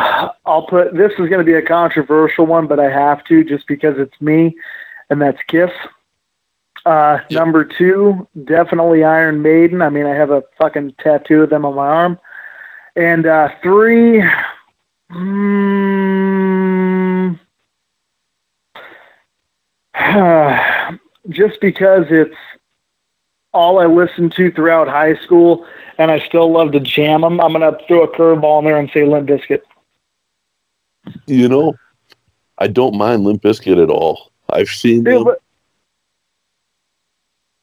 I'll 0.47 0.65
put 0.67 0.95
this 0.95 1.11
is 1.11 1.29
going 1.29 1.37
to 1.37 1.43
be 1.43 1.53
a 1.53 1.61
controversial 1.61 2.47
one, 2.47 2.65
but 2.65 2.79
I 2.79 2.89
have 2.89 3.23
to 3.25 3.43
just 3.43 3.67
because 3.67 3.99
it's 3.99 4.19
me, 4.19 4.55
and 5.11 5.21
that's 5.21 5.37
Kiss. 5.47 5.69
Uh, 6.85 7.19
Number 7.29 7.63
two, 7.63 8.27
definitely 8.45 9.03
Iron 9.03 9.43
Maiden. 9.43 9.83
I 9.83 9.89
mean, 9.89 10.07
I 10.07 10.15
have 10.15 10.31
a 10.31 10.43
fucking 10.57 10.95
tattoo 10.99 11.43
of 11.43 11.51
them 11.51 11.65
on 11.65 11.75
my 11.75 11.87
arm. 11.87 12.19
And 12.95 13.25
uh, 13.25 13.49
three, 13.61 14.21
mm, 15.11 16.12
just 21.29 21.61
because 21.61 22.05
it's 22.09 22.35
all 23.53 23.79
I 23.79 23.85
listened 23.85 24.33
to 24.35 24.51
throughout 24.51 24.87
high 24.87 25.15
school, 25.15 25.65
and 25.97 26.11
I 26.11 26.19
still 26.19 26.51
love 26.51 26.71
to 26.73 26.79
jam 26.79 27.21
them. 27.21 27.39
I'm 27.39 27.53
gonna 27.53 27.77
throw 27.87 28.03
a 28.03 28.07
curveball 28.07 28.59
in 28.59 28.65
there 28.65 28.77
and 28.77 28.89
say 28.91 29.05
Limp 29.05 29.29
Bizkit. 29.29 29.61
You 31.27 31.47
know, 31.47 31.75
I 32.57 32.67
don't 32.67 32.95
mind 32.95 33.23
Limp 33.23 33.41
Bizkit 33.43 33.81
at 33.81 33.89
all. 33.89 34.31
I've 34.49 34.69
seen 34.69 35.03
Dude, 35.03 35.25
them. 35.25 35.35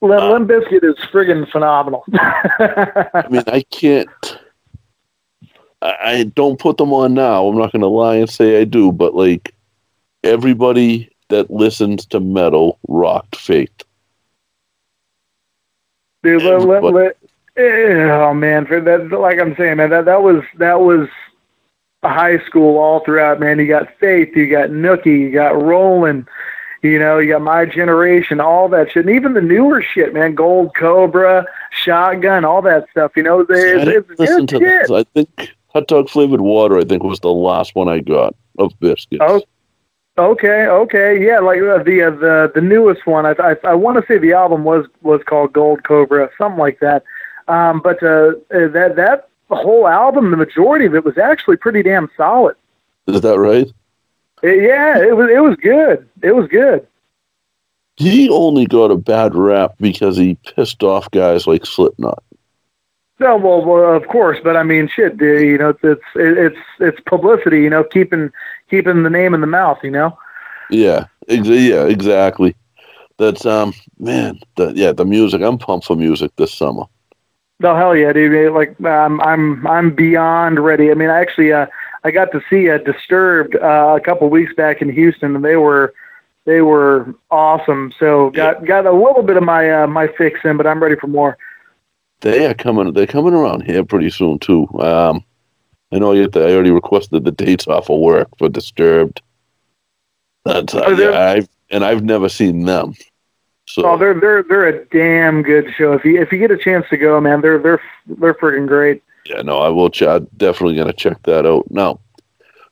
Limp, 0.01 0.21
uh, 0.21 0.31
Limp 0.31 0.49
Bizkit 0.49 0.83
is 0.83 0.95
friggin' 1.11 1.49
phenomenal. 1.51 2.03
I 2.13 3.27
mean, 3.29 3.43
I 3.47 3.63
can't. 3.69 4.09
I, 5.81 5.95
I 6.03 6.23
don't 6.23 6.59
put 6.59 6.77
them 6.77 6.93
on 6.93 7.13
now. 7.13 7.45
I'm 7.47 7.57
not 7.57 7.71
going 7.71 7.81
to 7.81 7.87
lie 7.87 8.15
and 8.15 8.29
say 8.29 8.61
I 8.61 8.63
do, 8.63 8.91
but 8.91 9.15
like 9.15 9.53
everybody 10.23 11.10
that 11.31 11.51
listens 11.51 12.05
to 12.07 12.19
metal 12.19 12.79
rocked 12.87 13.35
Faith. 13.35 13.83
Dude, 16.23 16.43
let, 16.43 16.61
let, 16.61 16.83
let, 16.83 17.17
eh, 17.57 18.09
oh 18.11 18.33
man, 18.33 18.67
for 18.67 18.79
that, 18.79 19.09
like 19.11 19.39
I'm 19.39 19.55
saying, 19.55 19.77
man, 19.77 19.89
that 19.89 20.05
that 20.05 20.21
was 20.21 20.43
that 20.59 20.79
was 20.79 21.09
a 22.03 22.09
high 22.09 22.39
school 22.45 22.77
all 22.77 22.99
throughout. 23.03 23.39
Man, 23.39 23.57
you 23.57 23.67
got 23.67 23.97
Faith, 23.99 24.35
you 24.35 24.47
got 24.47 24.69
Nookie, 24.69 25.19
you 25.19 25.31
got 25.31 25.55
Rollin', 25.55 26.27
you 26.83 26.99
know, 26.99 27.17
you 27.17 27.31
got 27.31 27.41
My 27.41 27.65
Generation, 27.65 28.39
all 28.39 28.69
that 28.69 28.91
shit, 28.91 29.05
and 29.05 29.15
even 29.15 29.33
the 29.33 29.41
newer 29.41 29.81
shit, 29.81 30.13
man, 30.13 30.35
Gold 30.35 30.75
Cobra, 30.75 31.45
Shotgun, 31.71 32.45
all 32.45 32.61
that 32.61 32.87
stuff. 32.91 33.13
You 33.15 33.23
know, 33.23 33.41
I 33.41 33.45
they, 33.49 33.71
it's, 33.73 33.85
didn't 33.85 34.19
listen 34.19 34.47
to 34.47 34.59
shit. 34.59 34.87
this. 34.87 34.91
I 34.91 35.03
think 35.15 35.55
Hot 35.73 35.87
Dog 35.87 36.09
Flavored 36.09 36.41
Water, 36.41 36.77
I 36.77 36.83
think, 36.83 37.03
was 37.03 37.19
the 37.19 37.31
last 37.31 37.75
one 37.75 37.87
I 37.87 37.99
got 37.99 38.35
of 38.59 38.73
Bizkit's. 38.79 39.19
Oh, 39.21 39.41
okay, 40.21 40.67
okay, 40.67 41.23
yeah, 41.23 41.39
like 41.39 41.61
uh, 41.61 41.83
the 41.83 42.03
uh, 42.03 42.09
the 42.11 42.51
the 42.53 42.61
newest 42.61 43.05
one. 43.05 43.25
I 43.25 43.35
I, 43.39 43.55
I 43.63 43.73
want 43.73 43.99
to 43.99 44.05
say 44.07 44.17
the 44.17 44.33
album 44.33 44.63
was 44.63 44.85
was 45.01 45.21
called 45.23 45.53
Gold 45.53 45.83
Cobra, 45.83 46.29
something 46.37 46.59
like 46.59 46.79
that. 46.79 47.03
Um, 47.47 47.81
but 47.81 48.01
uh, 48.01 48.33
uh, 48.53 48.67
that 48.69 48.95
that 48.95 49.29
whole 49.49 49.87
album, 49.87 50.31
the 50.31 50.37
majority 50.37 50.85
of 50.85 50.95
it 50.95 51.03
was 51.03 51.17
actually 51.17 51.57
pretty 51.57 51.83
damn 51.83 52.09
solid. 52.15 52.55
Is 53.07 53.21
that 53.21 53.39
right? 53.39 53.67
Uh, 54.43 54.47
yeah, 54.47 54.97
it 54.97 55.15
was 55.15 55.29
it 55.29 55.41
was 55.41 55.55
good. 55.57 56.07
It 56.21 56.35
was 56.35 56.47
good. 56.47 56.87
He 57.97 58.29
only 58.29 58.65
got 58.65 58.89
a 58.89 58.97
bad 58.97 59.35
rap 59.35 59.75
because 59.79 60.17
he 60.17 60.35
pissed 60.55 60.81
off 60.81 61.11
guys 61.11 61.45
like 61.45 61.65
Slipknot. 61.65 62.23
No, 63.19 63.37
well, 63.37 63.63
well, 63.63 63.93
of 63.93 64.07
course, 64.07 64.39
but 64.43 64.57
I 64.57 64.63
mean, 64.63 64.87
shit, 64.87 65.15
dude, 65.15 65.47
you 65.47 65.57
know, 65.59 65.69
it's 65.69 65.83
it's 65.83 66.01
it's 66.15 66.57
it's 66.79 66.99
publicity, 67.01 67.61
you 67.61 67.69
know, 67.69 67.83
keeping 67.83 68.31
keeping 68.71 69.03
the 69.03 69.09
name 69.09 69.35
in 69.35 69.41
the 69.41 69.47
mouth, 69.47 69.77
you 69.83 69.91
know. 69.91 70.17
Yeah, 70.71 71.05
ex- 71.27 71.47
yeah, 71.47 71.85
exactly. 71.85 72.55
That's 73.17 73.45
um, 73.45 73.73
man, 73.99 74.39
the, 74.55 74.71
yeah, 74.73 74.93
the 74.93 75.05
music. 75.05 75.41
I'm 75.41 75.59
pumped 75.59 75.85
for 75.85 75.95
music 75.95 76.31
this 76.37 76.53
summer. 76.53 76.85
No, 77.59 77.75
hell 77.75 77.95
yeah, 77.95 78.11
dude. 78.11 78.53
Like 78.53 78.75
I'm, 78.83 79.21
I'm, 79.21 79.67
I'm 79.67 79.93
beyond 79.93 80.59
ready. 80.59 80.89
I 80.89 80.95
mean, 80.95 81.11
I 81.11 81.19
actually, 81.19 81.53
uh, 81.53 81.67
I 82.03 82.09
got 82.09 82.31
to 82.31 82.41
see 82.49 82.71
uh, 82.71 82.79
Disturbed 82.79 83.55
uh, 83.55 83.95
a 83.95 84.01
couple 84.01 84.27
weeks 84.29 84.55
back 84.55 84.81
in 84.81 84.89
Houston, 84.89 85.35
and 85.35 85.45
they 85.45 85.57
were, 85.57 85.93
they 86.45 86.61
were 86.61 87.13
awesome. 87.29 87.93
So 87.99 88.31
got 88.31 88.65
got 88.65 88.87
a 88.87 88.91
little 88.91 89.21
bit 89.21 89.37
of 89.37 89.43
my 89.43 89.83
uh, 89.83 89.87
my 89.87 90.07
fix 90.07 90.39
in, 90.43 90.57
but 90.57 90.65
I'm 90.65 90.81
ready 90.81 90.95
for 90.95 91.05
more. 91.05 91.37
They 92.21 92.47
are 92.47 92.55
coming. 92.55 92.93
They're 92.93 93.05
coming 93.05 93.35
around 93.35 93.61
here 93.61 93.85
pretty 93.85 94.09
soon 94.09 94.39
too. 94.39 94.67
Um, 94.79 95.23
I 95.91 95.99
know 95.99 96.13
yet 96.13 96.35
I 96.37 96.53
already 96.53 96.71
requested 96.71 97.25
the 97.25 97.31
dates 97.31 97.67
off 97.67 97.89
of 97.89 97.99
work 97.99 98.29
for 98.37 98.47
Disturbed. 98.49 99.21
That's 100.45 100.73
uh, 100.73 100.95
yeah, 100.97 101.19
I've 101.31 101.49
and 101.69 101.83
I've 101.85 102.03
never 102.03 102.29
seen 102.29 102.65
them. 102.65 102.93
So 103.67 103.85
Oh, 103.85 103.97
they're 103.97 104.19
they're 104.19 104.43
they're 104.43 104.67
a 104.67 104.85
damn 104.85 105.43
good 105.43 105.71
show. 105.77 105.93
If 105.93 106.03
you 106.03 106.21
if 106.21 106.31
you 106.31 106.39
get 106.39 106.51
a 106.51 106.57
chance 106.57 106.85
to 106.89 106.97
go, 106.97 107.19
man, 107.21 107.41
they're 107.41 107.59
they're 107.59 107.81
they're 108.07 108.33
freaking 108.33 108.67
great. 108.67 109.03
yeah, 109.25 109.41
no, 109.41 109.59
I 109.59 109.69
will. 109.69 109.89
Ch- 109.89 110.03
I'm 110.03 110.27
definitely 110.37 110.75
gonna 110.75 110.93
check 110.93 111.21
that 111.23 111.45
out 111.45 111.69
now. 111.69 111.99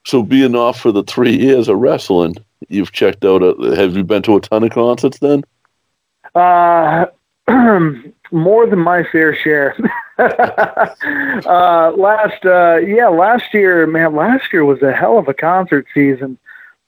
So 0.05 0.23
being 0.23 0.55
off 0.55 0.79
for 0.79 0.91
the 0.91 1.03
three 1.03 1.35
years 1.37 1.67
of 1.67 1.77
wrestling, 1.77 2.35
you've 2.69 2.91
checked 2.91 3.23
out. 3.25 3.43
A, 3.43 3.75
have 3.75 3.95
you 3.95 4.03
been 4.03 4.23
to 4.23 4.37
a 4.37 4.41
ton 4.41 4.63
of 4.63 4.71
concerts 4.71 5.19
then? 5.19 5.43
Uh, 6.33 7.05
more 8.31 8.65
than 8.65 8.79
my 8.79 9.03
fair 9.03 9.35
share. 9.35 9.75
uh, 10.17 11.91
last, 11.95 12.45
uh, 12.45 12.77
yeah, 12.77 13.07
last 13.07 13.53
year, 13.53 13.87
man, 13.87 14.15
last 14.15 14.51
year 14.51 14.65
was 14.65 14.81
a 14.81 14.91
hell 14.91 15.17
of 15.17 15.27
a 15.27 15.33
concert 15.33 15.87
season. 15.93 16.37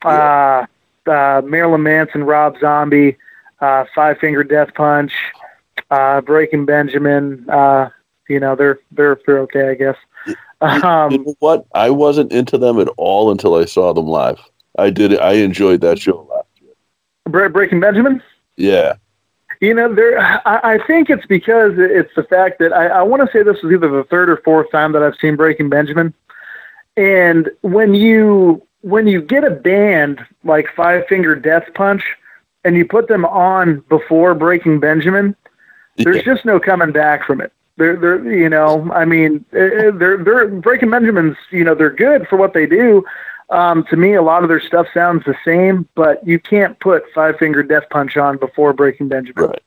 Uh, 0.04 0.66
uh, 1.08 1.42
Marilyn 1.46 1.84
Manson, 1.84 2.24
Rob 2.24 2.58
Zombie, 2.60 3.18
uh, 3.60 3.86
Five 3.94 4.18
Finger 4.20 4.44
Death 4.44 4.74
Punch, 4.74 5.14
uh, 5.90 6.22
Breaking 6.22 6.66
Benjamin. 6.66 7.50
Uh, 7.50 7.90
you 8.28 8.40
know, 8.40 8.56
they're 8.56 8.80
they're 8.92 9.20
they're 9.26 9.40
okay, 9.40 9.70
I 9.70 9.76
guess. 9.76 9.98
Um, 10.62 11.12
you 11.12 11.18
know 11.18 11.36
what? 11.40 11.66
I 11.74 11.90
wasn't 11.90 12.32
into 12.32 12.58
them 12.58 12.80
at 12.80 12.88
all 12.98 13.32
until 13.32 13.56
I 13.56 13.66
saw 13.66 13.94
them 13.94 14.06
live. 14.06 14.40
I 14.78 14.92
did. 14.92 15.20
I 15.20 15.34
enjoyed 15.34 15.82
that 15.82 16.00
show 16.00 16.28
last. 16.30 16.48
Bre- 17.26 17.48
Breaking 17.48 17.80
Benjamin. 17.80 18.22
Yeah, 18.58 18.94
You 19.62 19.76
know, 19.76 19.94
there. 19.94 20.20
I, 20.20 20.74
I 20.74 20.88
think 20.88 21.10
it's 21.10 21.26
because 21.26 21.74
it's 21.78 22.14
the 22.16 22.24
fact 22.24 22.60
that 22.60 22.74
I, 22.74 22.88
I 22.88 23.02
want 23.04 23.26
to 23.26 23.32
say 23.32 23.44
this 23.44 23.62
was 23.62 23.72
either 23.72 23.90
the 23.90 24.04
third 24.06 24.30
or 24.30 24.38
fourth 24.38 24.72
time 24.72 24.92
that 24.94 25.04
I've 25.04 25.16
seen 25.22 25.36
Breaking 25.36 25.70
Benjamin, 25.70 26.14
and 26.98 27.50
when 27.62 27.94
you 27.94 28.66
when 28.82 29.06
you 29.06 29.22
get 29.22 29.44
a 29.44 29.52
band 29.52 30.20
like 30.44 30.68
Five 30.76 31.06
Finger 31.08 31.36
Death 31.36 31.68
Punch, 31.76 32.04
and 32.64 32.76
you 32.76 32.86
put 32.86 33.08
them 33.08 33.24
on 33.26 33.82
before 33.90 34.34
Breaking 34.36 34.80
Benjamin, 34.80 35.36
there's 35.98 36.24
just 36.24 36.46
no 36.46 36.60
coming 36.60 36.92
back 36.92 37.24
from 37.26 37.42
it. 37.42 37.54
They're, 37.78 37.96
they're, 37.96 38.32
you 38.32 38.50
know, 38.50 38.92
I 38.92 39.06
mean, 39.06 39.46
eh, 39.54 39.92
they're, 39.94 40.18
they're 40.18 40.48
Breaking 40.48 40.90
Benjamin's, 40.90 41.38
you 41.50 41.64
know, 41.64 41.74
they're 41.74 41.90
good 41.90 42.28
for 42.28 42.36
what 42.36 42.54
they 42.54 42.66
do. 42.66 43.04
Um, 43.52 43.84
to 43.90 43.98
me, 43.98 44.14
a 44.14 44.22
lot 44.22 44.44
of 44.44 44.50
their 44.50 44.62
stuff 44.62 44.88
sounds 44.94 45.26
the 45.26 45.36
same, 45.44 45.88
but 45.96 46.26
you 46.26 46.40
can't 46.40 46.80
put 46.80 47.04
Five 47.14 47.38
Finger 47.38 47.62
Death 47.64 47.84
Punch 47.90 48.16
on 48.16 48.38
before 48.38 48.72
Breaking 48.72 49.10
Benjamin. 49.10 49.50
Right. 49.50 49.64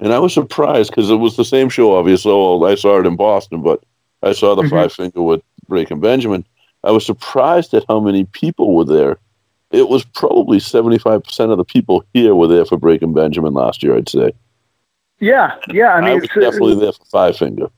And 0.00 0.12
I 0.12 0.18
was 0.18 0.34
surprised 0.34 0.90
because 0.90 1.08
it 1.08 1.16
was 1.16 1.36
the 1.36 1.44
same 1.44 1.68
show, 1.68 1.96
obviously. 1.96 2.32
Well, 2.32 2.64
I 2.64 2.74
saw 2.74 2.98
it 2.98 3.06
in 3.06 3.14
Boston, 3.14 3.62
but 3.62 3.80
I 4.24 4.32
saw 4.32 4.56
the 4.56 4.62
Mhm. 4.62 4.70
Five 4.70 4.92
Finger 4.92 5.22
with 5.22 5.42
Breaking 5.68 6.00
Benjamin. 6.00 6.44
I 6.82 6.90
was 6.90 7.06
surprised 7.06 7.72
at 7.74 7.84
how 7.88 8.00
many 8.00 8.24
people 8.24 8.74
were 8.74 8.84
there. 8.84 9.18
It 9.70 9.88
was 9.88 10.04
probably 10.04 10.58
75% 10.58 11.52
of 11.52 11.58
the 11.58 11.64
people 11.64 12.04
here 12.12 12.34
were 12.34 12.48
there 12.48 12.64
for 12.64 12.76
Breaking 12.76 13.14
Benjamin 13.14 13.54
last 13.54 13.82
year, 13.84 13.96
I'd 13.96 14.08
say. 14.08 14.32
Yeah, 15.20 15.54
yeah. 15.70 15.94
I 15.94 16.00
mean, 16.00 16.10
I 16.10 16.14
was 16.14 16.24
it's, 16.24 16.36
uh, 16.36 16.40
definitely 16.40 16.74
there 16.74 16.92
for 16.92 17.04
Five 17.04 17.36
Finger. 17.36 17.68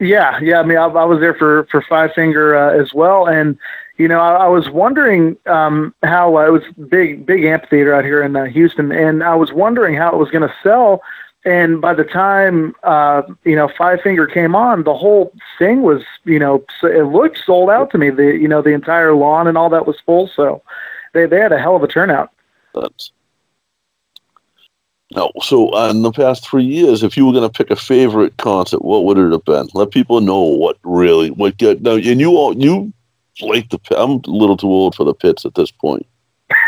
Yeah, 0.00 0.38
yeah. 0.40 0.60
I 0.60 0.62
mean, 0.64 0.76
I, 0.76 0.84
I 0.84 1.04
was 1.04 1.20
there 1.20 1.34
for 1.34 1.64
for 1.70 1.80
Five 1.80 2.12
Finger 2.12 2.54
uh, 2.54 2.78
as 2.78 2.92
well, 2.92 3.26
and 3.26 3.58
you 3.98 4.06
know, 4.06 4.20
I, 4.20 4.44
I 4.44 4.48
was 4.48 4.70
wondering 4.70 5.36
um, 5.46 5.92
how 6.04 6.38
uh, 6.38 6.46
it 6.46 6.50
was 6.50 6.62
big, 6.88 7.26
big 7.26 7.44
amphitheater 7.44 7.92
out 7.92 8.04
here 8.04 8.22
in 8.22 8.36
uh, 8.36 8.44
Houston, 8.44 8.92
and 8.92 9.24
I 9.24 9.34
was 9.34 9.52
wondering 9.52 9.96
how 9.96 10.12
it 10.12 10.16
was 10.16 10.30
going 10.30 10.48
to 10.48 10.54
sell. 10.62 11.02
And 11.44 11.80
by 11.80 11.94
the 11.94 12.04
time 12.04 12.74
uh, 12.84 13.22
you 13.44 13.56
know 13.56 13.68
Five 13.76 14.00
Finger 14.00 14.26
came 14.26 14.54
on, 14.54 14.84
the 14.84 14.94
whole 14.94 15.32
thing 15.58 15.82
was 15.82 16.02
you 16.24 16.38
know 16.38 16.64
it 16.82 17.06
looked 17.06 17.38
sold 17.44 17.70
out 17.70 17.90
to 17.90 17.98
me. 17.98 18.10
The 18.10 18.36
you 18.36 18.48
know 18.48 18.62
the 18.62 18.72
entire 18.72 19.14
lawn 19.14 19.46
and 19.46 19.58
all 19.58 19.70
that 19.70 19.86
was 19.86 19.98
full, 20.04 20.28
so 20.28 20.62
they 21.12 21.26
they 21.26 21.40
had 21.40 21.52
a 21.52 21.58
hell 21.58 21.76
of 21.76 21.82
a 21.82 21.88
turnout. 21.88 22.30
That's 22.74 23.12
no. 25.14 25.32
So 25.40 25.74
uh, 25.74 25.90
in 25.90 26.02
the 26.02 26.12
past 26.12 26.46
three 26.46 26.64
years, 26.64 27.02
if 27.02 27.16
you 27.16 27.24
were 27.24 27.32
going 27.32 27.48
to 27.48 27.56
pick 27.56 27.70
a 27.70 27.76
favorite 27.76 28.36
concert, 28.36 28.84
what 28.84 29.04
would 29.04 29.16
it 29.16 29.32
have 29.32 29.44
been? 29.44 29.68
Let 29.74 29.90
people 29.90 30.20
know 30.20 30.42
what 30.42 30.76
really 30.82 31.30
what 31.30 31.56
get 31.56 31.82
now. 31.82 31.94
And 31.94 32.20
you 32.20 32.36
all 32.36 32.56
you 32.56 32.92
like 33.40 33.68
the. 33.70 33.78
I'm 33.96 34.10
a 34.10 34.20
little 34.26 34.56
too 34.56 34.68
old 34.68 34.94
for 34.94 35.04
the 35.04 35.14
pits 35.14 35.44
at 35.44 35.54
this 35.54 35.70
point. 35.70 36.06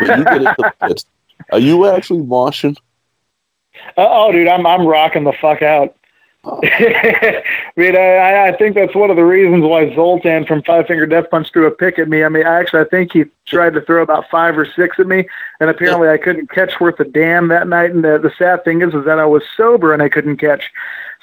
When 0.00 0.18
you 0.18 0.24
get 0.24 0.36
into 0.36 0.54
the 0.58 0.74
pits, 0.86 1.06
are 1.52 1.58
you 1.58 1.86
actually 1.86 2.20
moshing? 2.20 2.76
Uh, 3.96 4.06
oh, 4.08 4.32
dude, 4.32 4.48
I'm 4.48 4.66
I'm 4.66 4.86
rocking 4.86 5.24
the 5.24 5.32
fuck 5.32 5.62
out. 5.62 5.96
I 6.44 7.42
mean, 7.76 7.94
I, 7.96 8.48
I 8.48 8.56
think 8.56 8.74
that's 8.74 8.94
one 8.94 9.10
of 9.10 9.16
the 9.16 9.24
reasons 9.24 9.62
why 9.62 9.94
Zoltan 9.94 10.46
from 10.46 10.62
Five 10.62 10.86
Finger 10.86 11.04
Death 11.04 11.28
Punch 11.30 11.52
threw 11.52 11.66
a 11.66 11.70
pick 11.70 11.98
at 11.98 12.08
me. 12.08 12.24
I 12.24 12.30
mean, 12.30 12.46
I 12.46 12.60
actually, 12.60 12.80
I 12.80 12.84
think 12.84 13.12
he 13.12 13.24
tried 13.44 13.74
to 13.74 13.82
throw 13.82 14.02
about 14.02 14.30
five 14.30 14.56
or 14.56 14.64
six 14.64 14.98
at 14.98 15.06
me, 15.06 15.28
and 15.60 15.68
apparently 15.68 16.08
I 16.08 16.16
couldn't 16.16 16.50
catch 16.50 16.80
worth 16.80 16.98
a 16.98 17.04
damn 17.04 17.48
that 17.48 17.68
night. 17.68 17.90
And 17.90 18.02
the, 18.02 18.18
the 18.18 18.32
sad 18.38 18.64
thing 18.64 18.80
is, 18.80 18.94
is 18.94 19.04
that 19.04 19.18
I 19.18 19.26
was 19.26 19.42
sober 19.54 19.92
and 19.92 20.02
I 20.02 20.08
couldn't 20.08 20.38
catch. 20.38 20.70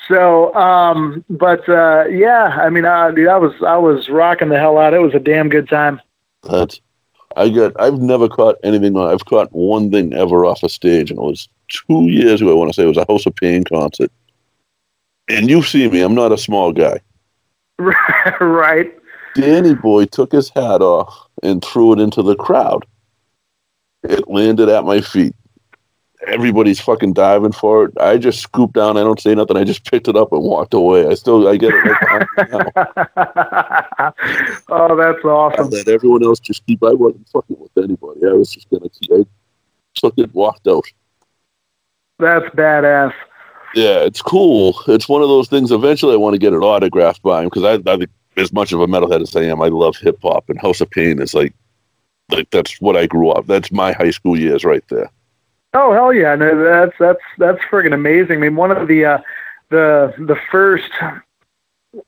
So, 0.07 0.53
um, 0.55 1.25
but 1.29 1.67
uh, 1.67 2.05
yeah, 2.09 2.57
I 2.61 2.69
mean, 2.69 2.85
uh, 2.85 3.11
dude, 3.11 3.27
I 3.27 3.37
was 3.37 3.53
I 3.65 3.77
was 3.77 4.09
rocking 4.09 4.49
the 4.49 4.59
hell 4.59 4.77
out. 4.77 4.93
It 4.93 4.99
was 4.99 5.13
a 5.13 5.19
damn 5.19 5.49
good 5.49 5.67
time. 5.67 6.01
That's 6.43 6.79
I 7.35 7.49
got. 7.49 7.79
I've 7.79 7.99
never 7.99 8.27
caught 8.27 8.55
anything. 8.63 8.97
I've 8.97 9.25
caught 9.25 9.51
one 9.51 9.91
thing 9.91 10.13
ever 10.13 10.45
off 10.45 10.63
a 10.63 10.69
stage, 10.69 11.11
and 11.11 11.19
it 11.19 11.23
was 11.23 11.49
two 11.67 12.03
years 12.07 12.41
ago. 12.41 12.51
I 12.51 12.55
want 12.55 12.69
to 12.69 12.73
say 12.73 12.83
it 12.83 12.87
was 12.87 12.97
a 12.97 13.05
House 13.07 13.25
of 13.25 13.35
Pain 13.35 13.63
concert. 13.63 14.11
And 15.27 15.49
you 15.49 15.61
see 15.61 15.89
me. 15.89 16.01
I'm 16.01 16.15
not 16.15 16.31
a 16.31 16.37
small 16.37 16.71
guy. 16.71 16.99
right. 18.39 18.93
Danny 19.35 19.75
Boy 19.75 20.05
took 20.05 20.31
his 20.31 20.49
hat 20.49 20.81
off 20.81 21.27
and 21.43 21.63
threw 21.63 21.93
it 21.93 21.99
into 21.99 22.23
the 22.23 22.35
crowd. 22.35 22.85
It 24.03 24.27
landed 24.27 24.69
at 24.69 24.85
my 24.85 25.01
feet. 25.01 25.35
Everybody's 26.25 26.79
fucking 26.79 27.13
diving 27.13 27.51
for 27.51 27.85
it. 27.85 27.93
I 27.99 28.17
just 28.17 28.41
scooped 28.41 28.73
down. 28.73 28.97
I 28.97 29.01
don't 29.01 29.19
say 29.21 29.35
nothing. 29.35 29.55
I 29.55 29.63
just 29.63 29.83
picked 29.91 30.07
it 30.07 30.15
up 30.15 30.31
and 30.31 30.41
walked 30.41 30.73
away. 30.73 31.07
I 31.07 31.13
still, 31.13 31.47
I 31.47 31.57
get 31.57 31.73
it 31.73 31.77
right 31.77 32.73
now. 32.75 34.13
Oh, 34.69 34.95
that's 34.95 35.23
I 35.23 35.27
awesome. 35.27 35.69
let 35.69 35.87
everyone 35.87 36.23
else 36.23 36.39
just 36.39 36.65
keep. 36.65 36.83
I 36.83 36.93
wasn't 36.93 37.27
fucking 37.29 37.57
with 37.59 37.71
anybody. 37.77 38.21
I 38.25 38.33
was 38.33 38.51
just 38.51 38.69
gonna 38.69 38.89
keep. 38.89 39.11
I 39.11 39.25
took 39.93 40.13
it, 40.17 40.33
walked 40.33 40.67
out. 40.67 40.85
That's 42.19 42.45
badass. 42.55 43.13
Yeah, 43.73 43.99
it's 43.99 44.21
cool. 44.21 44.75
It's 44.87 45.07
one 45.07 45.21
of 45.21 45.29
those 45.29 45.47
things. 45.49 45.71
Eventually, 45.71 46.13
I 46.13 46.17
want 46.17 46.33
to 46.33 46.39
get 46.39 46.53
it 46.53 46.57
autographed 46.57 47.21
by 47.21 47.41
him 47.43 47.49
because 47.49 47.63
I, 47.63 47.73
I 47.91 47.97
think 47.97 48.09
as 48.37 48.51
much 48.51 48.71
of 48.71 48.81
a 48.81 48.87
metalhead 48.87 49.21
as 49.21 49.35
I 49.35 49.43
am, 49.43 49.61
I 49.61 49.67
love 49.67 49.97
hip 49.97 50.17
hop 50.21 50.49
and 50.49 50.59
House 50.59 50.81
of 50.81 50.89
Pain 50.89 51.21
is 51.21 51.33
like, 51.33 51.53
like 52.29 52.49
that's 52.49 52.79
what 52.81 52.97
I 52.97 53.05
grew 53.07 53.29
up. 53.29 53.45
That's 53.45 53.71
my 53.71 53.91
high 53.93 54.11
school 54.11 54.37
years 54.37 54.65
right 54.65 54.83
there. 54.89 55.09
Oh 55.77 55.93
hell 55.93 56.11
yeah! 56.13 56.35
No, 56.35 56.63
that's 56.63 56.97
that's 56.99 57.21
that's 57.37 57.59
friggin' 57.71 57.93
amazing. 57.93 58.37
I 58.37 58.41
mean, 58.41 58.55
one 58.55 58.71
of 58.71 58.87
the 58.87 59.05
uh, 59.05 59.17
the 59.69 60.13
the 60.17 60.35
first 60.51 60.89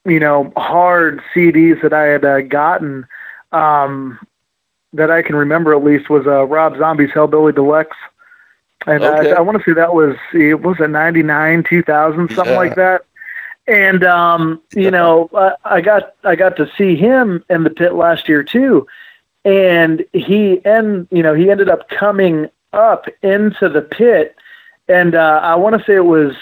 you 0.06 0.20
know 0.20 0.52
hard 0.58 1.22
CDs 1.34 1.82
that 1.82 1.94
I 1.94 2.04
had 2.06 2.26
uh, 2.26 2.42
gotten 2.42 3.06
um, 3.52 4.20
that 4.94 5.12
I 5.12 5.22
can 5.22 5.36
remember 5.36 5.74
at 5.74 5.84
least 5.84 6.10
was 6.10 6.26
uh, 6.26 6.46
Rob 6.46 6.78
Zombie's 6.78 7.12
Hellbilly 7.12 7.54
Deluxe, 7.54 7.98
and 8.88 9.04
Okay. 9.04 9.32
I, 9.32 9.38
I 9.38 9.40
want 9.42 9.58
to 9.58 9.64
say 9.64 9.74
that 9.74 9.94
was 9.94 10.16
it 10.34 10.62
was 10.62 10.78
a 10.80 10.88
ninety 10.88 11.22
nine 11.24 11.64
two 11.64 11.84
thousand 11.84 12.30
something 12.36 12.54
Yeah. 12.54 12.60
like 12.60 12.76
that. 12.76 13.04
And 13.68 14.04
um, 14.04 14.62
you 14.74 14.90
know, 14.90 15.30
uh, 15.34 15.56
I 15.64 15.82
got 15.82 16.16
I 16.24 16.36
got 16.36 16.56
to 16.58 16.70
see 16.78 16.96
him 16.96 17.44
in 17.50 17.64
the 17.64 17.70
pit 17.70 17.94
last 17.94 18.28
year 18.28 18.42
too, 18.44 18.88
and 19.46 20.04
he 20.14 20.60
and 20.66 21.08
you 21.12 21.22
know 21.22 21.36
he 21.36 21.52
ended 21.52 21.70
up 21.70 21.88
coming 21.90 22.50
up 22.74 23.06
into 23.22 23.70
the 23.70 23.82
pit, 23.82 24.36
and 24.88 25.16
uh, 25.16 25.40
I 25.44 25.56
want 25.56 25.78
to 25.78 25.84
say 25.86 25.96
it 25.96 26.06
was 26.06 26.36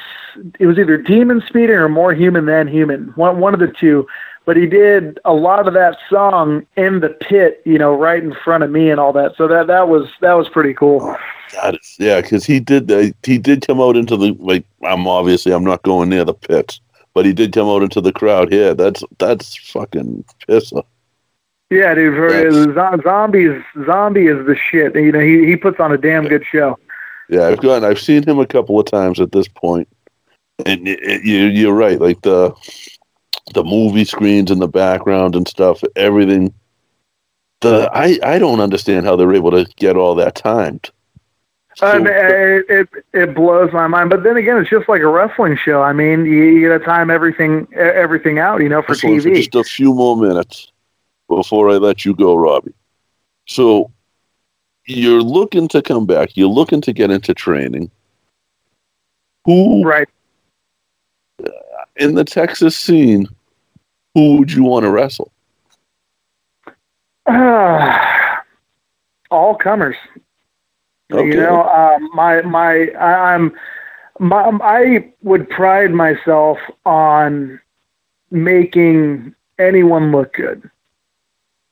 it 0.59 0.67
was 0.67 0.77
either 0.77 0.97
demon 0.97 1.41
speeding 1.47 1.75
or 1.75 1.89
more 1.89 2.13
human 2.13 2.45
than 2.45 2.67
human, 2.67 3.07
one 3.15 3.39
one 3.39 3.53
of 3.53 3.59
the 3.59 3.67
two. 3.67 4.07
But 4.45 4.55
he 4.55 4.65
did 4.65 5.19
a 5.25 5.33
lot 5.33 5.67
of 5.67 5.73
that 5.73 5.97
song 6.09 6.65
in 6.77 7.01
the 7.01 7.09
pit, 7.09 7.61
you 7.65 7.77
know, 7.77 7.93
right 7.93 8.23
in 8.23 8.33
front 8.33 8.63
of 8.63 8.71
me 8.71 8.89
and 8.89 8.97
all 8.97 9.11
that. 9.13 9.35
So 9.35 9.47
that 9.47 9.67
that 9.67 9.89
was 9.89 10.09
that 10.21 10.33
was 10.33 10.47
pretty 10.47 10.73
cool. 10.73 11.17
God, 11.53 11.77
yeah, 11.99 12.21
because 12.21 12.45
he 12.45 12.59
did. 12.59 12.91
Uh, 12.91 13.11
he 13.23 13.37
did 13.37 13.65
come 13.65 13.81
out 13.81 13.97
into 13.97 14.15
the 14.15 14.33
like. 14.39 14.65
I'm 14.83 15.07
obviously 15.07 15.51
I'm 15.53 15.63
not 15.63 15.83
going 15.83 16.09
near 16.09 16.23
the 16.23 16.33
pits, 16.33 16.79
but 17.13 17.25
he 17.25 17.33
did 17.33 17.53
come 17.53 17.67
out 17.67 17.83
into 17.83 18.01
the 18.01 18.13
crowd 18.13 18.51
here. 18.51 18.73
That's 18.73 19.03
that's 19.17 19.55
fucking 19.71 20.23
pisser. 20.47 20.83
Yeah, 21.69 21.93
dude. 21.95 22.15
For, 22.15 22.73
zo- 22.73 23.01
zombies, 23.03 23.61
zombie 23.85 24.27
is 24.27 24.45
the 24.45 24.55
shit. 24.55 24.95
You 24.95 25.11
know, 25.11 25.19
he 25.19 25.45
he 25.45 25.55
puts 25.57 25.79
on 25.79 25.91
a 25.91 25.97
damn 25.97 26.27
good 26.27 26.45
show. 26.49 26.77
Yeah, 27.29 27.47
I've 27.47 27.59
gone. 27.59 27.83
I've 27.83 27.99
seen 27.99 28.23
him 28.23 28.39
a 28.39 28.47
couple 28.47 28.79
of 28.79 28.85
times 28.85 29.19
at 29.19 29.33
this 29.33 29.47
point, 29.49 29.87
and 30.65 30.87
it, 30.87 30.99
it- 31.01 31.23
you, 31.25 31.45
you're 31.47 31.73
right. 31.73 31.99
Like 31.99 32.21
the 32.21 32.53
the 33.53 33.63
movie 33.63 34.05
screens 34.05 34.49
in 34.51 34.59
the 34.59 34.67
background 34.67 35.35
and 35.35 35.47
stuff, 35.47 35.83
everything. 35.95 36.53
The 37.61 37.89
I 37.93 38.17
I 38.23 38.39
don't 38.39 38.59
understand 38.61 39.05
how 39.05 39.15
they're 39.15 39.33
able 39.33 39.51
to 39.51 39.65
get 39.75 39.97
all 39.97 40.15
that 40.15 40.35
timed. 40.35 40.89
I 41.81 41.97
mean, 41.97 42.07
it, 42.07 42.65
it 42.69 42.89
it 43.13 43.35
blows 43.35 43.73
my 43.73 43.87
mind. 43.87 44.09
But 44.09 44.23
then 44.23 44.37
again, 44.37 44.57
it's 44.57 44.69
just 44.69 44.87
like 44.87 45.01
a 45.01 45.07
wrestling 45.07 45.57
show. 45.57 45.81
I 45.81 45.91
mean, 45.91 46.25
you, 46.25 46.43
you 46.43 46.69
got 46.69 46.77
to 46.79 46.85
time 46.85 47.09
everything 47.11 47.67
everything 47.75 48.39
out, 48.39 48.61
you 48.61 48.69
know, 48.69 48.81
for 48.83 48.95
So 48.95 49.01
for 49.01 49.07
TV. 49.29 49.35
just 49.35 49.53
a 49.55 49.63
few 49.63 49.93
more 49.93 50.15
minutes 50.15 50.71
before 51.27 51.69
I 51.69 51.73
let 51.73 52.05
you 52.05 52.15
go, 52.15 52.35
Robbie. 52.35 52.73
So 53.45 53.91
you're 54.85 55.21
looking 55.21 55.67
to 55.69 55.81
come 55.81 56.05
back. 56.05 56.35
You're 56.35 56.47
looking 56.49 56.81
to 56.81 56.93
get 56.93 57.11
into 57.11 57.33
training. 57.33 57.91
Who 59.45 59.83
right 59.83 60.09
in 61.95 62.15
the 62.15 62.23
Texas 62.23 62.75
scene? 62.75 63.27
Who 64.13 64.37
would 64.37 64.51
you 64.51 64.63
want 64.63 64.83
to 64.83 64.89
wrestle? 64.89 65.31
Uh, 67.25 68.37
all 69.29 69.55
comers. 69.55 69.95
Okay. 71.11 71.27
You 71.27 71.35
know, 71.35 71.63
um, 71.63 72.09
my 72.13 72.41
my 72.41 72.87
I, 72.99 73.33
I'm 73.33 73.53
my, 74.19 74.57
I 74.61 75.13
would 75.21 75.49
pride 75.49 75.91
myself 75.91 76.57
on 76.85 77.59
making 78.31 79.33
anyone 79.59 80.11
look 80.11 80.33
good. 80.33 80.69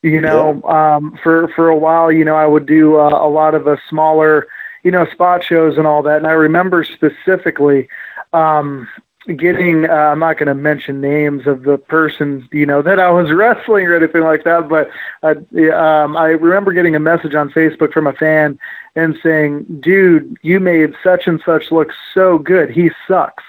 You 0.05 0.21
know, 0.21 0.61
um, 0.69 1.17
for 1.23 1.47
for 1.55 1.67
a 1.67 1.75
while, 1.75 2.11
you 2.11 2.23
know, 2.23 2.35
I 2.35 2.45
would 2.45 2.67
do 2.67 2.99
uh, 2.99 3.09
a 3.09 3.27
lot 3.27 3.55
of 3.55 3.65
the 3.65 3.79
smaller, 3.89 4.45
you 4.83 4.91
know, 4.91 5.05
spot 5.07 5.43
shows 5.43 5.79
and 5.79 5.87
all 5.87 6.03
that. 6.03 6.17
And 6.17 6.27
I 6.27 6.33
remember 6.33 6.83
specifically 6.83 7.89
um, 8.31 8.87
getting. 9.35 9.89
Uh, 9.89 9.93
I'm 9.93 10.19
not 10.19 10.37
going 10.37 10.45
to 10.45 10.53
mention 10.53 11.01
names 11.01 11.47
of 11.47 11.63
the 11.63 11.79
person, 11.79 12.47
you 12.51 12.67
know, 12.67 12.83
that 12.83 12.99
I 12.99 13.09
was 13.09 13.31
wrestling 13.31 13.87
or 13.87 13.95
anything 13.95 14.21
like 14.21 14.43
that. 14.43 14.69
But 14.69 14.91
uh, 15.23 15.33
um, 15.75 16.15
I 16.15 16.27
remember 16.27 16.71
getting 16.71 16.95
a 16.95 16.99
message 16.99 17.33
on 17.33 17.49
Facebook 17.49 17.91
from 17.91 18.05
a 18.05 18.13
fan 18.13 18.59
and 18.95 19.17
saying, 19.23 19.65
"Dude, 19.79 20.37
you 20.43 20.59
made 20.59 20.93
such 21.03 21.25
and 21.25 21.41
such 21.43 21.71
look 21.71 21.91
so 22.13 22.37
good. 22.37 22.69
He 22.69 22.91
sucks." 23.07 23.43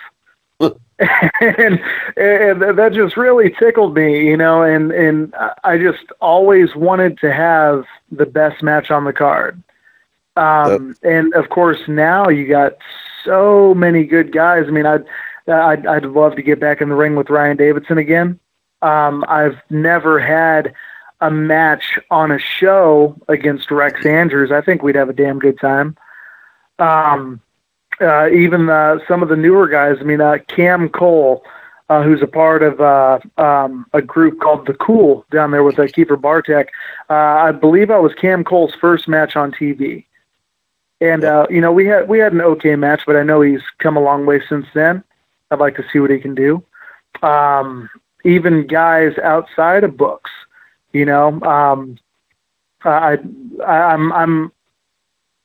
and, 1.41 1.79
and 2.17 2.79
that 2.79 2.93
just 2.95 3.17
really 3.19 3.51
tickled 3.51 3.95
me, 3.95 4.27
you 4.27 4.37
know, 4.37 4.63
and 4.63 4.93
and 4.93 5.35
I 5.63 5.77
just 5.77 6.05
always 6.21 6.75
wanted 6.75 7.19
to 7.19 7.33
have 7.33 7.85
the 8.11 8.25
best 8.25 8.63
match 8.63 8.91
on 8.91 9.05
the 9.05 9.13
card. 9.13 9.63
Um, 10.37 10.95
and 11.03 11.35
of 11.35 11.51
course, 11.51 11.81
now 11.87 12.29
you 12.29 12.49
got 12.49 12.79
so 13.25 13.75
many 13.75 14.05
good 14.05 14.33
guys. 14.33 14.65
I 14.69 14.71
mean, 14.71 14.87
I'd, 14.87 15.05
I'd 15.49 15.87
I'd 15.87 16.07
love 16.07 16.35
to 16.37 16.43
get 16.43 16.61
back 16.61 16.81
in 16.81 16.89
the 16.89 16.95
ring 16.95 17.15
with 17.15 17.29
Ryan 17.29 17.59
Davidson 17.59 17.99
again. 17.99 18.41
Um, 18.81 19.23
I've 19.29 19.59
never 19.69 20.19
had 20.19 20.75
a 21.21 21.31
match 21.31 21.99
on 22.11 22.31
a 22.31 22.39
show 22.39 23.17
against 23.29 23.71
Rex 23.71 24.05
Andrews. 24.07 24.51
I 24.51 24.63
think 24.63 24.83
we'd 24.83 24.97
have 24.97 25.09
a 25.09 25.15
damn 25.15 25.39
good 25.39 25.59
time. 25.59 25.97
Um, 26.79 27.41
uh, 28.01 28.29
even 28.31 28.69
uh, 28.69 28.99
some 29.09 29.23
of 29.23 29.29
the 29.29 29.37
newer 29.37 29.69
guys. 29.69 29.97
I 30.01 30.05
mean, 30.05 30.21
uh, 30.21 30.39
Cam 30.49 30.89
Cole, 30.89 31.45
uh, 31.89 32.03
who's 32.03 32.23
a 32.23 32.27
part 32.27 32.63
of 32.63 32.81
uh, 32.81 33.19
um, 33.39 33.87
a 33.93 34.03
group 34.03 34.41
called 34.41 34.67
The 34.67 34.75
Cool 34.75 35.25
down 35.31 35.51
there 35.51 35.63
with 35.63 35.79
uh, 35.79 35.83
Kiefer 35.83 36.21
Bartek. 36.21 36.69
Uh, 37.09 37.15
I 37.15 37.53
believe 37.53 37.91
I 37.91 37.99
was 37.99 38.13
Cam 38.15 38.45
Cole's 38.45 38.75
first 38.75 39.09
match 39.09 39.37
on 39.37 39.53
TV, 39.53 40.05
and 41.01 41.25
uh, 41.25 41.47
you 41.49 41.61
know 41.61 41.73
we 41.73 41.87
had 41.87 42.09
we 42.09 42.19
had 42.19 42.33
an 42.33 42.41
okay 42.41 42.77
match, 42.77 43.03
but 43.07 43.17
I 43.17 43.23
know 43.23 43.41
he's 43.41 43.63
come 43.79 43.97
a 43.97 44.03
long 44.03 44.27
way 44.27 44.43
since 44.49 44.67
then. 44.75 45.03
I'd 45.51 45.61
like 45.61 45.77
to 45.77 45.85
see 45.93 46.01
what 46.01 46.11
he 46.11 46.19
can 46.19 46.35
do. 46.35 46.63
Um, 47.23 47.89
even 48.25 48.67
guys 48.67 49.17
outside 49.19 49.85
of 49.85 49.97
books, 49.97 50.31
you 50.93 51.05
know, 51.05 51.41
um, 51.43 51.99
I, 52.85 53.19
I 53.65 53.73
I'm 53.93 54.13
I'm 54.13 54.53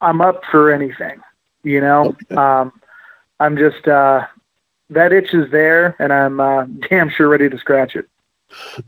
I'm 0.02 0.22
up 0.22 0.42
for 0.50 0.72
anything 0.72 1.22
you 1.64 1.80
know 1.82 2.16
um 2.38 2.72
i'm 3.40 3.58
just 3.58 3.88
uh 3.88 4.26
that 4.90 5.14
itch 5.14 5.34
is 5.34 5.50
there 5.52 5.96
and 6.00 6.12
i'm 6.12 6.40
uh 6.40 6.66
damn 6.90 7.10
sure 7.10 7.28
ready 7.30 7.50
to 7.50 7.58
scratch 7.58 7.96
it 7.96 8.08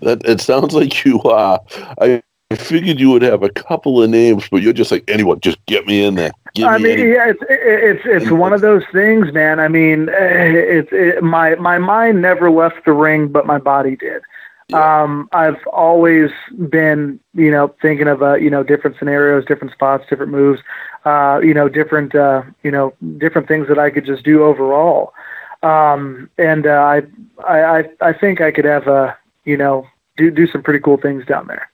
That 0.01 0.26
it 0.26 0.41
sounds 0.41 0.74
like 0.74 1.05
you 1.05 1.21
are. 1.24 1.59
I 1.99 2.21
I 2.51 2.55
figured 2.55 2.99
you 2.99 3.09
would 3.09 3.24
have 3.24 3.41
a 3.41 3.49
couple 3.49 4.03
of 4.03 4.09
names, 4.11 4.47
but 4.51 4.61
you're 4.61 4.74
just 4.74 4.91
like 4.91 5.03
anyone. 5.07 5.39
Just 5.39 5.65
get 5.65 5.88
me 5.88 6.03
in 6.03 6.15
there. 6.15 6.32
Give 6.53 6.67
I 6.67 6.78
me 6.78 6.95
mean, 6.95 7.09
yeah, 7.09 7.30
it's 7.30 7.39
it's 7.49 8.01
it's 8.05 8.32
one 8.32 8.53
of 8.53 8.61
those 8.61 8.84
things, 8.91 9.34
man. 9.34 9.59
I 9.59 9.67
mean, 9.67 10.09
eh, 10.09 10.51
it's 10.53 10.89
it, 10.91 11.24
my 11.24 11.55
my 11.55 11.80
mind 11.80 12.21
never 12.21 12.51
left 12.51 12.86
the 12.86 12.93
ring, 12.93 13.28
but 13.30 13.47
my 13.47 13.57
body 13.57 13.95
did. 13.95 14.21
Um, 14.72 15.28
I've 15.34 15.59
always 15.68 16.32
been, 16.70 17.20
you 17.34 17.51
know, 17.51 17.76
thinking 17.82 18.07
of 18.07 18.24
uh, 18.24 18.36
you 18.36 18.49
know, 18.49 18.64
different 18.64 18.97
scenarios, 18.97 19.45
different 19.45 19.74
spots, 19.74 20.05
different 20.09 20.32
moves, 20.32 20.61
uh, 21.05 21.41
you 21.43 21.53
know, 21.53 21.68
different, 21.68 22.16
uh, 22.16 22.43
you 22.64 22.72
know, 22.72 22.93
different 23.18 23.47
things 23.47 23.68
that 23.68 23.78
I 23.78 23.89
could 23.89 24.05
just 24.05 24.24
do 24.24 24.43
overall. 24.43 25.14
Um, 25.64 26.30
and 26.38 26.66
uh, 26.66 26.70
I, 26.70 27.01
I, 27.47 27.89
I, 28.01 28.14
think 28.14 28.41
I 28.41 28.51
could 28.51 28.66
have, 28.66 28.88
uh, 28.88 29.14
you 29.45 29.57
know, 29.57 29.88
do 30.18 30.30
do 30.30 30.47
some 30.47 30.61
pretty 30.61 30.80
cool 30.80 30.97
things 30.97 31.26
down 31.26 31.47
there. 31.47 31.70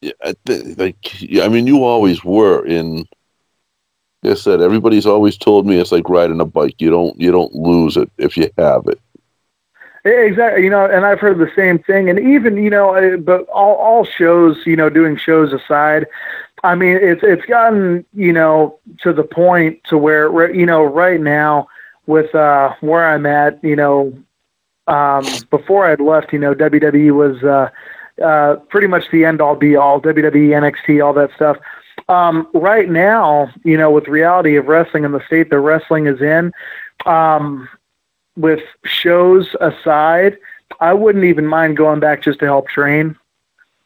Yeah, 0.00 0.12
I 0.22 0.34
like 0.76 1.20
yeah, 1.20 1.44
I 1.44 1.48
mean, 1.48 1.66
you 1.66 1.84
always 1.84 2.24
were 2.24 2.64
in. 2.64 3.06
Like 4.22 4.32
I 4.32 4.34
said, 4.34 4.60
everybody's 4.60 5.06
always 5.06 5.38
told 5.38 5.66
me 5.66 5.78
it's 5.78 5.92
like 5.92 6.08
riding 6.08 6.40
a 6.40 6.44
bike. 6.44 6.74
You 6.78 6.90
don't 6.90 7.18
you 7.18 7.32
don't 7.32 7.54
lose 7.54 7.96
it 7.96 8.10
if 8.18 8.36
you 8.36 8.50
have 8.58 8.86
it. 8.86 9.00
Exactly, 10.04 10.64
you 10.64 10.70
know, 10.70 10.86
and 10.86 11.04
I've 11.04 11.20
heard 11.20 11.38
the 11.38 11.50
same 11.54 11.78
thing, 11.78 12.08
and 12.08 12.18
even 12.18 12.56
you 12.56 12.70
know, 12.70 13.18
but 13.18 13.46
all 13.48 13.74
all 13.76 14.04
shows, 14.04 14.56
you 14.64 14.74
know, 14.76 14.88
doing 14.88 15.16
shows 15.16 15.52
aside, 15.52 16.06
I 16.64 16.74
mean, 16.74 16.96
it's 17.00 17.22
it's 17.22 17.44
gotten 17.44 18.04
you 18.14 18.32
know 18.32 18.78
to 19.00 19.12
the 19.12 19.24
point 19.24 19.82
to 19.84 19.98
where 19.98 20.30
where, 20.30 20.54
you 20.54 20.64
know 20.64 20.82
right 20.82 21.20
now 21.20 21.68
with 22.06 22.34
uh 22.34 22.74
where 22.80 23.06
I'm 23.06 23.26
at, 23.26 23.62
you 23.62 23.76
know, 23.76 24.14
um, 24.86 25.24
before 25.50 25.86
I'd 25.86 26.00
left, 26.00 26.32
you 26.32 26.38
know, 26.38 26.54
WWE 26.54 27.12
was 27.12 27.42
uh, 27.44 27.68
uh, 28.22 28.56
pretty 28.68 28.86
much 28.86 29.04
the 29.12 29.24
end 29.24 29.40
all 29.40 29.54
be 29.54 29.76
all, 29.76 30.00
WWE, 30.00 30.32
NXT, 30.32 31.04
all 31.04 31.12
that 31.14 31.30
stuff. 31.36 31.56
Um, 32.08 32.48
right 32.54 32.88
now, 32.88 33.50
you 33.64 33.76
know, 33.76 33.90
with 33.90 34.08
reality 34.08 34.56
of 34.56 34.66
wrestling 34.66 35.04
and 35.04 35.14
the 35.14 35.24
state 35.26 35.50
that 35.50 35.60
wrestling 35.60 36.06
is 36.06 36.20
in, 36.20 36.52
um, 37.06 37.68
with 38.40 38.60
shows 38.84 39.54
aside, 39.60 40.38
I 40.80 40.94
wouldn't 40.94 41.24
even 41.24 41.46
mind 41.46 41.76
going 41.76 42.00
back 42.00 42.22
just 42.22 42.38
to 42.40 42.46
help 42.46 42.68
train. 42.68 43.16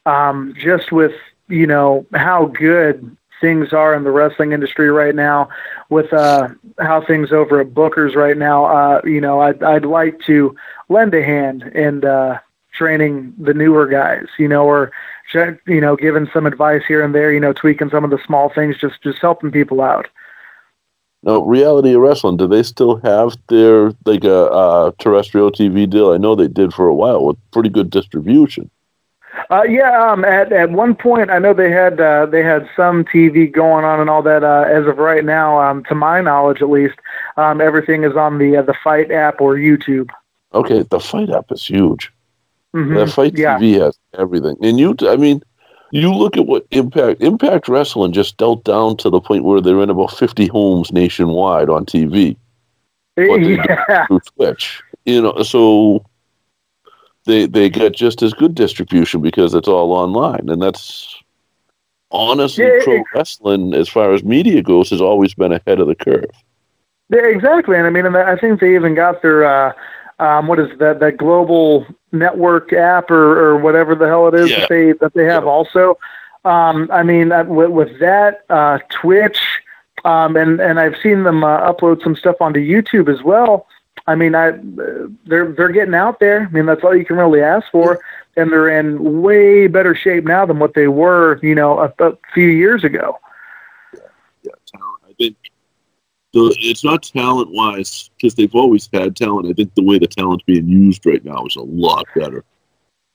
Um, 0.05 0.53
just 0.57 0.91
with 0.91 1.13
you 1.47 1.67
know 1.67 2.05
how 2.13 2.45
good 2.45 3.15
things 3.41 3.73
are 3.73 3.93
in 3.93 4.03
the 4.03 4.11
wrestling 4.11 4.51
industry 4.51 4.89
right 4.89 5.15
now, 5.15 5.49
with 5.89 6.13
uh, 6.13 6.49
how 6.79 7.01
things 7.01 7.31
over 7.31 7.59
at 7.59 7.73
Booker's 7.73 8.15
right 8.15 8.37
now. 8.37 8.65
Uh, 8.65 9.01
you 9.03 9.19
know, 9.19 9.41
I'd 9.41 9.61
I'd 9.63 9.85
like 9.85 10.19
to 10.21 10.55
lend 10.89 11.13
a 11.13 11.23
hand 11.23 11.63
and 11.63 12.05
uh, 12.05 12.39
training 12.71 13.33
the 13.37 13.53
newer 13.53 13.87
guys. 13.87 14.27
You 14.37 14.47
know, 14.47 14.65
or 14.65 14.91
you 15.33 15.81
know, 15.81 15.95
giving 15.95 16.29
some 16.31 16.45
advice 16.45 16.83
here 16.87 17.03
and 17.03 17.13
there. 17.13 17.31
You 17.31 17.39
know, 17.39 17.53
tweaking 17.53 17.89
some 17.89 18.03
of 18.03 18.11
the 18.11 18.23
small 18.25 18.49
things, 18.49 18.77
just 18.77 19.01
just 19.01 19.19
helping 19.19 19.51
people 19.51 19.81
out. 19.81 20.07
Now, 21.25 21.39
reality 21.41 21.93
of 21.93 22.01
wrestling, 22.01 22.37
do 22.37 22.47
they 22.47 22.63
still 22.63 22.97
have 22.97 23.35
their 23.49 23.91
like 24.05 24.23
a 24.23 24.45
uh, 24.51 24.91
terrestrial 24.99 25.51
TV 25.51 25.89
deal? 25.89 26.11
I 26.13 26.17
know 26.17 26.35
they 26.35 26.47
did 26.47 26.73
for 26.73 26.87
a 26.87 26.93
while 26.93 27.25
with 27.25 27.37
pretty 27.51 27.69
good 27.69 27.89
distribution. 27.89 28.69
Uh, 29.49 29.63
yeah, 29.63 30.01
um, 30.11 30.23
at 30.23 30.51
at 30.53 30.71
one 30.71 30.95
point, 30.95 31.29
I 31.29 31.39
know 31.39 31.53
they 31.53 31.71
had 31.71 31.99
uh, 31.99 32.25
they 32.25 32.43
had 32.43 32.69
some 32.75 33.03
TV 33.03 33.47
going 33.47 33.83
on 33.85 33.99
and 33.99 34.09
all 34.09 34.21
that. 34.23 34.43
Uh, 34.43 34.65
as 34.67 34.85
of 34.87 34.97
right 34.97 35.25
now, 35.25 35.59
um, 35.59 35.83
to 35.85 35.95
my 35.95 36.21
knowledge, 36.21 36.61
at 36.61 36.69
least, 36.69 36.95
um, 37.37 37.59
everything 37.59 38.03
is 38.03 38.15
on 38.15 38.37
the 38.37 38.57
uh, 38.57 38.61
the 38.61 38.73
FITE 38.83 39.11
app 39.11 39.41
or 39.41 39.55
YouTube. 39.55 40.09
Okay, 40.53 40.83
the 40.83 40.99
FITE 40.99 41.31
app 41.31 41.51
is 41.51 41.65
huge. 41.65 42.11
Mhm, 42.73 42.95
The 42.95 43.07
FITE 43.11 43.37
yeah. 43.37 43.57
TV 43.57 43.73
has 43.79 43.97
everything, 44.17 44.57
and 44.61 44.79
you, 44.79 44.95
I 45.01 45.15
mean, 45.17 45.41
you 45.91 46.13
look 46.13 46.37
at 46.37 46.45
what 46.47 46.65
Impact 46.71 47.21
Impact 47.21 47.67
Wrestling 47.67 48.11
just 48.13 48.37
dealt 48.37 48.63
down 48.63 48.97
to 48.97 49.09
the 49.09 49.21
point 49.21 49.43
where 49.43 49.61
they're 49.61 49.81
in 49.81 49.89
about 49.89 50.11
fifty 50.17 50.47
homes 50.47 50.91
nationwide 50.91 51.69
on 51.69 51.85
TV. 51.85 52.37
Yeah, 53.17 54.05
through 54.07 54.19
Twitch, 54.35 54.81
you 55.05 55.21
know, 55.21 55.41
so 55.43 56.05
they 57.25 57.45
they 57.47 57.69
get 57.69 57.93
just 57.95 58.21
as 58.21 58.33
good 58.33 58.55
distribution 58.55 59.21
because 59.21 59.53
it's 59.53 59.67
all 59.67 59.91
online, 59.93 60.49
and 60.49 60.61
that's 60.61 61.15
honestly 62.11 62.63
Yeah, 62.63 62.79
pro 62.79 63.03
wrestling 63.13 63.73
as 63.73 63.89
far 63.89 64.13
as 64.13 64.23
media 64.23 64.61
goes 64.61 64.89
has 64.89 65.01
always 65.01 65.33
been 65.33 65.51
ahead 65.51 65.79
of 65.79 65.87
the 65.87 65.95
curve. 65.95 66.29
yeah, 67.09 67.25
exactly. 67.27 67.77
And 67.77 67.85
I 67.87 67.89
mean, 67.89 68.05
and 68.05 68.17
I 68.17 68.35
think 68.37 68.59
they 68.59 68.75
even 68.75 68.95
got 68.95 69.21
their 69.21 69.43
uh, 69.45 69.73
um, 70.19 70.47
what 70.47 70.59
is 70.59 70.77
that 70.79 70.99
that 70.99 71.17
global 71.17 71.85
network 72.15 72.73
app 72.73 73.11
or, 73.11 73.39
or 73.39 73.57
whatever 73.57 73.95
the 73.95 74.07
hell 74.07 74.27
it 74.27 74.33
is 74.33 74.49
Yeah. 74.49 74.61
that 74.61 74.69
they 74.69 74.91
that 74.93 75.13
they 75.13 75.25
have 75.25 75.45
also. 75.45 75.97
Um, 76.43 76.89
I 76.93 77.03
mean, 77.03 77.31
uh, 77.31 77.43
with, 77.45 77.71
with 77.71 77.99
that 77.99 78.45
uh, 78.49 78.79
Twitch, 78.89 79.39
um, 80.03 80.37
and 80.37 80.59
and 80.59 80.79
I've 80.79 80.95
seen 81.01 81.23
them 81.23 81.43
uh, 81.43 81.71
upload 81.71 82.03
some 82.03 82.15
stuff 82.15 82.35
onto 82.39 82.59
YouTube 82.59 83.09
as 83.13 83.23
well. 83.23 83.67
I 84.07 84.13
mean, 84.15 84.35
I 84.35 84.53
they're 85.25 85.51
they're 85.51 85.71
getting 85.71 85.95
out 85.95 86.19
there. 86.19 86.47
I 86.47 86.49
mean, 86.51 86.65
that's 86.67 86.83
all 86.83 86.95
you 86.95 87.05
can 87.05 87.15
really 87.17 87.41
ask 87.41 87.69
for, 87.71 87.99
and 88.37 88.51
they're 88.51 88.69
in 88.79 89.21
way 89.23 89.65
better 89.67 89.95
shape 89.95 90.23
now 90.25 90.45
than 90.45 90.59
what 90.59 90.75
they 90.75 90.87
were, 90.87 91.39
you 91.41 91.55
know, 91.55 91.79
a, 91.79 91.91
a 91.99 92.15
few 92.33 92.47
years 92.47 92.83
ago. 92.83 93.17
Yeah, 94.43 94.51
I 95.07 95.13
think 95.17 95.37
the, 96.35 96.53
it's 96.59 96.83
not 96.83 97.01
talent 97.01 97.49
wise 97.51 98.09
because 98.17 98.35
they've 98.35 98.53
always 98.53 98.89
had 98.91 99.15
talent. 99.15 99.47
I 99.47 99.53
think 99.53 99.73
the 99.73 99.83
way 99.83 99.97
the 99.97 100.07
talent's 100.07 100.43
being 100.43 100.67
used 100.67 101.05
right 101.05 101.23
now 101.23 101.45
is 101.45 101.55
a 101.55 101.61
lot 101.61 102.05
better. 102.13 102.43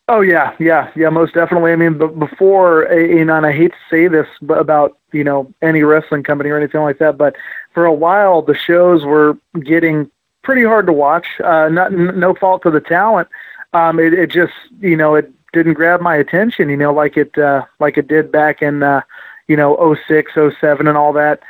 Oh 0.09 0.23
yeah, 0.23 0.57
yeah, 0.59 0.91
yeah, 0.97 1.11
most 1.11 1.35
definitely. 1.35 1.73
I 1.73 1.77
mean, 1.77 1.99
but 1.99 2.19
before, 2.19 2.83
and 2.83 3.31
I 3.31 3.53
hate 3.53 3.73
to 3.73 3.79
say 3.91 4.09
this 4.09 4.27
about 4.41 4.99
you 5.13 5.23
know 5.23 5.53
any 5.61 5.83
wrestling 5.83 6.23
company 6.23 6.49
or 6.49 6.57
anything 6.57 6.81
like 6.81 6.99
that, 6.99 7.19
but 7.19 7.37
for 7.75 7.85
a 7.85 7.93
while 7.93 8.41
the 8.43 8.55
shows 8.55 9.05
were 9.05 9.39
getting 9.63 10.11
pretty 10.43 10.65
hard 10.65 10.87
to 10.87 10.93
watch. 10.93 11.27
Uh, 11.45 11.69
not 11.69 11.93
no 11.93 12.35
fault 12.35 12.63
to 12.63 12.71
the 12.71 12.81
talent. 12.81 13.29
Um, 13.75 14.01
it, 14.01 14.15
it 14.15 14.31
just 14.31 14.55
you 14.81 14.97
know 14.97 15.15
it 15.15 15.31
didn't 15.53 15.75
grab 15.75 16.01
my 16.01 16.17
attention. 16.17 16.71
You 16.71 16.77
know, 16.79 16.93
like 16.93 17.19
it 17.19 17.37
uh, 17.37 17.67
like 17.79 17.99
it 17.99 18.09
did 18.09 18.33
back 18.33 18.63
in 18.63 18.83
uh, 18.83 19.03
you 19.47 19.57
know 19.57 19.95
06, 20.09 20.33
07 20.35 20.87
and 20.89 20.97
all 20.97 21.13
that. 21.13 21.41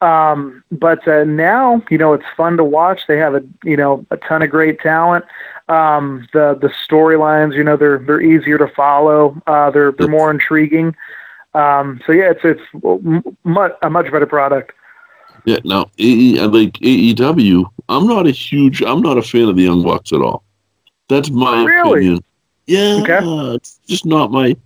Um, 0.00 0.64
but 0.72 1.06
uh, 1.06 1.24
now, 1.24 1.82
you 1.90 1.98
know, 1.98 2.14
it's 2.14 2.24
fun 2.36 2.56
to 2.56 2.64
watch. 2.64 3.06
They 3.06 3.18
have 3.18 3.34
a, 3.34 3.42
you 3.64 3.76
know, 3.76 4.06
a 4.10 4.16
ton 4.16 4.42
of 4.42 4.50
great 4.50 4.80
talent. 4.80 5.24
Um, 5.68 6.26
the 6.32 6.58
the 6.60 6.68
storylines, 6.68 7.54
you 7.54 7.62
know, 7.62 7.76
they're 7.76 7.98
they're 7.98 8.20
easier 8.20 8.58
to 8.58 8.68
follow. 8.68 9.40
Uh, 9.46 9.70
they're 9.70 9.92
they're 9.92 10.08
more 10.08 10.30
intriguing. 10.30 10.96
Um, 11.54 12.00
so 12.06 12.12
yeah, 12.12 12.32
it's 12.32 12.40
it's 12.44 13.34
much, 13.44 13.72
a 13.82 13.90
much 13.90 14.10
better 14.10 14.26
product. 14.26 14.72
Yeah. 15.44 15.58
Now, 15.64 15.90
AE, 15.98 16.40
like 16.46 16.74
AEW, 16.74 17.64
I'm 17.88 18.06
not 18.06 18.26
a 18.26 18.30
huge, 18.30 18.82
I'm 18.82 19.00
not 19.00 19.18
a 19.18 19.22
fan 19.22 19.48
of 19.48 19.56
the 19.56 19.62
Young 19.62 19.82
Bucks 19.82 20.12
at 20.12 20.20
all. 20.20 20.44
That's 21.08 21.30
my 21.30 21.64
really? 21.64 21.90
opinion. 21.90 22.24
Yeah, 22.66 23.00
okay. 23.02 23.18
it's 23.54 23.80
just 23.86 24.06
not 24.06 24.30
my. 24.30 24.56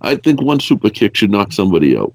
I 0.00 0.16
think 0.16 0.40
one 0.40 0.58
super 0.58 0.90
kick 0.90 1.14
should 1.14 1.30
knock 1.30 1.52
somebody 1.52 1.96
out. 1.96 2.14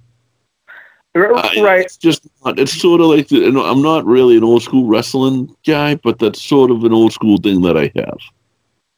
Uh, 1.26 1.64
right. 1.64 1.82
it's 1.82 1.98
just 1.98 2.28
not, 2.44 2.60
it's 2.60 2.80
sort 2.80 3.02
of 3.02 3.08
like 3.08 3.28
the, 3.28 3.38
you 3.38 3.52
know, 3.52 3.64
I'm 3.64 3.82
not 3.82 4.06
really 4.06 4.38
an 4.38 4.44
old 4.44 4.64
school 4.64 4.88
wrestling 4.88 5.54
guy, 5.66 5.96
but 5.96 6.20
that's 6.20 6.42
sort 6.42 6.72
of 6.72 6.84
an 6.84 6.94
old 6.94 7.14
school 7.14 7.38
thing 7.38 7.62
that 7.62 7.78
I 7.78 7.92
have. 7.96 8.18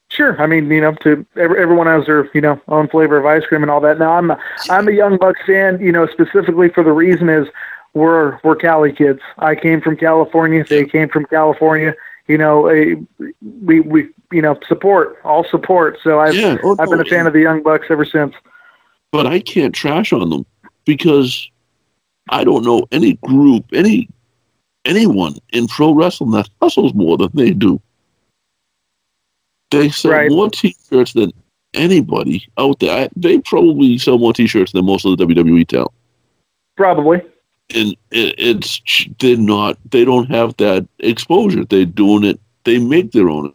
Sure. 0.09 0.41
I 0.41 0.47
mean, 0.47 0.69
you 0.71 0.81
know, 0.81 0.93
to 1.03 1.25
every, 1.35 1.61
everyone 1.61 1.87
has 1.87 2.07
their, 2.07 2.29
you 2.33 2.41
know, 2.41 2.59
own 2.67 2.87
flavor 2.89 3.17
of 3.17 3.25
ice 3.25 3.45
cream 3.45 3.61
and 3.61 3.69
all 3.69 3.81
that. 3.81 3.99
Now, 3.99 4.13
I'm 4.13 4.31
a, 4.31 4.39
I'm 4.69 4.87
a 4.87 4.91
Young 4.91 5.17
Bucks 5.17 5.39
fan, 5.45 5.79
you 5.79 5.91
know, 5.91 6.07
specifically 6.07 6.69
for 6.69 6.83
the 6.83 6.91
reason 6.91 7.29
is 7.29 7.47
we're 7.93 8.39
we're 8.43 8.55
Cali 8.55 8.91
kids. 8.91 9.19
I 9.37 9.55
came 9.55 9.81
from 9.81 9.97
California. 9.97 10.63
They 10.63 10.85
came 10.85 11.09
from 11.09 11.25
California. 11.25 11.93
You 12.27 12.37
know, 12.37 12.69
a, 12.69 12.95
we 13.63 13.79
we 13.79 14.09
you 14.31 14.41
know 14.41 14.59
support 14.67 15.19
all 15.23 15.43
support. 15.43 15.97
So 16.03 16.19
I've 16.19 16.35
Yeah. 16.35 16.57
Oh, 16.63 16.75
I've 16.79 16.89
been 16.89 16.99
a 16.99 17.05
fan 17.05 17.27
of 17.27 17.33
the 17.33 17.41
Young 17.41 17.63
Bucks 17.63 17.87
ever 17.89 18.05
since. 18.05 18.33
But 19.11 19.25
I 19.25 19.39
can't 19.39 19.73
trash 19.73 20.13
on 20.13 20.29
them 20.29 20.45
because 20.85 21.49
I 22.29 22.43
don't 22.43 22.63
know 22.65 22.87
any 22.91 23.13
group, 23.23 23.65
any 23.73 24.09
anyone 24.85 25.35
in 25.51 25.67
pro 25.67 25.93
wrestling 25.93 26.31
that 26.31 26.49
hustles 26.61 26.93
more 26.93 27.17
than 27.17 27.29
they 27.33 27.51
do. 27.51 27.81
They 29.71 29.89
sell 29.89 30.11
Right. 30.11 30.31
more 30.31 30.49
T-shirts 30.49 31.13
than 31.13 31.31
anybody 31.73 32.47
out 32.57 32.79
there. 32.79 33.05
I, 33.05 33.09
they 33.15 33.39
probably 33.39 33.97
sell 33.97 34.17
more 34.17 34.33
T-shirts 34.33 34.71
than 34.71 34.85
most 34.85 35.05
of 35.05 35.17
the 35.17 35.25
WWE 35.25 35.67
talent. 35.67 35.91
Probably. 36.77 37.21
and 37.75 37.95
it, 38.11 38.35
it's 38.37 38.81
they're 39.19 39.35
not 39.37 39.77
they 39.91 40.05
don't 40.05 40.29
have 40.31 40.55
that 40.57 40.87
exposure 40.99 41.65
they're 41.65 41.85
doing 41.85 42.23
it 42.23 42.39
they 42.63 42.79
make 42.79 43.11
their 43.11 43.29
own 43.29 43.53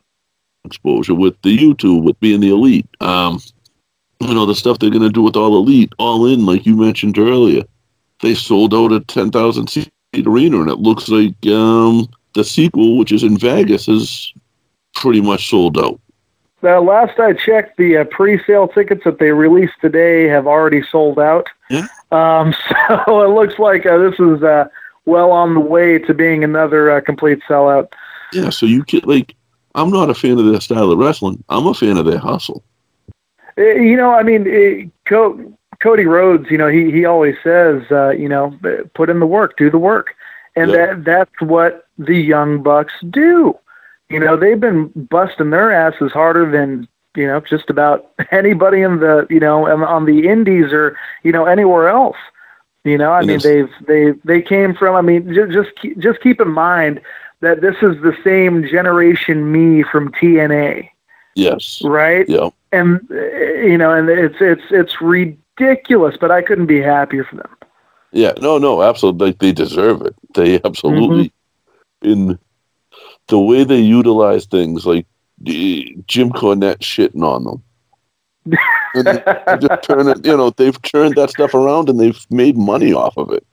exposure 0.66 1.14
with 1.14 1.34
the 1.42 1.56
youtube 1.58 2.02
with 2.04 2.18
being 2.20 2.38
the 2.40 2.50
elite 2.50 2.86
um 3.00 3.40
you 4.20 4.32
know 4.34 4.46
the 4.46 4.54
stuff 4.54 4.78
they're 4.78 4.90
going 4.90 5.02
to 5.02 5.08
do 5.08 5.22
with 5.22 5.34
all 5.36 5.56
elite 5.56 5.92
all 5.98 6.26
in 6.26 6.44
like 6.46 6.64
you 6.66 6.76
mentioned 6.76 7.18
earlier 7.18 7.62
they 8.22 8.34
sold 8.34 8.74
out 8.74 8.92
a 8.92 9.00
10,000 9.00 9.68
seat 9.68 9.90
arena 10.26 10.60
and 10.60 10.70
it 10.70 10.78
looks 10.78 11.08
like 11.08 11.34
um 11.48 12.06
the 12.34 12.44
sequel 12.44 12.96
which 12.98 13.10
is 13.12 13.22
in 13.22 13.36
vegas 13.36 13.88
is 13.88 14.32
pretty 14.94 15.20
much 15.20 15.48
sold 15.50 15.76
out 15.78 15.98
Uh, 16.62 16.80
last 16.80 17.18
I 17.18 17.32
checked, 17.34 17.76
the 17.76 17.98
uh, 17.98 18.04
pre-sale 18.04 18.68
tickets 18.68 19.02
that 19.04 19.18
they 19.18 19.32
released 19.32 19.74
today 19.82 20.24
have 20.28 20.46
already 20.46 20.82
sold 20.82 21.18
out. 21.18 21.46
Yeah. 21.68 21.86
Um, 22.10 22.54
so 23.06 23.20
it 23.22 23.34
looks 23.34 23.58
like 23.58 23.84
uh, 23.84 23.98
this 23.98 24.18
is 24.18 24.42
uh, 24.42 24.66
well 25.04 25.30
on 25.30 25.52
the 25.54 25.60
way 25.60 25.98
to 25.98 26.14
being 26.14 26.42
another 26.42 26.90
uh, 26.90 27.00
complete 27.02 27.40
sellout. 27.48 27.88
yeah 28.32 28.48
so 28.50 28.64
you 28.66 28.82
get 28.84 29.06
like 29.06 29.34
i'm 29.74 29.90
not 29.90 30.08
a 30.08 30.14
fan 30.14 30.38
of 30.38 30.46
their 30.46 30.60
style 30.60 30.90
of 30.90 30.98
wrestling 30.98 31.42
i'm 31.50 31.66
a 31.66 31.74
fan 31.74 31.98
of 31.98 32.06
their 32.06 32.18
hustle 32.30 32.62
Uh, 33.58 33.62
You 33.90 33.96
know, 33.96 34.12
I 34.14 34.22
mean, 34.22 34.42
uh, 34.48 34.88
Co- 35.08 35.52
Cody 35.84 36.06
Rhodes. 36.06 36.50
You 36.50 36.58
know, 36.58 36.68
he 36.68 36.90
he 36.90 37.04
always 37.04 37.36
says, 37.44 37.82
uh, 37.92 38.10
you 38.10 38.28
know, 38.28 38.58
put 38.94 39.10
in 39.10 39.20
the 39.20 39.26
work, 39.26 39.56
do 39.58 39.70
the 39.70 39.78
work, 39.78 40.08
and 40.56 40.70
Yeah. 40.70 40.78
that 40.86 41.04
that's 41.04 41.40
what 41.40 41.86
the 41.98 42.16
Young 42.16 42.62
Bucks 42.62 42.94
do. 43.10 43.58
You 44.08 44.20
know, 44.20 44.36
they've 44.36 44.60
been 44.60 44.88
busting 45.10 45.50
their 45.50 45.70
asses 45.72 46.12
harder 46.12 46.50
than 46.50 46.88
you 47.16 47.26
know 47.26 47.40
just 47.40 47.70
about 47.70 48.10
anybody 48.32 48.80
in 48.82 49.00
the 49.00 49.26
you 49.30 49.40
know 49.40 49.68
on, 49.68 50.06
the 50.06 50.28
Indies 50.28 50.72
or 50.72 50.96
you 51.22 51.32
know 51.32 51.44
anywhere 51.46 51.88
else. 51.88 52.16
You 52.84 52.98
know, 52.98 53.12
I 53.12 53.22
mean, 53.22 53.40
they've 53.42 53.70
they 53.86 54.12
they 54.24 54.40
came 54.42 54.74
from. 54.74 54.94
I 54.96 55.02
mean, 55.02 55.32
just 55.34 55.52
just 55.52 55.70
keep, 55.80 55.98
just 55.98 56.20
keep 56.20 56.40
in 56.40 56.50
mind 56.50 57.00
that 57.40 57.60
this 57.60 57.76
is 57.82 58.00
the 58.02 58.16
same 58.24 58.66
generation 58.66 59.52
me 59.52 59.82
from 59.82 60.10
TNA 60.12 60.88
yes 61.34 61.80
right? 61.84 62.28
yeah 62.28 62.48
And 62.72 63.00
uh, 63.10 63.14
you 63.70 63.78
know, 63.78 63.92
and 63.92 64.08
it's 64.08 64.36
it's 64.40 64.62
it's 64.70 65.00
ridiculous, 65.58 66.16
but 66.20 66.30
I 66.30 66.42
couldn't 66.42 66.66
be 66.66 66.80
happier 66.80 67.24
for 67.24 67.36
them. 67.36 67.56
Yeah, 68.12 68.32
no, 68.40 68.58
no, 68.58 68.82
absolutely. 68.82 69.32
They 69.32 69.52
deserve 69.52 70.02
it. 70.02 70.14
They 70.34 70.58
mm-hmm. 70.58 70.66
absolutely, 70.66 71.32
in 72.02 72.38
the 73.28 73.38
way 73.40 73.64
they 73.64 73.80
utilize 73.80 74.46
things, 74.46 74.86
like 74.86 75.06
Jim 75.42 76.30
Cornette 76.30 76.78
shitting 76.78 77.24
on 77.24 77.44
them. 77.44 77.62
and 78.94 79.06
they 79.06 79.66
just 79.66 79.82
turn 79.82 80.08
it, 80.08 80.24
you 80.24 80.36
know, 80.36 80.50
they've 80.50 80.80
turned 80.82 81.14
that 81.16 81.30
stuff 81.30 81.54
around 81.54 81.88
and 81.88 81.98
they've 81.98 82.26
made 82.30 82.56
money 82.56 82.92
off 82.92 83.16
of 83.16 83.30
it. 83.32 83.44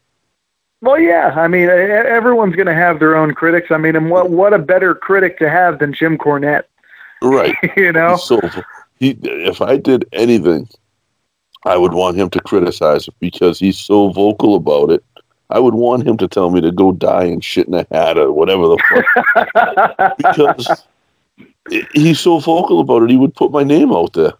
Well, 0.81 0.99
yeah, 0.99 1.33
I 1.35 1.47
mean, 1.47 1.69
everyone's 1.69 2.55
going 2.55 2.67
to 2.67 2.73
have 2.73 2.99
their 2.99 3.15
own 3.15 3.33
critics. 3.33 3.69
I 3.69 3.77
mean, 3.77 3.95
and 3.95 4.09
what 4.09 4.31
what 4.31 4.51
a 4.53 4.57
better 4.57 4.95
critic 4.95 5.37
to 5.37 5.49
have 5.49 5.77
than 5.77 5.93
Jim 5.93 6.17
Cornette? 6.17 6.63
Right. 7.21 7.55
you 7.77 7.91
know, 7.91 8.17
So 8.17 8.39
he, 8.99 9.11
if 9.21 9.61
I 9.61 9.77
did 9.77 10.05
anything, 10.11 10.67
I 11.65 11.77
would 11.77 11.93
want 11.93 12.17
him 12.17 12.29
to 12.31 12.39
criticize 12.41 13.07
it 13.07 13.13
because 13.19 13.59
he's 13.59 13.77
so 13.77 14.09
vocal 14.09 14.55
about 14.55 14.91
it. 14.91 15.03
I 15.49 15.59
would 15.59 15.75
want 15.75 16.07
him 16.07 16.17
to 16.17 16.27
tell 16.27 16.49
me 16.49 16.61
to 16.61 16.71
go 16.71 16.91
die 16.91 17.25
and 17.25 17.43
shit 17.43 17.67
in 17.67 17.73
a 17.73 17.85
hat 17.91 18.17
or 18.17 18.31
whatever 18.31 18.67
the 18.67 19.05
fuck. 19.95 20.17
because 20.17 20.83
he's 21.93 22.19
so 22.19 22.39
vocal 22.39 22.79
about 22.79 23.03
it, 23.03 23.09
he 23.09 23.17
would 23.17 23.35
put 23.35 23.51
my 23.51 23.63
name 23.63 23.91
out 23.91 24.13
there. 24.13 24.33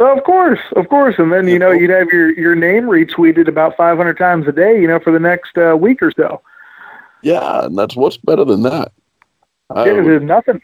Well, 0.00 0.16
of 0.16 0.24
course, 0.24 0.60
of 0.76 0.88
course, 0.88 1.16
and 1.18 1.30
then 1.30 1.46
you 1.46 1.58
know 1.58 1.70
you'd 1.70 1.90
have 1.90 2.08
your 2.08 2.32
your 2.38 2.54
name 2.54 2.84
retweeted 2.84 3.48
about 3.48 3.76
500 3.76 4.16
times 4.16 4.48
a 4.48 4.52
day, 4.52 4.80
you 4.80 4.88
know, 4.88 4.98
for 4.98 5.12
the 5.12 5.20
next 5.20 5.58
uh, 5.58 5.76
week 5.76 6.02
or 6.02 6.10
so. 6.10 6.40
Yeah, 7.22 7.66
and 7.66 7.76
that's 7.76 7.94
what's 7.94 8.16
better 8.16 8.44
than 8.46 8.62
that. 8.62 8.92
Yeah, 9.76 9.84
there's 9.84 10.22
nothing. 10.22 10.60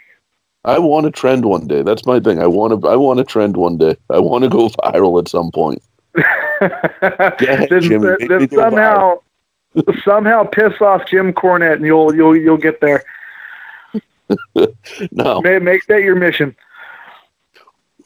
I 0.66 0.78
want 0.78 1.04
to 1.04 1.10
trend 1.12 1.44
one 1.44 1.66
day. 1.66 1.82
That's 1.82 2.04
my 2.06 2.20
thing. 2.20 2.40
I 2.40 2.46
want 2.48 2.78
to. 2.80 2.88
I 2.88 2.96
want 2.96 3.18
to 3.18 3.24
trend 3.24 3.56
one 3.56 3.78
day. 3.78 3.96
I 4.10 4.18
want 4.18 4.44
to 4.44 4.50
go 4.50 4.68
viral 4.84 5.18
at 5.20 5.28
some 5.28 5.50
point. 5.52 5.82
ahead, 6.60 7.68
then 7.70 7.80
Jimmy. 7.82 8.16
then- 8.18 8.28
then 8.28 8.50
somehow 8.50 9.18
somehow 10.04 10.42
piss 10.44 10.80
off 10.80 11.06
Jim 11.06 11.32
Cornette, 11.32 11.74
and 11.76 11.84
you'll 11.86 12.14
you'll 12.14 12.36
you'll 12.36 12.56
get 12.58 12.80
there. 12.80 13.02
No, 15.12 15.40
Make, 15.40 15.62
make 15.62 15.86
that 15.86 16.02
your 16.02 16.16
mission. 16.16 16.56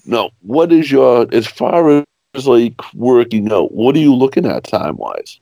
no. 0.05 0.31
What 0.43 0.71
is 0.71 0.91
your 0.93 1.27
as 1.33 1.47
far 1.47 2.05
as 2.35 2.47
like 2.47 2.75
working 2.95 3.51
out? 3.51 3.73
What 3.73 3.97
are 3.97 4.01
you 4.01 4.15
looking 4.15 4.45
at 4.45 4.65
time 4.65 4.97
wise? 4.99 5.41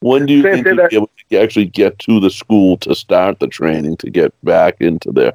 When 0.00 0.26
do 0.26 0.34
you 0.34 0.42
Say- 0.42 0.62
think 0.62 0.66
say 0.66 0.74
you'll 0.74 0.88
be 0.90 0.96
able 0.96 1.10
to 1.30 1.36
actually 1.42 1.64
get 1.66 1.98
to 2.00 2.20
the 2.20 2.28
school 2.30 2.76
to 2.78 2.94
start 2.94 3.40
the 3.40 3.46
training 3.48 3.96
to 3.98 4.10
get 4.10 4.34
back 4.44 4.76
into 4.80 5.10
there? 5.10 5.32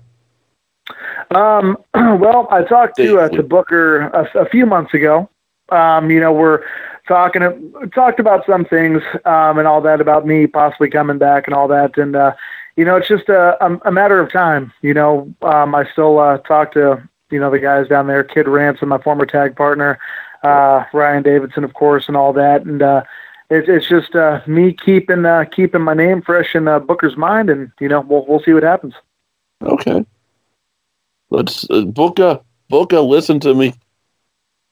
Um, 1.35 1.77
well, 1.93 2.47
I 2.51 2.63
talked 2.63 2.97
to 2.97 3.19
uh, 3.19 3.29
to 3.29 3.43
Booker 3.43 4.01
a, 4.07 4.29
a 4.35 4.49
few 4.49 4.65
months 4.65 4.93
ago. 4.93 5.29
Um, 5.69 6.11
you 6.11 6.19
know, 6.19 6.31
we're 6.31 6.63
talking 7.07 7.41
talked 7.93 8.19
about 8.19 8.45
some 8.45 8.65
things 8.65 9.01
um, 9.25 9.57
and 9.57 9.67
all 9.67 9.81
that 9.81 10.01
about 10.01 10.25
me 10.25 10.47
possibly 10.47 10.89
coming 10.89 11.17
back 11.17 11.47
and 11.47 11.53
all 11.53 11.67
that, 11.67 11.97
and 11.97 12.15
uh, 12.15 12.33
you 12.75 12.85
know, 12.85 12.95
it's 12.95 13.07
just 13.07 13.29
a, 13.29 13.63
a, 13.63 13.79
a 13.85 13.91
matter 13.91 14.19
of 14.19 14.31
time. 14.31 14.73
You 14.81 14.93
know, 14.93 15.33
um, 15.41 15.75
I 15.75 15.85
still 15.91 16.19
uh, 16.19 16.37
talk 16.39 16.73
to 16.73 17.01
you 17.29 17.39
know 17.39 17.49
the 17.49 17.59
guys 17.59 17.87
down 17.87 18.07
there, 18.07 18.23
Kid 18.23 18.47
Ransom, 18.47 18.89
my 18.89 18.97
former 18.99 19.25
tag 19.25 19.55
partner, 19.55 19.99
uh, 20.43 20.83
Ryan 20.93 21.23
Davidson, 21.23 21.63
of 21.63 21.73
course, 21.73 22.07
and 22.07 22.17
all 22.17 22.33
that, 22.33 22.65
and 22.65 22.81
uh, 22.81 23.03
it's 23.49 23.69
it's 23.69 23.87
just 23.87 24.15
uh, 24.15 24.41
me 24.47 24.73
keeping 24.73 25.25
uh, 25.25 25.45
keeping 25.45 25.81
my 25.81 25.93
name 25.93 26.21
fresh 26.21 26.55
in 26.55 26.67
uh, 26.67 26.79
Booker's 26.79 27.17
mind, 27.17 27.49
and 27.49 27.71
you 27.79 27.87
know, 27.87 28.01
we'll 28.01 28.25
we'll 28.27 28.41
see 28.41 28.53
what 28.53 28.63
happens. 28.63 28.93
Okay. 29.61 30.05
Let's 31.33 31.67
uh, 31.71 31.81
Booker. 31.81 32.39
Booker, 32.69 32.99
listen 32.99 33.39
to 33.39 33.55
me. 33.55 33.73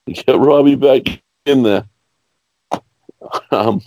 Get 0.05 0.37
Robbie 0.37 0.75
back 0.75 1.21
in 1.45 1.63
there. 1.63 1.85
Um, 3.49 3.81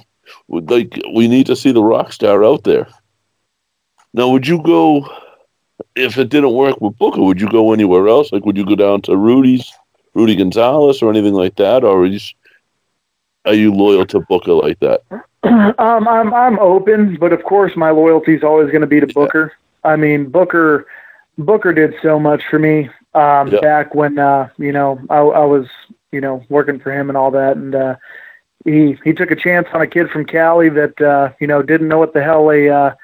like 0.49 1.01
we 1.15 1.29
need 1.29 1.47
to 1.47 1.57
see 1.57 1.71
the 1.71 1.83
rock 1.83 2.13
star 2.13 2.45
out 2.45 2.65
there. 2.65 2.89
Now, 4.13 4.29
would 4.29 4.47
you 4.47 4.61
go 4.61 5.09
if 5.95 6.19
it 6.19 6.31
didn't 6.31 6.53
work 6.53 6.81
with 6.81 6.99
Booker? 6.99 7.23
Would 7.23 7.41
you 7.41 7.49
go 7.49 7.73
anywhere 7.73 8.09
else? 8.09 8.33
Like, 8.33 8.45
would 8.45 8.57
you 8.57 8.67
go 8.67 8.75
down 8.75 9.03
to 9.03 9.17
Rudy's, 9.17 9.73
Rudy 10.15 10.35
Gonzalez 10.35 11.01
or 11.01 11.11
anything 11.11 11.35
like 11.35 11.55
that, 11.57 11.85
or 11.85 12.03
are 12.03 12.07
you, 12.07 12.21
are 13.45 13.55
you 13.55 13.73
loyal 13.73 14.07
to 14.07 14.21
Booker 14.21 14.53
like 14.53 14.81
that? 14.81 15.03
um, 15.45 16.09
I'm 16.09 16.35
I'm 16.35 16.59
open, 16.59 17.17
but 17.21 17.33
of 17.33 17.45
course 17.45 17.77
my 17.77 17.91
loyalty 17.91 18.35
is 18.35 18.43
always 18.43 18.71
going 18.71 18.81
to 18.81 18.89
be 18.89 18.99
to 18.99 19.07
Booker. 19.07 19.53
I 19.85 19.95
mean, 19.95 20.29
Booker 20.29 20.87
Booker 21.39 21.73
did 21.73 21.95
so 22.03 22.19
much 22.19 22.43
for 22.51 22.59
me 22.59 22.91
um, 23.15 23.49
Yeah. 23.53 23.61
back 23.61 23.95
when 23.95 24.19
uh, 24.19 24.49
you 24.59 24.73
know 24.73 25.01
I, 25.11 25.19
I 25.19 25.45
was 25.45 25.67
you 26.13 26.21
know 26.21 26.45
working 26.49 26.79
for 26.79 26.93
him 26.93 27.09
and 27.09 27.17
all 27.17 27.31
that, 27.33 27.57
and 27.57 27.75
uh, 27.75 27.97
he 28.65 28.99
he 29.05 29.13
took 29.13 29.31
a 29.31 29.37
chance 29.37 29.69
on 29.73 29.83
a 29.83 29.87
kid 29.87 30.11
from 30.11 30.25
Cali 30.25 30.69
that 30.71 31.01
uh, 31.01 31.33
you 31.41 31.47
know 31.47 31.63
didn't 31.63 31.89
know 31.89 31.99
what 31.99 32.15
the 32.15 32.23
hell 32.23 32.51
a 32.51 32.69
uh, 32.69 32.95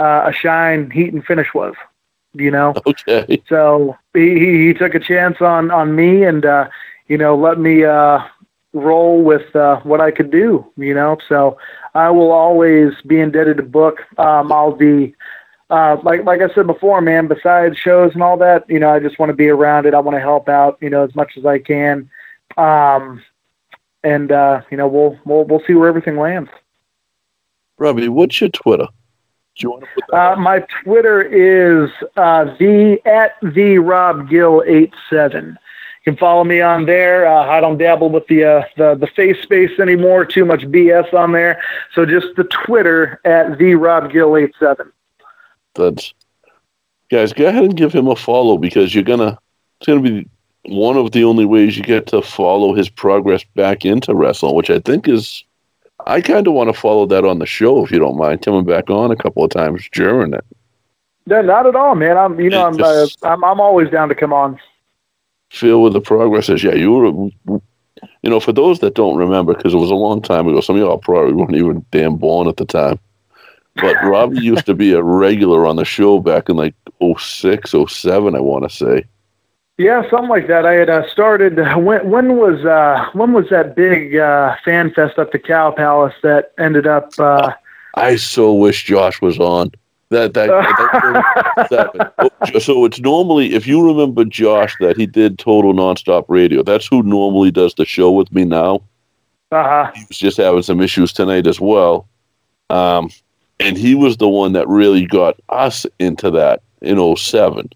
uh, 0.00 0.24
a 0.26 0.32
shine 0.32 0.90
heat 0.90 1.12
and 1.12 1.24
finish 1.24 1.52
was, 1.54 1.74
you 2.32 2.50
know. 2.50 2.74
Okay. 2.86 3.42
So 3.48 3.96
he, 4.14 4.38
he, 4.38 4.66
he 4.66 4.74
took 4.74 4.94
a 4.94 5.00
chance 5.00 5.40
on, 5.40 5.70
on 5.70 5.94
me 5.94 6.24
and, 6.24 6.44
uh, 6.44 6.68
you 7.06 7.18
know, 7.18 7.36
let 7.36 7.58
me, 7.58 7.84
uh, 7.84 8.20
roll 8.72 9.22
with, 9.22 9.54
uh, 9.54 9.80
what 9.80 10.00
I 10.00 10.10
could 10.10 10.30
do, 10.30 10.64
you 10.76 10.94
know, 10.94 11.18
so 11.28 11.58
I 11.94 12.08
will 12.10 12.30
always 12.30 12.94
be 13.06 13.20
indebted 13.20 13.58
to 13.58 13.62
book. 13.62 13.98
Um, 14.16 14.50
I'll 14.50 14.72
be, 14.72 15.14
uh, 15.70 15.96
like, 16.02 16.24
like 16.24 16.40
I 16.42 16.52
said 16.54 16.66
before, 16.66 17.00
man, 17.00 17.28
besides 17.28 17.78
shows 17.78 18.12
and 18.14 18.22
all 18.22 18.36
that, 18.38 18.68
you 18.68 18.78
know, 18.78 18.90
I 18.90 18.98
just 18.98 19.18
want 19.18 19.30
to 19.30 19.34
be 19.34 19.48
around 19.48 19.86
it. 19.86 19.94
I 19.94 20.00
want 20.00 20.16
to 20.16 20.20
help 20.20 20.48
out, 20.48 20.78
you 20.80 20.90
know, 20.90 21.04
as 21.04 21.14
much 21.14 21.36
as 21.36 21.46
I 21.46 21.58
can. 21.58 22.10
Um, 22.56 23.22
and, 24.02 24.32
uh, 24.32 24.62
you 24.70 24.76
know, 24.76 24.88
we'll, 24.88 25.18
we'll, 25.24 25.44
we'll 25.44 25.62
see 25.66 25.74
where 25.74 25.88
everything 25.88 26.16
lands. 26.16 26.50
Robbie, 27.78 28.08
what's 28.08 28.40
your 28.40 28.50
Twitter? 28.50 28.88
Do 29.56 29.66
you 29.66 29.70
want 29.70 29.82
to 29.84 29.88
put 29.94 30.04
that? 30.10 30.32
Uh, 30.32 30.36
my 30.36 30.64
Twitter 30.84 31.22
is 31.22 31.90
uh, 32.16 32.44
the 32.58 33.00
at 33.04 33.36
the 33.42 33.78
Rob 33.78 34.28
Gill 34.28 34.62
eight 34.66 34.92
seven. 35.08 35.58
You 36.04 36.12
can 36.12 36.16
follow 36.16 36.44
me 36.44 36.60
on 36.60 36.86
there. 36.86 37.26
Uh, 37.26 37.46
I 37.46 37.60
don't 37.60 37.76
dabble 37.76 38.10
with 38.10 38.26
the, 38.28 38.44
uh, 38.44 38.62
the 38.76 38.94
the 38.94 39.06
face 39.06 39.42
space 39.42 39.78
anymore. 39.78 40.24
Too 40.24 40.44
much 40.44 40.62
BS 40.62 41.12
on 41.12 41.32
there. 41.32 41.60
So 41.94 42.06
just 42.06 42.28
the 42.36 42.44
Twitter 42.44 43.20
at 43.24 43.58
the 43.58 43.74
Rob 43.74 44.12
Gill 44.12 44.36
eight 44.36 44.54
seven. 44.58 44.92
That's 45.74 46.12
guys, 47.10 47.32
go 47.32 47.46
ahead 47.46 47.64
and 47.64 47.76
give 47.76 47.92
him 47.92 48.08
a 48.08 48.16
follow 48.16 48.56
because 48.58 48.94
you're 48.94 49.04
gonna. 49.04 49.38
It's 49.80 49.86
gonna 49.86 50.00
be 50.00 50.28
one 50.66 50.96
of 50.96 51.12
the 51.12 51.24
only 51.24 51.44
ways 51.44 51.76
you 51.76 51.82
get 51.82 52.06
to 52.08 52.22
follow 52.22 52.74
his 52.74 52.88
progress 52.88 53.44
back 53.54 53.84
into 53.84 54.14
wrestling, 54.14 54.54
which 54.54 54.70
I 54.70 54.78
think 54.78 55.08
is. 55.08 55.44
I 56.06 56.22
kind 56.22 56.46
of 56.46 56.54
want 56.54 56.72
to 56.72 56.78
follow 56.78 57.04
that 57.06 57.26
on 57.26 57.40
the 57.40 57.46
show 57.46 57.84
if 57.84 57.90
you 57.90 57.98
don't 57.98 58.16
mind 58.16 58.42
coming 58.42 58.64
back 58.64 58.88
on 58.88 59.10
a 59.10 59.16
couple 59.16 59.44
of 59.44 59.50
times 59.50 59.86
during 59.92 60.32
it. 60.32 60.44
No, 61.26 61.42
not 61.42 61.66
at 61.66 61.76
all, 61.76 61.94
man. 61.94 62.16
I'm 62.16 62.40
you 62.40 62.50
know 62.50 62.66
I'm, 62.66 62.80
uh, 62.82 63.06
I'm 63.22 63.44
I'm 63.44 63.60
always 63.60 63.90
down 63.90 64.08
to 64.08 64.14
come 64.14 64.32
on. 64.32 64.58
Feel 65.50 65.82
where 65.82 65.90
the 65.90 66.00
progress 66.00 66.48
is. 66.48 66.62
Yeah, 66.62 66.74
you 66.74 66.92
were. 66.92 67.60
You 68.22 68.30
know, 68.30 68.40
for 68.40 68.52
those 68.52 68.80
that 68.80 68.94
don't 68.94 69.16
remember, 69.16 69.54
because 69.54 69.74
it 69.74 69.78
was 69.78 69.90
a 69.90 69.94
long 69.94 70.22
time 70.22 70.46
ago, 70.48 70.60
some 70.60 70.76
of 70.76 70.80
y'all 70.80 70.96
probably 70.96 71.34
weren't 71.34 71.54
even 71.54 71.84
damn 71.90 72.16
born 72.16 72.48
at 72.48 72.56
the 72.56 72.64
time. 72.64 72.98
But 73.76 73.96
Robbie 74.02 74.40
used 74.42 74.66
to 74.66 74.74
be 74.74 74.92
a 74.92 75.02
regular 75.02 75.66
on 75.66 75.76
the 75.76 75.84
show 75.84 76.20
back 76.20 76.48
in 76.48 76.56
like 76.56 76.74
06, 77.18 77.74
07, 77.88 78.34
I 78.34 78.40
want 78.40 78.68
to 78.68 78.74
say. 78.74 79.04
Yeah, 79.78 80.02
something 80.10 80.28
like 80.28 80.46
that. 80.48 80.66
I 80.66 80.74
had 80.74 80.90
uh, 80.90 81.08
started. 81.08 81.56
When 81.56 82.10
when 82.10 82.36
was 82.36 82.62
uh, 82.66 83.08
when 83.14 83.32
was 83.32 83.48
that 83.48 83.74
big 83.74 84.14
uh, 84.14 84.54
fan 84.62 84.92
fest 84.92 85.18
up 85.18 85.32
the 85.32 85.38
Cow 85.38 85.70
Palace 85.70 86.12
that 86.22 86.52
ended 86.58 86.86
up? 86.86 87.18
Uh, 87.18 87.54
I 87.94 88.16
so 88.16 88.52
wish 88.52 88.84
Josh 88.84 89.22
was 89.22 89.38
on. 89.38 89.72
That 90.10 90.34
that, 90.34 90.48
that, 90.48 91.66
that 91.70 92.12
oh, 92.54 92.58
so 92.58 92.84
it's 92.84 93.00
normally 93.00 93.54
if 93.54 93.66
you 93.66 93.82
remember 93.82 94.26
Josh 94.26 94.76
that 94.80 94.98
he 94.98 95.06
did 95.06 95.38
total 95.38 95.72
nonstop 95.72 96.26
radio. 96.28 96.62
That's 96.62 96.86
who 96.86 97.02
normally 97.02 97.50
does 97.50 97.74
the 97.74 97.86
show 97.86 98.10
with 98.10 98.30
me 98.32 98.44
now. 98.44 98.82
uh-huh. 99.50 99.92
He 99.94 100.04
was 100.08 100.18
just 100.18 100.36
having 100.36 100.62
some 100.62 100.82
issues 100.82 101.14
tonight 101.14 101.46
as 101.46 101.58
well. 101.58 102.06
Um, 102.68 103.08
and 103.60 103.76
he 103.76 103.94
was 103.94 104.16
the 104.16 104.28
one 104.28 104.54
that 104.54 104.66
really 104.66 105.06
got 105.06 105.38
us 105.50 105.86
into 105.98 106.30
that 106.32 106.62
in 106.80 107.16
07. 107.16 107.68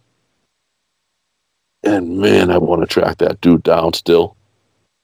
And 1.85 2.19
man, 2.19 2.51
I 2.51 2.59
want 2.59 2.81
to 2.81 2.87
track 2.87 3.19
that 3.19 3.41
dude 3.43 3.63
down 3.63 3.93
still. 3.93 4.37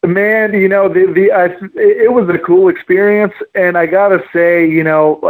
Man, 0.03 0.55
you 0.55 0.67
know 0.67 0.89
the 0.89 1.13
the 1.13 1.31
I, 1.31 1.51
it 1.75 2.11
was 2.11 2.27
a 2.31 2.39
cool 2.39 2.69
experience, 2.69 3.35
and 3.55 3.77
I 3.77 3.85
gotta 3.85 4.25
say, 4.33 4.67
you 4.67 4.83
know, 4.83 5.21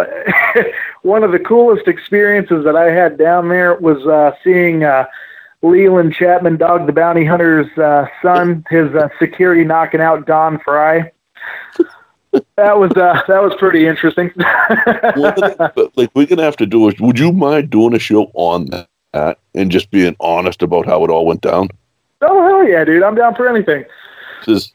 one 1.03 1.25
of 1.25 1.33
the 1.33 1.41
coolest 1.41 1.89
experiences 1.89 2.65
that 2.65 2.77
I 2.77 2.93
had 2.93 3.19
down 3.19 3.49
there 3.49 3.75
was 3.75 4.07
uh, 4.07 4.31
seeing 4.45 4.85
uh, 4.85 5.07
Leland 5.63 6.15
Chapman, 6.15 6.57
Dog 6.57 6.87
the 6.87 6.93
Bounty 6.93 7.25
Hunter's 7.25 7.77
uh, 7.77 8.07
son, 8.23 8.65
his 8.71 8.95
uh, 8.95 9.09
security 9.19 9.65
knocking 9.65 10.01
out 10.01 10.25
Don 10.25 10.61
Frye. 10.61 11.11
That 12.61 12.79
was 12.79 12.91
uh, 12.91 13.23
that 13.27 13.43
was 13.43 13.55
pretty 13.59 13.87
interesting. 13.87 14.31
but 14.37 15.97
like 15.97 16.11
we're 16.13 16.27
gonna 16.27 16.43
have 16.43 16.59
to 16.59 16.67
do 16.67 16.91
it. 16.91 17.01
Would 17.01 17.19
you 17.19 17.33
mind 17.33 17.71
doing 17.71 17.95
a 17.95 17.99
show 17.99 18.31
on 18.35 18.67
that 18.67 19.39
and 19.55 19.71
just 19.71 19.91
being 19.91 20.15
honest 20.21 20.61
about 20.61 20.85
how 20.85 21.03
it 21.03 21.11
all 21.11 21.25
went 21.25 21.41
down? 21.41 21.71
oh 22.21 22.47
hell 22.47 22.69
yeah, 22.69 22.85
dude! 22.85 23.03
I'm 23.03 23.15
down 23.15 23.35
for 23.35 23.49
anything. 23.49 23.87
Because 24.41 24.75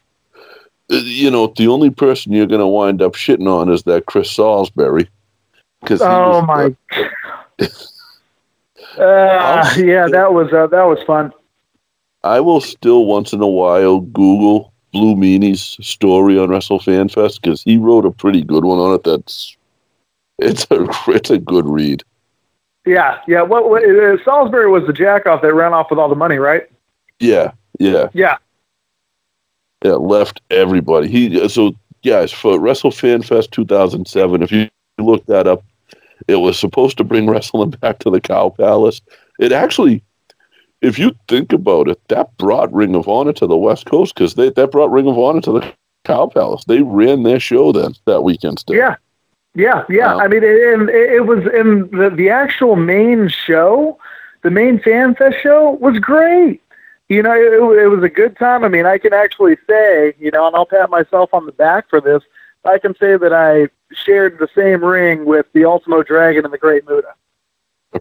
you 0.90 1.30
know 1.30 1.54
the 1.56 1.68
only 1.68 1.92
person 1.92 2.32
you're 2.32 2.48
gonna 2.48 2.68
wind 2.68 3.04
up 3.04 3.14
shitting 3.14 3.48
on 3.48 3.70
is 3.70 3.84
that 3.84 4.08
Chris 4.08 4.32
Salisbury. 4.32 5.08
Because 5.82 6.02
Oh 6.02 6.42
my. 6.42 6.76
Uh, 8.98 9.74
yeah, 9.76 10.08
that 10.08 10.32
was 10.32 10.54
uh, 10.54 10.68
that 10.68 10.84
was 10.86 10.98
fun. 11.06 11.30
I 12.24 12.40
will 12.40 12.62
still 12.62 13.06
once 13.06 13.34
in 13.34 13.42
a 13.42 13.48
while 13.48 14.00
Google 14.00 14.72
Blue 14.96 15.14
Meanie's 15.14 15.76
story 15.86 16.39
on 16.39 16.48
Wrestle 16.48 16.80
Fan 16.80 17.10
Fest 17.10 17.41
because 17.41 17.62
he 17.62 17.76
wrote 17.76 18.06
a 18.06 18.12
pretty 18.12 18.41
good 18.41 18.64
one 18.64 18.80
on 18.80 18.96
it. 18.96 19.04
That's 19.04 19.58
it's 20.39 20.66
a 20.72 20.88
it's 21.10 21.30
a 21.30 21.38
good 21.38 21.68
read. 21.68 22.02
Yeah, 22.86 23.20
yeah. 23.28 23.41
What, 23.41 23.70
what 23.70 23.84
uh, 23.84 24.24
Salisbury 24.24 24.72
was 24.72 24.88
the 24.88 24.93
jackoff 24.93 25.41
that 25.41 25.54
ran 25.54 25.74
off 25.74 25.89
with 25.89 26.00
all 26.00 26.08
the 26.08 26.16
money, 26.16 26.38
right? 26.38 26.70
Yeah, 27.20 27.52
yeah, 27.78 28.08
Yeah. 28.14 28.38
yeah. 29.84 29.96
Left 29.96 30.39
everybody. 30.50 31.10
He 31.10 31.50
so 31.50 31.76
guys 32.06 32.32
for 32.32 32.58
Wrestle 32.58 32.91
Fan 32.91 33.22
Fest 33.22 33.52
2007. 33.52 34.43
If 34.43 34.52
you 34.54 34.70
look 34.98 35.26
that 35.26 35.46
up, 35.46 35.62
it 36.30 36.38
was 36.38 36.58
supposed 36.58 36.98
to 37.00 37.04
bring 37.04 37.30
wrestling 37.30 37.72
back 37.82 38.00
to 38.00 38.10
the 38.10 38.22
Cow 38.22 38.48
Palace. 38.48 39.02
It 39.39 39.52
actually, 39.52 40.02
if 40.86 41.00
you 41.00 41.16
think 41.28 41.52
about 41.52 41.88
it, 41.88 42.00
that 42.10 42.38
brought 42.38 42.72
Ring 42.72 42.96
of 42.96 43.08
Honor 43.08 43.34
to 43.34 43.48
the 43.48 43.58
West 43.58 43.86
Coast 43.86 44.14
because 44.14 44.36
they 44.36 44.50
that 44.52 44.72
brought 44.72 44.92
Ring 44.92 45.08
of 45.08 45.18
Honor 45.18 45.42
to 45.42 45.52
the 45.54 45.74
Cow 46.04 46.28
Palace. 46.28 46.64
They 46.66 46.82
ran 46.82 47.24
their 47.24 47.40
show 47.40 47.72
then 47.72 47.96
that 48.06 48.22
weekend 48.22 48.60
still. 48.60 48.76
Yeah, 48.76 48.96
yeah, 49.56 49.84
yeah. 49.90 50.16
I 50.16 50.28
mean, 50.28 50.44
it, 50.44 50.74
and 50.74 50.90
it, 50.90 51.14
it 51.14 51.26
was 51.26 51.40
in 51.54 51.90
the 51.92 52.12
the 52.16 52.30
actual 52.30 52.76
main 52.76 53.28
show, 53.30 53.98
the 54.44 54.52
main 54.52 54.80
fan 54.80 55.16
fest 55.16 55.38
show 55.42 55.72
was 55.72 55.98
great. 56.00 56.62
You 57.10 57.22
know, 57.24 57.34
it, 57.34 57.84
it 57.84 57.88
was 57.88 58.04
a 58.04 58.10
good 58.10 58.38
time. 58.38 58.64
I 58.64 58.68
mean, 58.68 58.86
I 58.86 58.98
can 58.98 59.14
actually 59.14 59.58
say, 59.68 60.14
you 60.20 60.32
know, 60.32 60.48
and 60.48 60.56
I'll 60.56 60.66
pat 60.66 60.90
myself 60.90 61.34
on 61.34 61.46
the 61.46 61.52
back 61.52 61.90
for 61.90 62.00
this. 62.00 62.24
I 62.64 62.80
can 62.80 62.96
say 62.96 63.18
that 63.18 63.34
I 63.34 63.70
shared 63.94 64.40
the 64.40 64.48
same 64.56 64.84
ring 64.84 65.26
with 65.26 65.46
the 65.54 65.66
Ultimo 65.66 66.04
Dragon 66.04 66.46
and 66.46 66.54
the 66.54 66.58
Great 66.58 66.88
Muta. 66.88 67.14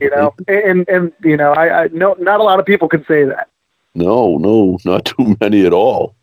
You 0.00 0.10
know, 0.10 0.34
and 0.48 0.88
and 0.88 1.12
you 1.22 1.36
know, 1.36 1.52
I, 1.52 1.84
I 1.84 1.88
no, 1.88 2.14
not 2.18 2.40
a 2.40 2.42
lot 2.42 2.58
of 2.58 2.66
people 2.66 2.88
can 2.88 3.04
say 3.06 3.24
that. 3.24 3.48
No, 3.94 4.38
no, 4.38 4.78
not 4.84 5.04
too 5.04 5.36
many 5.40 5.64
at 5.66 5.72
all. 5.72 6.14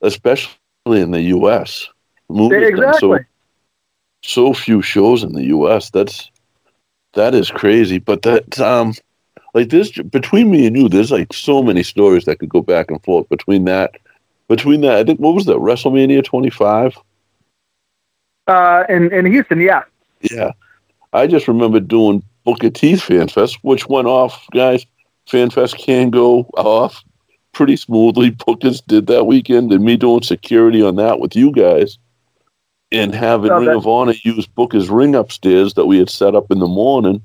Especially 0.00 0.56
in 0.86 1.10
the 1.10 1.20
U.S. 1.20 1.88
Movies 2.28 2.68
Exactly. 2.68 3.18
So, 4.22 4.52
so 4.52 4.54
few 4.54 4.82
shows 4.82 5.22
in 5.22 5.32
the 5.32 5.44
U.S. 5.44 5.90
That's 5.90 6.30
that 7.12 7.34
is 7.34 7.50
crazy. 7.50 7.98
But 7.98 8.22
that 8.22 8.58
um, 8.58 8.94
like 9.54 9.68
this 9.68 9.90
between 9.90 10.50
me 10.50 10.66
and 10.66 10.76
you, 10.76 10.88
there's 10.88 11.12
like 11.12 11.32
so 11.32 11.62
many 11.62 11.82
stories 11.82 12.24
that 12.24 12.38
could 12.38 12.48
go 12.48 12.62
back 12.62 12.90
and 12.90 13.02
forth 13.04 13.28
between 13.28 13.64
that. 13.66 13.96
Between 14.48 14.80
that, 14.82 14.98
I 14.98 15.04
think 15.04 15.20
what 15.20 15.34
was 15.34 15.46
that 15.46 15.56
WrestleMania 15.56 16.24
25? 16.24 16.98
Uh, 18.48 18.84
in 18.88 19.12
in 19.12 19.26
Houston, 19.26 19.60
yeah. 19.60 19.82
Yeah. 20.20 20.52
I 21.12 21.26
just 21.26 21.48
remember 21.48 21.80
doing 21.80 22.22
Booker 22.44 22.70
T's 22.70 23.02
Fan 23.02 23.28
Fest, 23.28 23.58
which 23.62 23.88
went 23.88 24.08
off, 24.08 24.46
guys. 24.52 24.84
Fan 25.28 25.50
Fest 25.50 25.76
can 25.78 26.10
go 26.10 26.40
off 26.56 27.02
pretty 27.52 27.76
smoothly. 27.76 28.30
Bookers 28.32 28.82
did 28.86 29.06
that 29.06 29.24
weekend, 29.26 29.72
and 29.72 29.84
me 29.84 29.96
doing 29.96 30.22
security 30.22 30.82
on 30.82 30.96
that 30.96 31.20
with 31.20 31.36
you 31.36 31.52
guys, 31.52 31.98
and 32.90 33.14
having 33.14 33.52
Ring 33.52 33.66
that- 33.66 33.76
of 33.76 33.86
Honor 33.86 34.14
use 34.22 34.46
Booker's 34.46 34.90
ring 34.90 35.14
upstairs 35.14 35.74
that 35.74 35.86
we 35.86 35.98
had 35.98 36.10
set 36.10 36.34
up 36.34 36.50
in 36.50 36.58
the 36.58 36.66
morning, 36.66 37.22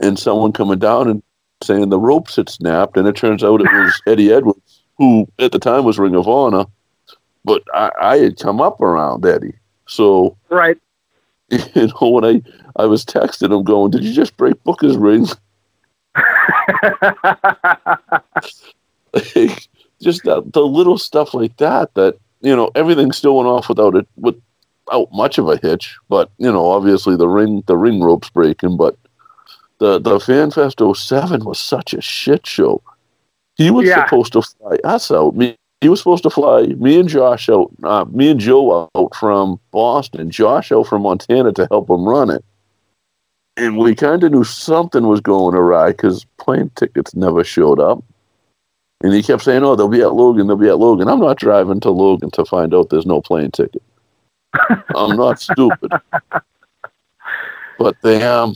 and 0.00 0.18
someone 0.18 0.52
coming 0.52 0.78
down 0.78 1.08
and 1.08 1.22
saying 1.62 1.88
the 1.88 1.98
ropes 1.98 2.36
had 2.36 2.48
snapped, 2.48 2.96
and 2.96 3.06
it 3.08 3.16
turns 3.16 3.42
out 3.44 3.60
it 3.60 3.72
was 3.72 4.00
Eddie 4.06 4.32
Edwards, 4.32 4.82
who 4.98 5.26
at 5.38 5.52
the 5.52 5.58
time 5.58 5.84
was 5.84 5.98
Ring 5.98 6.14
of 6.14 6.28
Honor, 6.28 6.64
but 7.44 7.62
I, 7.74 7.90
I 8.00 8.16
had 8.18 8.38
come 8.38 8.60
up 8.60 8.80
around 8.80 9.24
Eddie, 9.26 9.54
so 9.86 10.36
Right. 10.48 10.78
you 11.50 11.60
know, 12.00 12.08
when 12.10 12.24
I, 12.24 12.42
I 12.78 12.86
was 12.86 13.04
texting 13.04 13.52
him 13.56 13.64
going, 13.64 13.90
Did 13.90 14.04
you 14.04 14.12
just 14.12 14.36
break 14.36 14.62
Booker's 14.64 14.96
ring? 14.96 15.26
like, 19.12 19.68
just 20.00 20.24
that, 20.24 20.50
the 20.52 20.64
little 20.66 20.98
stuff 20.98 21.34
like 21.34 21.56
that 21.58 21.92
that 21.94 22.16
you 22.40 22.54
know 22.54 22.70
everything 22.74 23.12
still 23.12 23.36
went 23.36 23.48
off 23.48 23.68
without 23.68 23.94
it 23.96 24.06
without 24.16 25.08
much 25.12 25.38
of 25.38 25.48
a 25.48 25.56
hitch. 25.58 25.96
But 26.08 26.30
you 26.38 26.52
know, 26.52 26.66
obviously 26.70 27.16
the 27.16 27.28
ring 27.28 27.62
the 27.66 27.76
ring 27.76 28.02
ropes 28.02 28.30
breaking, 28.30 28.76
but 28.76 28.96
the 29.78 29.98
the 29.98 30.18
FanFest 30.18 30.96
07 30.96 31.44
was 31.44 31.58
such 31.58 31.94
a 31.94 32.00
shit 32.00 32.46
show. 32.46 32.82
He 33.56 33.70
was 33.70 33.86
Yeah. 33.88 34.04
supposed 34.04 34.32
to 34.34 34.42
fly 34.42 34.76
us 34.84 35.10
out. 35.10 35.34
Me, 35.34 35.56
he 35.80 35.88
was 35.88 36.00
supposed 36.00 36.22
to 36.24 36.30
fly 36.30 36.62
me 36.78 36.98
and 37.00 37.08
Josh 37.08 37.48
out, 37.48 37.70
uh, 37.84 38.04
me 38.10 38.30
and 38.30 38.40
Joe 38.40 38.90
out 38.94 39.14
from 39.14 39.58
Boston, 39.70 40.30
Josh 40.30 40.72
out 40.72 40.86
from 40.86 41.02
Montana 41.02 41.52
to 41.52 41.66
help 41.70 41.88
him 41.90 42.06
run 42.08 42.30
it. 42.30 42.44
And 43.56 43.78
we 43.78 43.94
kind 43.94 44.22
of 44.22 44.32
knew 44.32 44.44
something 44.44 45.06
was 45.06 45.20
going 45.20 45.54
awry 45.54 45.92
because 45.92 46.26
plane 46.38 46.70
tickets 46.74 47.14
never 47.14 47.42
showed 47.42 47.80
up. 47.80 48.04
And 49.02 49.12
he 49.12 49.22
kept 49.22 49.42
saying, 49.42 49.62
"Oh, 49.62 49.76
they'll 49.76 49.88
be 49.88 50.02
at 50.02 50.14
Logan. 50.14 50.46
They'll 50.46 50.56
be 50.56 50.68
at 50.68 50.78
Logan." 50.78 51.08
I'm 51.08 51.20
not 51.20 51.38
driving 51.38 51.80
to 51.80 51.90
Logan 51.90 52.30
to 52.32 52.44
find 52.44 52.74
out 52.74 52.90
there's 52.90 53.06
no 53.06 53.20
plane 53.20 53.50
ticket. 53.50 53.82
I'm 54.94 55.16
not 55.16 55.40
stupid. 55.40 55.92
But 57.78 57.96
they 58.02 58.22
um, 58.22 58.54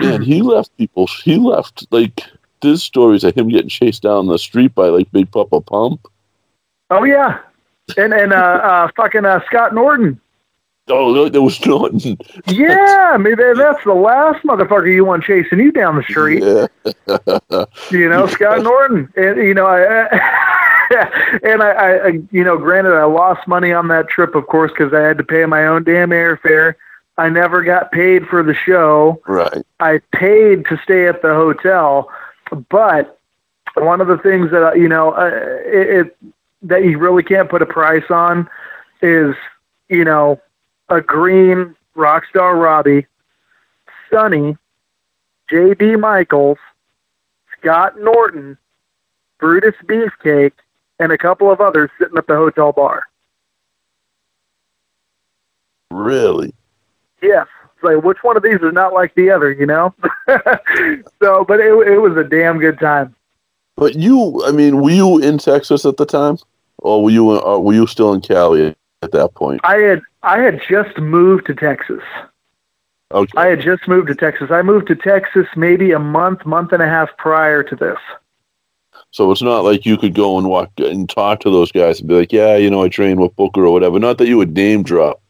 man, 0.00 0.22
he 0.22 0.42
left 0.42 0.76
people. 0.76 1.08
He 1.24 1.36
left 1.36 1.86
like 1.90 2.24
there's 2.62 2.82
stories 2.82 3.24
of 3.24 3.34
him 3.34 3.48
getting 3.48 3.68
chased 3.68 4.02
down 4.02 4.28
the 4.28 4.38
street 4.38 4.74
by 4.74 4.88
like 4.88 5.10
Big 5.12 5.30
Papa 5.30 5.60
Pump. 5.60 6.06
Oh 6.90 7.04
yeah, 7.04 7.40
and 7.96 8.12
and 8.12 8.32
uh, 8.32 8.36
uh 8.36 8.88
fucking 8.96 9.24
uh, 9.24 9.40
Scott 9.46 9.74
Norton. 9.74 10.20
Oh, 10.90 11.12
no, 11.12 11.28
there 11.28 11.42
was 11.42 11.64
no. 11.64 11.88
Yeah, 12.46 13.10
I 13.12 13.18
mean 13.18 13.36
that's 13.36 13.84
the 13.84 13.94
last 13.94 14.44
motherfucker 14.44 14.92
you 14.92 15.04
want 15.04 15.24
chasing 15.24 15.60
you 15.60 15.72
down 15.72 15.96
the 15.96 16.02
street. 16.02 16.42
Yeah. 16.42 16.66
You 17.90 18.08
know, 18.08 18.26
Scott 18.28 18.62
Norton, 18.62 19.12
and 19.16 19.36
you 19.38 19.54
know, 19.54 19.66
I, 19.66 20.08
and 21.42 21.62
I, 21.62 21.70
I, 21.70 22.06
I, 22.06 22.08
you 22.30 22.44
know, 22.44 22.58
granted, 22.58 22.94
I 22.94 23.04
lost 23.04 23.46
money 23.46 23.72
on 23.72 23.88
that 23.88 24.08
trip, 24.08 24.34
of 24.34 24.46
course, 24.46 24.72
because 24.72 24.92
I 24.92 25.00
had 25.00 25.18
to 25.18 25.24
pay 25.24 25.46
my 25.46 25.66
own 25.66 25.84
damn 25.84 26.10
airfare. 26.10 26.74
I 27.16 27.28
never 27.28 27.62
got 27.62 27.92
paid 27.92 28.26
for 28.26 28.42
the 28.42 28.54
show. 28.54 29.20
right. 29.26 29.62
I 29.78 30.00
paid 30.12 30.64
to 30.66 30.78
stay 30.82 31.06
at 31.06 31.22
the 31.22 31.34
hotel, 31.34 32.10
but 32.70 33.18
one 33.74 34.00
of 34.00 34.08
the 34.08 34.18
things 34.18 34.50
that 34.50 34.78
you 34.78 34.88
know, 34.88 35.12
uh, 35.12 35.30
it, 35.64 36.06
it 36.06 36.16
that 36.62 36.84
you 36.84 36.98
really 36.98 37.22
can't 37.22 37.48
put 37.48 37.62
a 37.62 37.66
price 37.66 38.10
on 38.10 38.48
is, 39.02 39.34
you 39.88 40.04
know, 40.04 40.40
a 40.90 41.00
green 41.00 41.74
Rockstar 41.96 42.60
Robbie, 42.60 43.06
Sonny, 44.10 44.56
J.B. 45.48 45.96
Michaels, 45.96 46.58
Scott 47.58 47.98
Norton, 48.00 48.58
Brutus 49.38 49.74
Beefcake, 49.84 50.52
and 50.98 51.12
a 51.12 51.18
couple 51.18 51.50
of 51.50 51.60
others 51.60 51.90
sitting 51.98 52.18
at 52.18 52.26
the 52.26 52.36
hotel 52.36 52.72
bar. 52.72 53.04
Really. 55.90 56.52
Yes. 57.22 57.46
It's 57.74 57.84
like 57.84 58.04
which 58.04 58.18
one 58.22 58.36
of 58.36 58.42
these 58.42 58.60
is 58.60 58.72
not 58.72 58.92
like 58.92 59.14
the 59.14 59.30
other, 59.30 59.50
you 59.50 59.66
know? 59.66 59.94
so, 61.22 61.44
but 61.44 61.60
it 61.60 61.72
it 61.88 61.98
was 61.98 62.16
a 62.16 62.24
damn 62.24 62.58
good 62.58 62.78
time. 62.78 63.14
But 63.76 63.94
you, 63.94 64.44
I 64.44 64.52
mean, 64.52 64.82
were 64.82 64.90
you 64.90 65.18
in 65.18 65.38
Texas 65.38 65.86
at 65.86 65.96
the 65.96 66.04
time, 66.04 66.36
or 66.78 67.02
were 67.02 67.10
you 67.10 67.30
uh, 67.30 67.58
were 67.58 67.72
you 67.72 67.86
still 67.86 68.12
in 68.12 68.20
Cali 68.20 68.74
at 69.00 69.12
that 69.12 69.34
point? 69.34 69.62
I 69.64 69.76
had 69.76 70.02
I 70.22 70.38
had 70.38 70.60
just 70.68 70.96
moved 70.98 71.46
to 71.46 71.54
Texas. 71.54 72.02
Okay. 73.12 73.32
I 73.36 73.46
had 73.46 73.60
just 73.60 73.88
moved 73.88 74.08
to 74.08 74.14
Texas. 74.14 74.50
I 74.50 74.62
moved 74.62 74.86
to 74.88 74.94
Texas 74.94 75.46
maybe 75.56 75.92
a 75.92 75.98
month, 75.98 76.46
month 76.46 76.72
and 76.72 76.82
a 76.82 76.88
half 76.88 77.08
prior 77.16 77.62
to 77.64 77.74
this. 77.74 77.98
So 79.12 79.32
it's 79.32 79.42
not 79.42 79.64
like 79.64 79.84
you 79.84 79.96
could 79.96 80.14
go 80.14 80.38
and 80.38 80.48
walk 80.48 80.70
and 80.78 81.08
talk 81.08 81.40
to 81.40 81.50
those 81.50 81.72
guys 81.72 81.98
and 81.98 82.08
be 82.08 82.14
like, 82.14 82.32
yeah, 82.32 82.56
you 82.56 82.70
know, 82.70 82.82
I 82.84 82.88
trained 82.88 83.18
with 83.18 83.34
Booker 83.34 83.64
or 83.66 83.72
whatever. 83.72 83.98
Not 83.98 84.18
that 84.18 84.28
you 84.28 84.36
would 84.36 84.54
name 84.54 84.84
drop, 84.84 85.20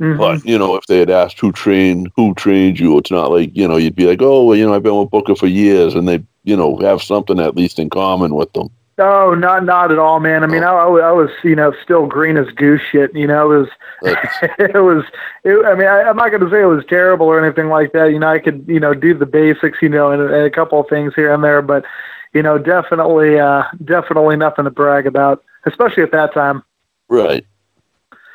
Mhm. 0.00 0.16
but 0.16 0.44
you 0.44 0.56
know, 0.56 0.76
if 0.76 0.86
they 0.86 0.98
had 0.98 1.10
asked 1.10 1.40
who 1.40 1.50
trained 1.50 2.12
who 2.14 2.32
trained 2.34 2.78
you, 2.78 2.96
it's 2.98 3.10
not 3.10 3.32
like 3.32 3.50
you 3.56 3.66
know 3.66 3.76
you'd 3.76 3.96
be 3.96 4.06
like, 4.06 4.22
oh, 4.22 4.44
well, 4.44 4.56
you 4.56 4.64
know, 4.64 4.72
I've 4.74 4.84
been 4.84 4.96
with 4.96 5.10
Booker 5.10 5.34
for 5.34 5.48
years, 5.48 5.96
and 5.96 6.06
they, 6.06 6.22
you 6.44 6.56
know, 6.56 6.76
have 6.76 7.02
something 7.02 7.40
at 7.40 7.56
least 7.56 7.80
in 7.80 7.90
common 7.90 8.36
with 8.36 8.52
them. 8.52 8.68
No, 8.98 9.32
not 9.32 9.64
not 9.64 9.92
at 9.92 9.98
all, 9.98 10.18
man. 10.18 10.42
I 10.42 10.48
mean, 10.48 10.64
I, 10.64 10.72
I 10.72 10.86
was- 10.86 11.02
I 11.02 11.12
was, 11.12 11.30
you 11.44 11.54
know, 11.54 11.72
still 11.84 12.06
green 12.06 12.36
as 12.36 12.48
goose 12.50 12.80
shit. 12.90 13.14
You 13.14 13.28
know, 13.28 13.52
it 13.52 13.58
was, 13.58 13.68
it 14.58 14.82
was. 14.82 15.04
It, 15.44 15.64
I 15.64 15.74
mean, 15.76 15.86
I, 15.86 16.02
I'm 16.02 16.16
not 16.16 16.30
going 16.30 16.42
to 16.42 16.50
say 16.50 16.62
it 16.62 16.66
was 16.66 16.84
terrible 16.88 17.26
or 17.26 17.42
anything 17.42 17.68
like 17.68 17.92
that. 17.92 18.06
You 18.10 18.18
know, 18.18 18.26
I 18.28 18.40
could, 18.40 18.64
you 18.66 18.80
know, 18.80 18.94
do 18.94 19.14
the 19.14 19.24
basics, 19.24 19.78
you 19.80 19.88
know, 19.88 20.10
and, 20.10 20.20
and 20.20 20.32
a 20.44 20.50
couple 20.50 20.80
of 20.80 20.88
things 20.88 21.14
here 21.14 21.32
and 21.32 21.44
there, 21.44 21.62
but, 21.62 21.84
you 22.32 22.42
know, 22.42 22.58
definitely, 22.58 23.38
uh, 23.38 23.62
definitely 23.84 24.36
nothing 24.36 24.64
to 24.64 24.70
brag 24.70 25.06
about, 25.06 25.44
especially 25.64 26.02
at 26.02 26.10
that 26.12 26.34
time. 26.34 26.62
Right. 27.08 27.46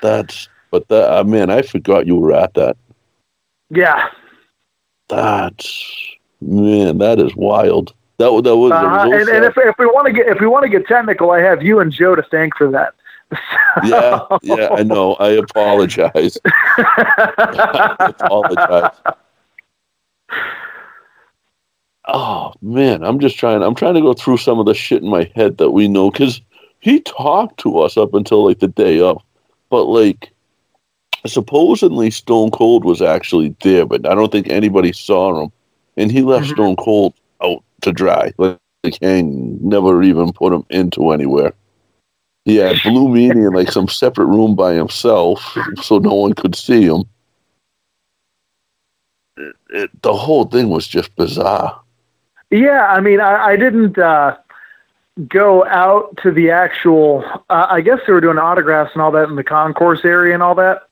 That's. 0.02 0.48
But 0.72 0.88
that, 0.88 1.14
uh, 1.20 1.24
man, 1.26 1.50
I 1.52 1.62
forgot 1.62 2.08
you 2.08 2.16
were 2.16 2.34
at 2.34 2.54
that. 2.56 2.78
Yeah, 3.70 4.08
That's 5.10 6.16
man, 6.42 6.98
that 7.00 7.20
is 7.20 7.36
wild. 7.36 7.94
That 8.24 8.32
was 8.32 8.44
that 8.44 8.56
was. 8.56 8.72
uh, 8.72 9.06
was 9.10 9.28
and, 9.28 9.36
and 9.36 9.46
if 9.46 9.58
if 9.58 9.78
we 9.78 9.86
want 9.86 10.08
to 10.08 10.14
get 10.14 10.28
if 10.28 10.40
we 10.40 10.48
want 10.48 10.64
to 10.64 10.70
get 10.70 10.88
technical, 10.88 11.32
I 11.32 11.42
have 11.42 11.62
you 11.62 11.82
and 11.82 11.92
Joe 11.92 12.16
to 12.16 12.24
thank 12.24 12.56
for 12.56 12.72
that. 12.72 12.94
yeah, 13.84 14.22
yeah, 14.42 14.70
I 14.72 14.84
know. 14.84 15.16
I 15.16 15.32
apologize. 15.32 16.38
I 16.46 18.14
apologize. 18.18 18.96
Oh 22.08 22.54
man, 22.62 23.04
I'm 23.04 23.20
just 23.20 23.38
trying. 23.38 23.62
I'm 23.62 23.76
trying 23.76 23.96
to 23.96 24.02
go 24.02 24.14
through 24.14 24.38
some 24.38 24.58
of 24.58 24.68
the 24.68 24.74
shit 24.74 25.04
in 25.04 25.10
my 25.10 25.30
head 25.36 25.58
that 25.58 25.72
we 25.72 25.90
know 25.90 26.10
because 26.10 26.40
he 26.80 27.02
talked 27.02 27.60
to 27.62 27.80
us 27.80 27.98
up 27.98 28.14
until 28.14 28.48
like 28.48 28.60
the 28.60 28.70
day 28.70 29.02
of, 29.02 29.22
but 29.70 29.84
like 29.84 30.32
supposedly 31.26 32.10
Stone 32.10 32.52
Cold 32.52 32.86
was 32.86 33.02
actually 33.02 33.54
there, 33.64 33.86
but 33.86 34.08
I 34.08 34.16
don't 34.16 34.32
think 34.32 34.48
anybody 34.48 34.94
saw 34.94 35.44
him, 35.44 35.52
and 35.98 36.10
he 36.10 36.22
left 36.22 36.48
Stone 36.48 36.78
Cold 36.78 37.14
to 37.84 37.92
dry. 37.92 38.34
Like, 38.38 38.58
Hang 39.02 39.58
never 39.62 40.04
even 40.04 40.34
put 40.34 40.52
him 40.52 40.66
into 40.70 41.12
anywhere. 41.12 41.54
He 42.46 42.58
had 42.58 42.82
Blue 42.84 43.08
Meanie 43.08 43.48
in 43.48 43.54
like 43.54 43.72
some 43.72 43.88
separate 43.88 44.26
room 44.26 44.56
by 44.56 44.74
himself, 44.74 45.58
so 45.82 46.00
no 46.00 46.14
one 46.14 46.34
could 46.34 46.56
see 46.56 46.84
him. 46.84 47.06
It, 49.38 49.56
it, 49.70 50.02
the 50.02 50.14
whole 50.14 50.46
thing 50.46 50.70
was 50.70 50.86
just 50.86 51.16
bizarre. 51.16 51.82
Yeah, 52.52 52.88
I 52.88 53.00
mean, 53.00 53.22
I, 53.22 53.46
I 53.46 53.56
didn't 53.56 53.98
uh, 53.98 54.38
go 55.28 55.66
out 55.66 56.18
to 56.18 56.32
the 56.32 56.52
actual. 56.52 57.24
Uh, 57.50 57.68
I 57.70 57.80
guess 57.80 58.00
they 58.06 58.12
were 58.12 58.22
doing 58.22 58.38
autographs 58.38 58.92
and 58.94 59.02
all 59.02 59.12
that 59.12 59.30
in 59.30 59.38
the 59.38 59.44
concourse 59.44 60.04
area 60.04 60.34
and 60.34 60.44
all 60.44 60.56
that, 60.56 60.84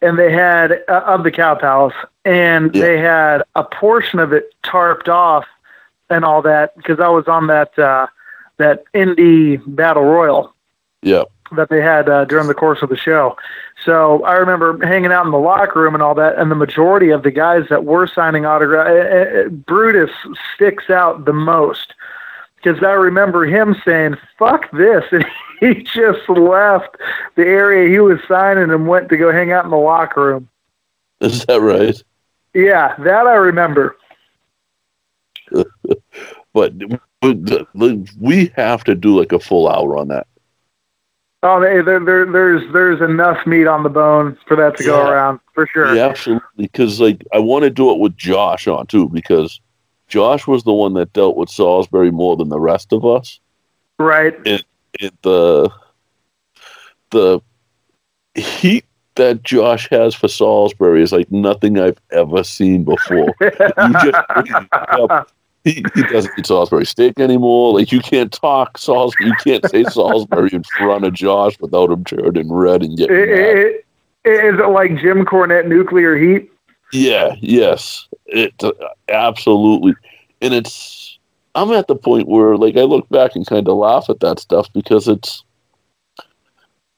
and 0.00 0.18
they 0.18 0.32
had 0.32 0.82
uh, 0.88 1.02
of 1.04 1.22
the 1.22 1.30
Cow 1.30 1.54
Palace, 1.54 1.94
and 2.24 2.72
they 2.72 2.98
had 2.98 3.42
a 3.54 3.62
portion 3.62 4.18
of 4.18 4.32
it 4.32 4.54
tarped 4.62 5.08
off 5.08 5.44
and 6.10 6.24
all 6.24 6.42
that 6.42 6.76
because 6.76 7.00
I 7.00 7.08
was 7.08 7.26
on 7.28 7.46
that 7.48 7.78
uh, 7.78 8.06
that 8.58 8.84
indie 8.94 9.60
battle 9.66 10.04
royal 10.04 10.54
Yeah. 11.02 11.24
that 11.52 11.68
they 11.70 11.80
had 11.80 12.08
uh, 12.08 12.24
during 12.24 12.46
the 12.48 12.54
course 12.54 12.82
of 12.82 12.88
the 12.88 12.96
show. 12.96 13.36
So 13.84 14.22
I 14.24 14.34
remember 14.34 14.78
hanging 14.86 15.12
out 15.12 15.26
in 15.26 15.32
the 15.32 15.38
locker 15.38 15.80
room 15.80 15.94
and 15.94 16.02
all 16.02 16.14
that, 16.14 16.38
and 16.38 16.50
the 16.50 16.54
majority 16.56 17.10
of 17.10 17.22
the 17.22 17.30
guys 17.30 17.64
that 17.68 17.84
were 17.84 18.06
signing 18.06 18.46
autographs, 18.46 19.50
Brutus 19.66 20.10
sticks 20.54 20.88
out 20.90 21.24
the 21.24 21.32
most 21.32 21.94
because 22.56 22.82
I 22.82 22.92
remember 22.92 23.44
him 23.44 23.74
saying 23.84 24.16
"fuck 24.38 24.70
this," 24.70 25.04
and 25.12 25.24
he 25.60 25.82
just 25.82 26.28
left 26.28 26.96
the 27.34 27.44
area 27.44 27.90
he 27.90 27.98
was 28.00 28.20
signing 28.28 28.70
and 28.70 28.86
went 28.86 29.08
to 29.08 29.16
go 29.16 29.32
hang 29.32 29.52
out 29.52 29.64
in 29.64 29.70
the 29.70 29.76
locker 29.76 30.24
room. 30.24 30.48
Is 31.20 31.44
that 31.46 31.60
right? 31.60 32.00
Yeah, 32.54 32.94
that 32.98 33.26
I 33.26 33.34
remember. 33.34 33.96
But 36.52 36.72
we 38.20 38.52
have 38.56 38.84
to 38.84 38.94
do 38.94 39.18
like 39.18 39.32
a 39.32 39.38
full 39.38 39.68
hour 39.68 39.96
on 39.96 40.08
that. 40.08 40.26
Oh, 41.42 41.60
there, 41.60 41.82
there, 41.82 42.00
there, 42.00 42.24
there's 42.24 42.72
there's 42.72 43.00
enough 43.02 43.46
meat 43.46 43.66
on 43.66 43.82
the 43.82 43.90
bone 43.90 44.38
for 44.48 44.56
that 44.56 44.78
to 44.78 44.84
go 44.84 45.06
around 45.06 45.40
for 45.52 45.66
sure. 45.66 45.94
Yeah, 45.94 46.06
absolutely. 46.06 46.42
Because 46.56 47.00
like 47.00 47.22
I 47.34 47.38
want 47.38 47.64
to 47.64 47.70
do 47.70 47.90
it 47.90 47.98
with 47.98 48.16
Josh 48.16 48.66
on 48.66 48.86
too, 48.86 49.10
because 49.10 49.60
Josh 50.08 50.46
was 50.46 50.64
the 50.64 50.72
one 50.72 50.94
that 50.94 51.12
dealt 51.12 51.36
with 51.36 51.50
Salisbury 51.50 52.10
more 52.10 52.34
than 52.36 52.48
the 52.48 52.58
rest 52.58 52.94
of 52.94 53.04
us. 53.04 53.40
Right. 53.98 54.34
And, 54.46 54.64
and 55.00 55.12
the 55.20 55.70
the 57.10 57.40
heat 58.34 58.86
that 59.16 59.42
Josh 59.42 59.88
has 59.90 60.14
for 60.14 60.28
Salisbury 60.28 61.02
is 61.02 61.12
like 61.12 61.30
nothing 61.30 61.78
I've 61.78 62.00
ever 62.10 62.42
seen 62.42 62.84
before. 62.84 63.34
you 63.40 63.92
just 64.02 64.18
up. 64.72 65.30
He, 65.64 65.82
he 65.94 66.02
doesn't 66.02 66.32
eat 66.38 66.46
Salisbury 66.46 66.84
steak 66.84 67.18
anymore. 67.18 67.72
Like 67.78 67.90
you 67.90 68.00
can't 68.00 68.30
talk 68.30 68.76
Salisbury. 68.78 69.30
You 69.30 69.34
can't 69.42 69.70
say 69.70 69.84
Salisbury 69.90 70.50
in 70.52 70.62
front 70.62 71.04
of 71.04 71.14
Josh 71.14 71.58
without 71.58 71.90
him 71.90 72.04
turning 72.04 72.52
red 72.52 72.82
and 72.82 72.96
getting 72.98 73.16
It, 73.16 73.28
it, 73.30 73.84
it, 74.24 74.30
is 74.30 74.60
it 74.60 74.68
like 74.70 74.98
Jim 74.98 75.24
Cornette 75.24 75.66
nuclear 75.66 76.16
heat? 76.16 76.50
Yeah, 76.92 77.34
yes, 77.40 78.06
it 78.26 78.52
uh, 78.62 78.72
absolutely, 79.08 79.94
and 80.40 80.54
it's 80.54 81.18
I'm 81.54 81.72
at 81.72 81.88
the 81.88 81.96
point 81.96 82.28
where 82.28 82.56
like 82.56 82.76
I 82.76 82.82
look 82.82 83.08
back 83.08 83.34
and 83.34 83.46
kind 83.46 83.66
of 83.66 83.76
laugh 83.76 84.08
at 84.10 84.20
that 84.20 84.38
stuff 84.38 84.72
because 84.72 85.08
it's 85.08 85.42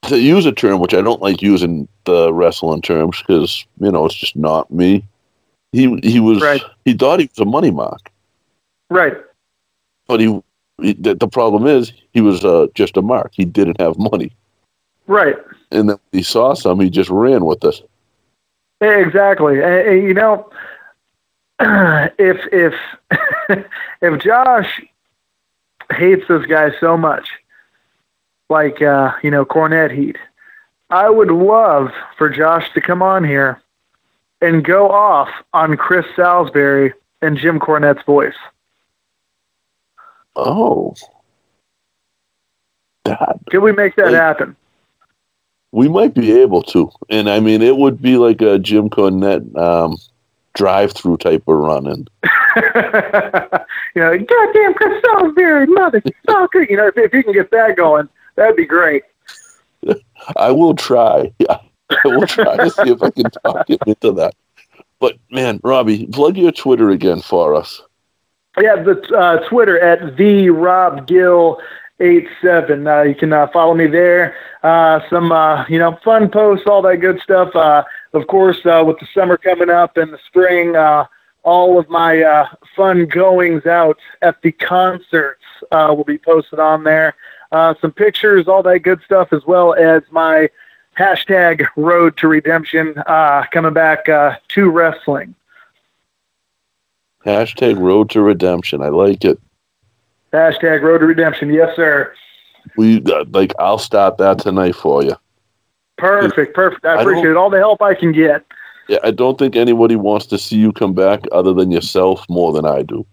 to 0.02 0.18
use 0.20 0.44
a 0.44 0.52
term 0.52 0.80
which 0.80 0.92
I 0.94 1.00
don't 1.02 1.22
like 1.22 1.40
using 1.40 1.88
the 2.04 2.32
wrestling 2.32 2.82
terms 2.82 3.22
because 3.22 3.64
you 3.80 3.90
know 3.90 4.04
it's 4.06 4.14
just 4.14 4.36
not 4.36 4.70
me. 4.72 5.04
He 5.72 5.98
he 6.02 6.20
was 6.20 6.42
Right. 6.42 6.62
he 6.84 6.94
thought 6.94 7.20
he 7.20 7.26
was 7.26 7.38
a 7.38 7.44
money 7.44 7.70
mark, 7.70 8.10
Right. 8.90 9.16
but 10.06 10.20
he, 10.20 10.40
he 10.80 10.92
the, 10.94 11.28
problem 11.28 11.66
is 11.66 11.92
he 12.12 12.20
was 12.20 12.44
uh, 12.44 12.66
just 12.74 12.96
a 12.96 13.02
mark. 13.02 13.32
He 13.34 13.44
didn't 13.44 13.80
have 13.80 13.98
money, 13.98 14.32
Right. 15.06 15.36
and 15.72 15.90
then 15.90 15.98
he 16.12 16.22
saw 16.22 16.54
some, 16.54 16.80
he 16.80 16.90
just 16.90 17.10
ran 17.10 17.44
with 17.44 17.64
it. 17.64 17.80
Exactly. 18.80 19.62
And, 19.62 19.88
and, 19.88 20.02
you 20.04 20.14
know, 20.14 20.48
if 21.60 22.38
if 22.52 22.74
if 24.02 24.22
Josh 24.22 24.82
hates 25.92 26.28
this 26.28 26.44
guy 26.46 26.70
so 26.78 26.96
much, 26.96 27.28
like 28.50 28.82
uh, 28.82 29.12
you 29.22 29.30
know 29.30 29.44
Cornette 29.44 29.96
heat, 29.96 30.16
I 30.90 31.08
would 31.10 31.30
love 31.30 31.90
for 32.18 32.28
Josh 32.28 32.70
to 32.74 32.80
come 32.80 33.02
on 33.02 33.24
here 33.24 33.60
and 34.42 34.62
go 34.62 34.90
off 34.90 35.30
on 35.54 35.76
Chris 35.78 36.04
Salisbury 36.14 36.92
and 37.22 37.38
Jim 37.38 37.58
Cornette's 37.58 38.04
voice. 38.04 38.36
Oh, 40.36 40.94
that 43.04 43.38
Can 43.50 43.62
we 43.62 43.72
make 43.72 43.96
that 43.96 44.12
happen? 44.12 44.56
we 45.72 45.88
might 45.88 46.14
be 46.14 46.32
able 46.32 46.62
to, 46.62 46.90
and 47.10 47.28
I 47.28 47.40
mean 47.40 47.60
it 47.60 47.76
would 47.76 48.00
be 48.00 48.16
like 48.16 48.40
a 48.40 48.58
Jim 48.58 48.88
Cornette 48.88 49.54
um, 49.56 49.98
drive-through 50.54 51.18
type 51.18 51.42
of 51.46 51.56
running. 51.56 52.06
you 52.24 54.02
know, 54.02 54.18
goddamn 54.18 54.74
Chris 54.74 55.02
Salisbury, 55.04 55.66
motherfucker. 55.66 56.68
You 56.70 56.78
know, 56.78 56.86
if, 56.86 56.96
if 56.96 57.12
you 57.12 57.22
can 57.22 57.34
get 57.34 57.50
that 57.50 57.76
going, 57.76 58.08
that'd 58.36 58.56
be 58.56 58.64
great. 58.64 59.02
I 60.36 60.50
will 60.50 60.74
try. 60.74 61.32
Yeah. 61.40 61.58
I 61.88 62.08
will 62.08 62.26
try 62.26 62.56
to 62.56 62.68
see 62.68 62.90
if 62.90 63.00
I 63.00 63.10
can 63.10 63.30
talk 63.44 63.70
him 63.70 63.78
into 63.86 64.10
that. 64.12 64.34
But 64.98 65.18
man, 65.30 65.60
Robbie, 65.62 66.06
plug 66.06 66.36
your 66.36 66.50
Twitter 66.50 66.90
again 66.90 67.20
for 67.20 67.54
us. 67.54 67.80
Yeah, 68.60 68.76
the 68.82 68.98
uh, 69.14 69.46
Twitter 69.48 69.78
at 69.78 70.16
the 70.16 70.48
Rob 70.48 71.06
Gill 71.06 71.60
eight 72.00 72.26
seven. 72.40 72.86
Uh, 72.86 73.02
you 73.02 73.14
can 73.14 73.32
uh, 73.32 73.48
follow 73.48 73.74
me 73.74 73.86
there. 73.86 74.34
Uh, 74.62 75.00
some 75.10 75.30
uh, 75.30 75.66
you 75.68 75.78
know 75.78 75.98
fun 76.02 76.30
posts, 76.30 76.66
all 76.66 76.80
that 76.82 76.96
good 76.98 77.20
stuff. 77.20 77.54
Uh, 77.54 77.84
of 78.14 78.26
course, 78.28 78.56
with 78.64 78.98
the 78.98 79.06
summer 79.12 79.36
coming 79.36 79.68
up 79.68 79.98
and 79.98 80.12
the 80.12 80.18
spring, 80.26 80.74
all 81.42 81.78
of 81.78 81.88
my 81.90 82.48
fun 82.74 83.06
goings 83.06 83.66
out 83.66 83.98
at 84.22 84.40
the 84.40 84.52
concerts 84.52 85.42
will 85.70 86.04
be 86.04 86.16
posted 86.16 86.58
on 86.58 86.82
there. 86.82 87.14
Some 87.52 87.92
pictures, 87.92 88.48
all 88.48 88.62
that 88.62 88.78
good 88.80 89.02
stuff, 89.04 89.34
as 89.34 89.44
well 89.44 89.74
as 89.74 90.02
my 90.10 90.48
hashtag 90.98 91.66
Road 91.76 92.16
to 92.16 92.28
Redemption 92.28 92.94
coming 93.52 93.74
back 93.74 94.06
to 94.06 94.70
wrestling. 94.70 95.34
Hashtag 97.26 97.78
Road 97.78 98.08
to 98.10 98.22
Redemption. 98.22 98.80
I 98.82 98.88
like 98.88 99.24
it. 99.24 99.38
Hashtag 100.32 100.82
Road 100.82 100.98
to 100.98 101.06
Redemption. 101.06 101.52
Yes, 101.52 101.74
sir. 101.74 102.14
We 102.76 103.02
uh, 103.04 103.24
like. 103.30 103.52
I'll 103.58 103.78
start 103.78 104.18
that 104.18 104.38
tonight 104.38 104.76
for 104.76 105.02
you. 105.02 105.16
Perfect, 105.98 106.54
perfect. 106.54 106.84
I 106.86 106.94
I 106.94 107.00
appreciate. 107.00 107.36
All 107.36 107.50
the 107.50 107.58
help 107.58 107.82
I 107.82 107.94
can 107.94 108.12
get. 108.12 108.44
Yeah, 108.88 108.98
I 109.02 109.10
don't 109.10 109.38
think 109.38 109.56
anybody 109.56 109.96
wants 109.96 110.26
to 110.26 110.38
see 110.38 110.56
you 110.56 110.72
come 110.72 110.94
back 110.94 111.24
other 111.32 111.52
than 111.52 111.72
yourself 111.72 112.24
more 112.28 112.52
than 112.52 112.64
I 112.64 112.82
do. 112.82 113.04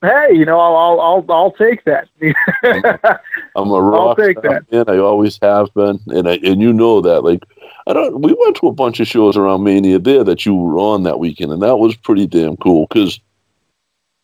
Hey, 0.00 0.28
you 0.32 0.44
know, 0.44 0.58
I'll 0.58 0.76
I'll 0.76 1.00
I'll, 1.00 1.32
I'll 1.32 1.52
take 1.52 1.84
that. 1.84 2.08
I'm 3.56 3.70
a 3.70 3.80
rock 3.80 4.18
I'll 4.18 4.26
take 4.26 4.38
star, 4.38 4.64
man. 4.70 4.84
I 4.88 4.98
always 4.98 5.38
have 5.42 5.72
been, 5.74 6.00
and 6.08 6.28
I 6.28 6.38
and 6.44 6.60
you 6.60 6.72
know 6.72 7.00
that. 7.00 7.22
Like, 7.22 7.44
I 7.86 7.92
don't. 7.92 8.20
We 8.20 8.34
went 8.38 8.56
to 8.56 8.68
a 8.68 8.72
bunch 8.72 9.00
of 9.00 9.06
shows 9.06 9.36
around 9.36 9.64
Mania 9.64 9.98
there 9.98 10.24
that 10.24 10.46
you 10.46 10.54
were 10.54 10.78
on 10.78 11.04
that 11.04 11.18
weekend, 11.18 11.52
and 11.52 11.62
that 11.62 11.76
was 11.78 11.96
pretty 11.96 12.26
damn 12.26 12.56
cool. 12.56 12.86
Because 12.88 13.20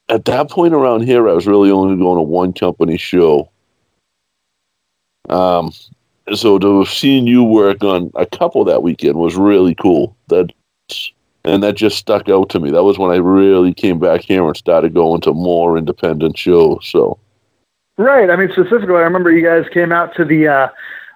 at 0.08 0.24
that 0.26 0.50
point 0.50 0.74
around 0.74 1.02
here, 1.02 1.28
I 1.28 1.32
was 1.32 1.46
really 1.46 1.70
only 1.70 1.96
going 1.96 2.18
to 2.18 2.22
one 2.22 2.52
company 2.52 2.96
show. 2.96 3.50
Um, 5.28 5.72
so 6.34 6.58
to 6.58 6.80
have 6.80 6.88
seen 6.88 7.26
you 7.26 7.42
work 7.42 7.82
on 7.82 8.10
a 8.14 8.26
couple 8.26 8.64
that 8.64 8.82
weekend 8.82 9.16
was 9.16 9.36
really 9.36 9.74
cool. 9.74 10.16
That 10.28 10.52
and 11.44 11.62
that 11.62 11.74
just 11.74 11.98
stuck 11.98 12.28
out 12.28 12.48
to 12.50 12.60
me. 12.60 12.70
That 12.70 12.84
was 12.84 12.98
when 12.98 13.10
I 13.10 13.16
really 13.16 13.74
came 13.74 13.98
back 13.98 14.22
here 14.22 14.46
and 14.46 14.56
started 14.56 14.94
going 14.94 15.20
to 15.22 15.32
more 15.32 15.76
independent 15.76 16.38
shows. 16.38 16.86
So. 16.90 17.18
right. 17.98 18.30
I 18.30 18.36
mean, 18.36 18.50
specifically, 18.52 18.96
I 18.96 19.00
remember 19.00 19.30
you 19.30 19.44
guys 19.44 19.68
came 19.72 19.92
out 19.92 20.14
to 20.16 20.24
the. 20.24 20.48
uh 20.48 20.68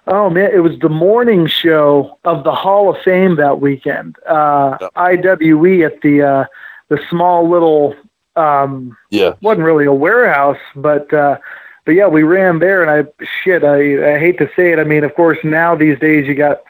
Oh 0.07 0.27
man, 0.27 0.49
it 0.51 0.61
was 0.61 0.79
the 0.79 0.89
morning 0.89 1.45
show 1.45 2.17
of 2.23 2.43
the 2.43 2.51
Hall 2.51 2.89
of 2.89 2.99
Fame 3.03 3.35
that 3.35 3.61
weekend. 3.61 4.15
Uh, 4.25 4.75
IWE 4.95 5.83
at 5.83 6.01
the 6.01 6.23
uh, 6.23 6.45
the 6.87 6.99
small 7.11 7.47
little 7.47 7.95
um, 8.35 8.97
Yeah. 9.09 9.33
wasn't 9.41 9.65
really 9.65 9.85
a 9.85 9.93
warehouse, 9.93 10.59
but 10.75 11.11
uh, 11.13 11.37
but 11.85 11.95
yeah, 11.95 12.07
we 12.07 12.23
ran 12.23 12.59
there, 12.59 12.83
and 12.83 12.91
I 12.91 13.25
shit, 13.43 13.63
I, 13.63 14.15
I 14.15 14.19
hate 14.19 14.37
to 14.39 14.49
say 14.55 14.71
it. 14.71 14.79
I 14.79 14.83
mean, 14.83 15.03
of 15.03 15.15
course, 15.15 15.37
now 15.43 15.75
these 15.75 15.97
days 15.99 16.27
you 16.27 16.35
got 16.35 16.61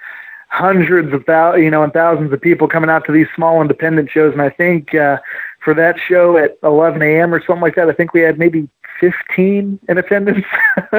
hundreds 0.49 1.13
of 1.13 1.25
thou, 1.25 1.55
you 1.55 1.69
know, 1.69 1.83
and 1.83 1.93
thousands 1.93 2.31
of 2.33 2.41
people 2.41 2.67
coming 2.67 2.89
out 2.89 3.05
to 3.05 3.11
these 3.11 3.27
small 3.35 3.61
independent 3.61 4.09
shows, 4.09 4.33
and 4.33 4.41
I 4.41 4.49
think 4.49 4.95
uh, 4.95 5.17
for 5.63 5.73
that 5.73 5.97
show 5.99 6.37
at 6.37 6.57
11 6.63 7.01
a.m. 7.01 7.33
or 7.33 7.43
something 7.45 7.61
like 7.61 7.75
that, 7.75 7.89
I 7.89 7.93
think 7.93 8.13
we 8.13 8.21
had 8.21 8.39
maybe 8.39 8.67
15 8.99 9.79
in 9.87 9.97
attendance, 9.97 10.45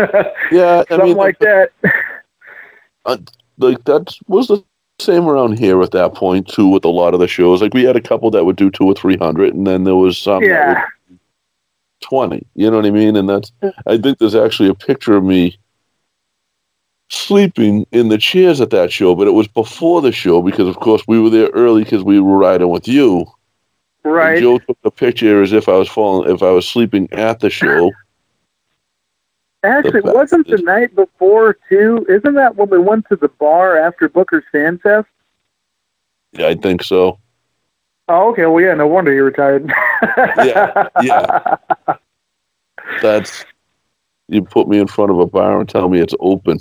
Yeah, 0.51 0.85
something 0.89 1.09
mean, 1.09 1.17
like 1.17 1.39
that. 1.41 1.71
uh, 3.05 3.17
like 3.59 3.85
that 3.85 4.15
was 4.27 4.49
the 4.49 4.63
same 5.01 5.27
around 5.27 5.59
here 5.59 5.83
at 5.83 5.91
that 5.93 6.15
point 6.15 6.49
too. 6.49 6.69
With 6.69 6.85
a 6.85 6.89
lot 6.89 7.15
of 7.15 7.21
the 7.21 7.29
shows, 7.29 7.63
like 7.63 7.75
we 7.75 7.85
had 7.85 7.97
a 7.97 8.01
couple 8.01 8.31
that 8.31 8.45
would 8.45 8.57
do 8.57 8.71
two 8.71 8.85
or 8.85 8.95
three 8.95 9.17
hundred, 9.17 9.55
and 9.55 9.67
then 9.67 9.85
there 9.85 9.97
was 9.97 10.17
some 10.19 10.43
that 10.43 10.49
Yeah. 10.49 10.85
twenty. 12.01 12.47
You 12.55 12.71
know 12.71 12.77
what 12.77 12.87
I 12.87 12.91
mean? 12.91 13.17
And 13.17 13.29
that's 13.29 13.53
I 13.87 13.99
think 13.99 14.19
there's 14.19 14.35
actually 14.35 14.69
a 14.69 14.75
picture 14.75 15.17
of 15.17 15.25
me 15.25 15.59
sleeping 17.09 17.87
in 17.91 18.09
the 18.09 18.19
chairs 18.19 18.61
at 18.61 18.71
that 18.71 18.93
show, 18.93 19.15
but 19.15 19.27
it 19.27 19.33
was 19.33 19.49
before 19.49 20.01
the 20.01 20.13
show 20.13 20.41
because, 20.41 20.69
of 20.69 20.77
course, 20.77 21.03
we 21.09 21.19
were 21.21 21.31
there 21.31 21.49
early 21.49 21.83
because 21.83 22.05
we 22.05 22.21
were 22.21 22.39
riding 22.39 22.69
with 22.69 22.87
you. 22.87 23.27
And 24.05 24.15
Right. 24.15 24.41
Joe 24.41 24.59
took 24.59 24.81
the 24.83 24.91
picture 24.91 25.43
as 25.43 25.53
if 25.53 25.69
I 25.69 25.77
was 25.77 25.89
falling, 25.89 26.33
if 26.33 26.43
I 26.43 26.51
was 26.51 26.69
sleeping 26.69 27.09
at 27.13 27.41
the 27.41 27.51
show. 27.51 27.91
Actually, 29.63 30.01
the 30.01 30.13
wasn't 30.13 30.47
the 30.49 30.59
night 30.59 30.95
before 30.95 31.59
too? 31.69 32.07
Isn't 32.09 32.35
that 32.35 32.57
when 32.57 32.71
we 32.71 32.79
went 32.79 33.07
to 33.11 33.17
the 33.17 33.29
bar 33.29 33.77
after 33.77 34.09
Booker's 34.09 34.45
Fan 34.51 34.79
Fest? 34.79 35.09
Yeah, 36.33 36.49
I 36.49 36.55
think 36.55 36.83
so. 36.83 37.19
Oh, 38.09 38.31
okay. 38.31 38.47
Well, 38.47 38.65
yeah. 38.65 38.75
No 38.75 38.87
wonder 38.87 39.13
you 39.13 39.25
retired. 39.25 39.71
Yeah, 40.39 40.89
yeah. 41.03 41.57
That's 43.03 43.45
you 44.29 44.43
put 44.43 44.67
me 44.69 44.79
in 44.79 44.87
front 44.87 45.11
of 45.11 45.19
a 45.19 45.27
bar 45.27 45.61
and 45.61 45.69
tell 45.69 45.89
me 45.89 46.01
it's 46.01 46.15
open, 46.21 46.59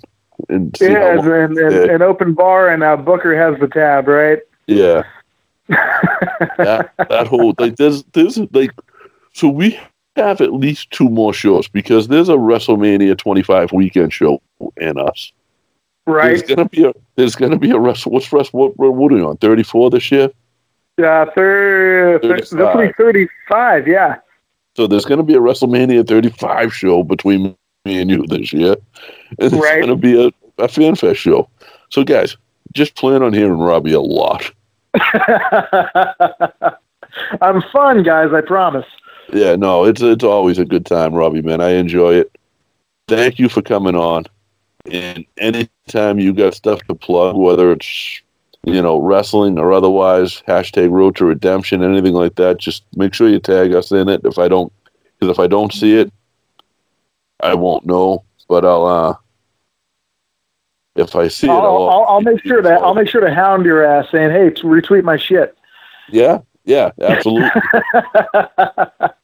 and 0.49 0.75
see 0.77 0.91
yeah, 0.91 1.15
it's 1.15 1.25
an, 1.25 1.57
an, 1.57 1.89
an 1.89 2.01
open 2.01 2.33
bar, 2.33 2.69
and 2.69 2.83
uh, 2.83 2.97
Booker 2.97 3.35
has 3.35 3.59
the 3.59 3.67
tab, 3.67 4.07
right? 4.07 4.39
Yeah. 4.67 5.03
that 5.69 6.91
that 6.97 7.27
whole 7.27 7.53
like 7.59 7.75
there's 7.75 8.03
there's 8.13 8.39
like 8.53 8.71
so 9.33 9.47
we 9.47 9.79
have 10.15 10.41
at 10.41 10.53
least 10.53 10.91
two 10.91 11.09
more 11.09 11.33
shows 11.33 11.67
because 11.67 12.07
there's 12.07 12.29
a 12.29 12.33
WrestleMania 12.35 13.17
25 13.17 13.71
weekend 13.71 14.13
show 14.13 14.41
in 14.77 14.97
us. 14.97 15.31
There's 16.05 16.41
Right. 16.41 16.47
gonna 16.47 16.67
be 16.69 16.85
a 16.85 16.93
there's 17.15 17.35
gonna 17.35 17.57
be 17.57 17.71
a 17.71 17.77
wrestle. 17.79 18.11
What's 18.11 18.31
wrestle? 18.33 18.59
What, 18.59 18.77
what, 18.77 18.95
what 18.95 19.11
are 19.11 19.15
we 19.15 19.21
on? 19.21 19.37
34 19.37 19.91
this 19.91 20.11
year. 20.11 20.29
Uh, 20.97 21.25
thir- 21.35 22.19
this 22.21 22.51
will 22.51 22.75
be 22.77 22.91
35, 22.93 23.87
yeah. 23.87 24.15
So 24.75 24.87
there's 24.87 25.05
gonna 25.05 25.23
be 25.23 25.35
a 25.35 25.39
WrestleMania 25.39 26.07
35 26.07 26.73
show 26.73 27.03
between 27.03 27.55
me 27.85 28.01
and 28.01 28.09
you 28.09 28.25
this 28.27 28.51
year, 28.51 28.75
and 29.37 29.37
it's 29.39 29.53
Right. 29.55 29.79
gonna 29.81 29.95
be 29.95 30.25
a, 30.27 30.31
a 30.57 30.67
fan 30.67 30.95
fest 30.95 31.19
show. 31.19 31.47
So 31.89 32.03
guys, 32.03 32.35
just 32.73 32.95
plan 32.95 33.21
on 33.23 33.33
hearing 33.33 33.57
Robbie 33.59 33.93
a 33.93 34.01
lot. 34.01 34.51
I'm 37.41 37.61
fun, 37.71 38.03
guys, 38.03 38.33
I 38.33 38.41
promise. 38.41 38.85
Yeah, 39.33 39.55
no, 39.55 39.85
it's 39.85 40.01
it's 40.01 40.23
always 40.23 40.57
a 40.57 40.65
good 40.65 40.85
time, 40.85 41.13
Robbie, 41.13 41.41
man. 41.41 41.61
I 41.61 41.71
enjoy 41.71 42.15
it. 42.15 42.35
Thank 43.07 43.39
you 43.39 43.49
for 43.49 43.61
coming 43.61 43.95
on. 43.95 44.25
And 44.91 45.25
anytime 45.37 46.19
you 46.19 46.33
got 46.33 46.53
stuff 46.53 46.81
to 46.83 46.95
plug, 46.95 47.35
whether 47.35 47.71
it's 47.71 48.21
you 48.63 48.81
know 48.81 48.99
wrestling 48.99 49.59
or 49.59 49.71
otherwise, 49.73 50.41
hashtag 50.47 50.91
Road 50.91 51.15
to 51.17 51.25
Redemption, 51.25 51.83
anything 51.83 52.13
like 52.13 52.35
that, 52.35 52.57
just 52.57 52.83
make 52.95 53.13
sure 53.13 53.29
you 53.29 53.39
tag 53.39 53.73
us 53.73 53.91
in 53.91 54.09
it. 54.09 54.21
If 54.23 54.39
I 54.39 54.47
don't, 54.47 54.71
because 55.19 55.31
if 55.31 55.39
I 55.39 55.47
don't 55.47 55.73
see 55.73 55.97
it, 55.97 56.11
I 57.41 57.53
won't 57.53 57.85
know. 57.85 58.23
But 58.47 58.65
I'll 58.65 58.85
uh 58.85 59.15
if 60.95 61.15
I 61.15 61.27
see 61.27 61.47
it, 61.47 61.51
I'll, 61.51 61.65
I'll, 61.65 61.89
I'll, 61.89 62.05
I'll 62.05 62.21
make 62.21 62.43
sure 62.43 62.61
to 62.61 62.69
I'll 62.69 62.95
make 62.95 63.07
sure 63.07 63.21
to 63.21 63.33
hound 63.33 63.65
your 63.65 63.83
ass, 63.83 64.07
saying, 64.11 64.31
"Hey, 64.31 64.49
retweet 64.61 65.03
my 65.03 65.17
shit." 65.17 65.55
yeah, 66.09 66.39
yeah, 66.65 66.91
absolutely. 67.01 67.49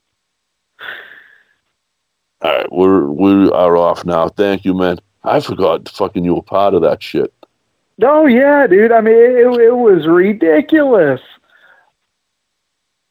right, 2.45 2.71
we're 2.71 3.07
we 3.07 3.49
are 3.51 3.77
off 3.77 4.05
now. 4.05 4.29
Thank 4.29 4.65
you, 4.65 4.73
man. 4.73 4.99
I 5.23 5.39
forgot 5.39 5.89
fucking 5.89 6.23
you 6.23 6.35
were 6.35 6.41
part 6.41 6.73
of 6.73 6.81
that 6.81 7.01
shit. 7.01 7.33
Oh 8.01 8.25
yeah, 8.25 8.67
dude. 8.67 8.91
I 8.91 9.01
mean, 9.01 9.15
it, 9.15 9.61
it 9.61 9.75
was 9.75 10.05
ridiculous. 10.05 11.21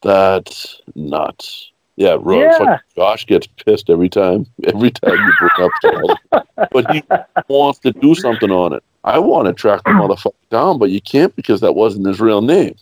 That's 0.01 0.81
nuts. 0.93 1.71
Yeah, 1.95 2.17
really. 2.21 2.41
Yeah. 2.43 2.77
Josh 2.95 3.25
gets 3.25 3.47
pissed 3.47 3.89
every 3.89 4.09
time. 4.09 4.45
Every 4.65 4.91
time 4.91 5.15
you 5.15 5.33
bring 5.39 5.65
up 5.65 5.71
something. 5.81 6.67
but 6.71 6.91
he 6.91 7.03
wants 7.47 7.79
to 7.79 7.91
do 7.91 8.13
something 8.15 8.51
on 8.51 8.73
it. 8.73 8.83
I 9.05 9.17
want 9.19 9.47
to 9.47 9.53
track 9.53 9.83
the 9.85 9.91
motherfucker 9.91 10.33
down, 10.49 10.77
but 10.77 10.89
you 10.89 10.99
can't 10.99 11.35
because 11.35 11.61
that 11.61 11.73
wasn't 11.73 12.07
his 12.07 12.19
real 12.19 12.41
name. 12.41 12.75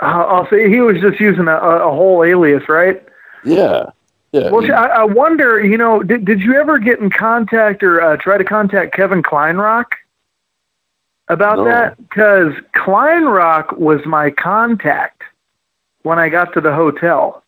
Uh, 0.00 0.24
I'll 0.28 0.48
say 0.48 0.70
he 0.70 0.80
was 0.80 1.00
just 1.00 1.18
using 1.18 1.48
a 1.48 1.56
a 1.56 1.90
whole 1.90 2.22
alias, 2.22 2.68
right? 2.68 3.02
Yeah, 3.44 3.86
yeah. 4.32 4.50
Well, 4.50 4.70
I, 4.72 4.86
I 4.86 5.04
wonder, 5.04 5.64
you 5.64 5.78
know, 5.78 6.02
did, 6.02 6.24
did 6.24 6.40
you 6.40 6.54
ever 6.54 6.78
get 6.78 7.00
in 7.00 7.10
contact 7.10 7.82
or 7.82 8.00
uh, 8.00 8.16
try 8.16 8.38
to 8.38 8.44
contact 8.44 8.94
Kevin 8.94 9.22
Kleinrock 9.22 9.86
about 11.28 11.58
No. 11.58 11.64
that? 11.64 11.96
Because 12.08 12.52
Kleinrock 12.74 13.78
was 13.78 14.04
my 14.04 14.30
contact 14.30 15.22
when 16.02 16.18
I 16.18 16.28
got 16.28 16.52
to 16.54 16.60
the 16.60 16.74
hotel. 16.74 17.42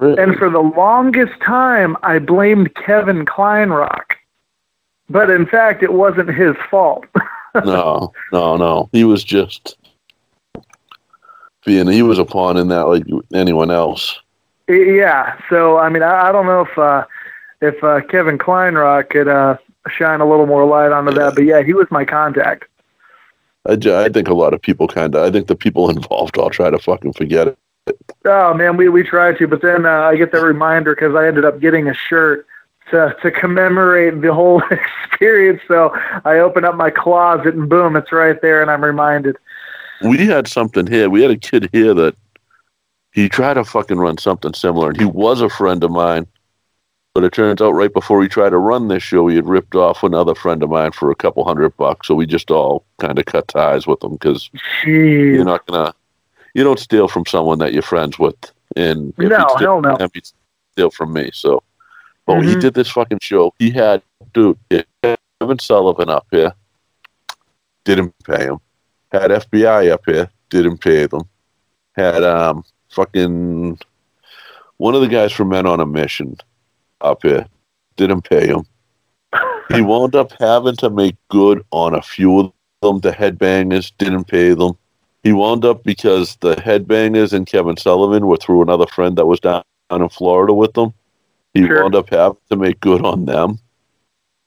And 0.00 0.36
for 0.36 0.50
the 0.50 0.58
longest 0.58 1.40
time, 1.40 1.96
I 2.02 2.18
blamed 2.18 2.74
Kevin 2.74 3.24
Kleinrock. 3.24 4.04
But 5.08 5.30
in 5.30 5.46
fact, 5.46 5.82
it 5.82 5.92
wasn't 5.92 6.34
his 6.34 6.56
fault. 6.68 7.04
no, 7.64 8.12
no, 8.32 8.56
no. 8.56 8.88
He 8.92 9.04
was 9.04 9.22
just 9.22 9.76
being. 11.64 11.86
He 11.86 12.02
was 12.02 12.18
a 12.18 12.24
pawn 12.24 12.56
in 12.56 12.68
that, 12.68 12.88
like 12.88 13.04
anyone 13.32 13.70
else. 13.70 14.18
Yeah. 14.68 15.38
So 15.48 15.78
I 15.78 15.88
mean, 15.88 16.02
I, 16.02 16.28
I 16.28 16.32
don't 16.32 16.46
know 16.46 16.62
if 16.62 16.78
uh, 16.78 17.04
if 17.60 17.82
uh, 17.82 18.00
Kevin 18.02 18.38
Kleinrock 18.38 19.10
could 19.10 19.28
uh, 19.28 19.56
shine 19.88 20.20
a 20.20 20.28
little 20.28 20.46
more 20.46 20.64
light 20.64 20.92
onto 20.92 21.12
that, 21.12 21.34
but 21.34 21.44
yeah, 21.44 21.62
he 21.62 21.74
was 21.74 21.86
my 21.90 22.04
contact. 22.04 22.64
I, 23.66 23.72
I 23.72 24.08
think 24.08 24.28
a 24.28 24.34
lot 24.34 24.54
of 24.54 24.60
people 24.60 24.88
kind 24.88 25.14
of. 25.14 25.22
I 25.22 25.30
think 25.30 25.46
the 25.46 25.56
people 25.56 25.90
involved 25.96 26.38
all 26.38 26.50
try 26.50 26.70
to 26.70 26.78
fucking 26.78 27.14
forget 27.14 27.48
it. 27.48 27.58
Oh 28.24 28.54
man, 28.54 28.76
we 28.76 28.88
we 28.88 29.02
tried 29.02 29.38
to, 29.38 29.48
but 29.48 29.60
then 29.62 29.84
uh, 29.84 30.02
I 30.02 30.16
get 30.16 30.32
that 30.32 30.42
reminder 30.42 30.94
because 30.94 31.14
I 31.14 31.26
ended 31.26 31.44
up 31.44 31.60
getting 31.60 31.88
a 31.88 31.94
shirt 31.94 32.46
to 32.90 33.14
to 33.22 33.30
commemorate 33.30 34.22
the 34.22 34.32
whole 34.32 34.62
experience. 34.70 35.60
So 35.68 35.94
I 36.24 36.38
open 36.38 36.64
up 36.64 36.76
my 36.76 36.90
closet 36.90 37.54
and 37.54 37.68
boom, 37.68 37.96
it's 37.96 38.12
right 38.12 38.40
there, 38.40 38.62
and 38.62 38.70
I'm 38.70 38.82
reminded. 38.82 39.36
we 40.02 40.26
had 40.26 40.48
something 40.48 40.86
here. 40.86 41.10
We 41.10 41.20
had 41.22 41.30
a 41.30 41.36
kid 41.36 41.68
here 41.72 41.92
that 41.94 42.16
he 43.14 43.28
tried 43.28 43.54
to 43.54 43.64
fucking 43.64 43.98
run 43.98 44.18
something 44.18 44.52
similar, 44.54 44.88
and 44.90 44.98
he 44.98 45.04
was 45.06 45.40
a 45.40 45.48
friend 45.48 45.82
of 45.82 45.90
mine. 45.90 46.26
But 47.14 47.22
it 47.22 47.32
turns 47.32 47.62
out 47.62 47.70
right 47.70 47.92
before 47.92 48.20
he 48.22 48.28
tried 48.28 48.50
to 48.50 48.58
run 48.58 48.88
this 48.88 49.02
show, 49.04 49.28
he 49.28 49.36
had 49.36 49.48
ripped 49.48 49.76
off 49.76 50.02
another 50.02 50.34
friend 50.34 50.62
of 50.64 50.70
mine 50.70 50.90
for 50.90 51.12
a 51.12 51.14
couple 51.14 51.44
hundred 51.44 51.76
bucks. 51.76 52.08
So 52.08 52.14
we 52.16 52.26
just 52.26 52.50
all 52.50 52.84
kind 52.98 53.18
of 53.18 53.24
cut 53.26 53.46
ties 53.46 53.86
with 53.86 54.02
him 54.02 54.12
because 54.14 54.50
you're 54.84 55.44
not 55.44 55.64
gonna, 55.66 55.94
you 56.54 56.64
don't 56.64 56.80
steal 56.80 57.06
from 57.06 57.24
someone 57.24 57.60
that 57.60 57.72
you're 57.72 57.82
friends 57.82 58.18
with, 58.18 58.36
and 58.74 59.14
if 59.16 59.30
No, 59.30 59.46
hell 59.58 59.80
no. 59.80 59.96
him, 59.96 60.10
steal 60.72 60.90
from 60.90 61.12
me. 61.12 61.30
So, 61.32 61.62
but 62.26 62.40
he 62.40 62.56
Mhm. 62.56 62.60
did 62.60 62.74
this 62.74 62.90
fucking 62.90 63.20
show. 63.22 63.54
He 63.60 63.70
had 63.70 64.02
dude 64.32 64.58
Kevin 65.40 65.60
Sullivan 65.60 66.08
up 66.10 66.26
here, 66.32 66.52
didn't 67.84 68.12
pay 68.24 68.46
him 68.46 68.58
had 69.14 69.30
FBI 69.30 69.90
up 69.92 70.02
here, 70.06 70.28
didn't 70.50 70.78
pay 70.78 71.06
them. 71.06 71.22
Had 71.94 72.24
um 72.24 72.64
fucking 72.94 73.78
one 74.76 74.94
of 74.94 75.00
the 75.00 75.08
guys 75.08 75.32
from 75.32 75.50
Men 75.50 75.66
on 75.66 75.80
a 75.80 75.86
Mission 75.86 76.36
up 77.00 77.22
here, 77.22 77.46
didn't 77.96 78.22
pay 78.22 78.46
him. 78.46 78.64
he 79.68 79.82
wound 79.82 80.14
up 80.14 80.32
having 80.38 80.76
to 80.76 80.90
make 80.90 81.16
good 81.28 81.64
on 81.70 81.94
a 81.94 82.02
few 82.02 82.40
of 82.40 82.52
them. 82.82 83.00
The 83.00 83.12
headbangers 83.12 83.92
didn't 83.98 84.24
pay 84.24 84.54
them. 84.54 84.76
He 85.22 85.32
wound 85.32 85.64
up 85.64 85.84
because 85.84 86.36
the 86.36 86.54
headbangers 86.56 87.32
and 87.32 87.46
Kevin 87.46 87.76
Sullivan 87.76 88.26
were 88.26 88.36
through 88.36 88.62
another 88.62 88.86
friend 88.86 89.16
that 89.16 89.26
was 89.26 89.40
down 89.40 89.62
in 89.90 90.08
Florida 90.08 90.52
with 90.52 90.74
them. 90.74 90.92
He 91.54 91.64
wound 91.64 91.94
up 91.94 92.10
having 92.10 92.36
to 92.50 92.56
make 92.56 92.80
good 92.80 93.04
on 93.04 93.24
them. 93.24 93.58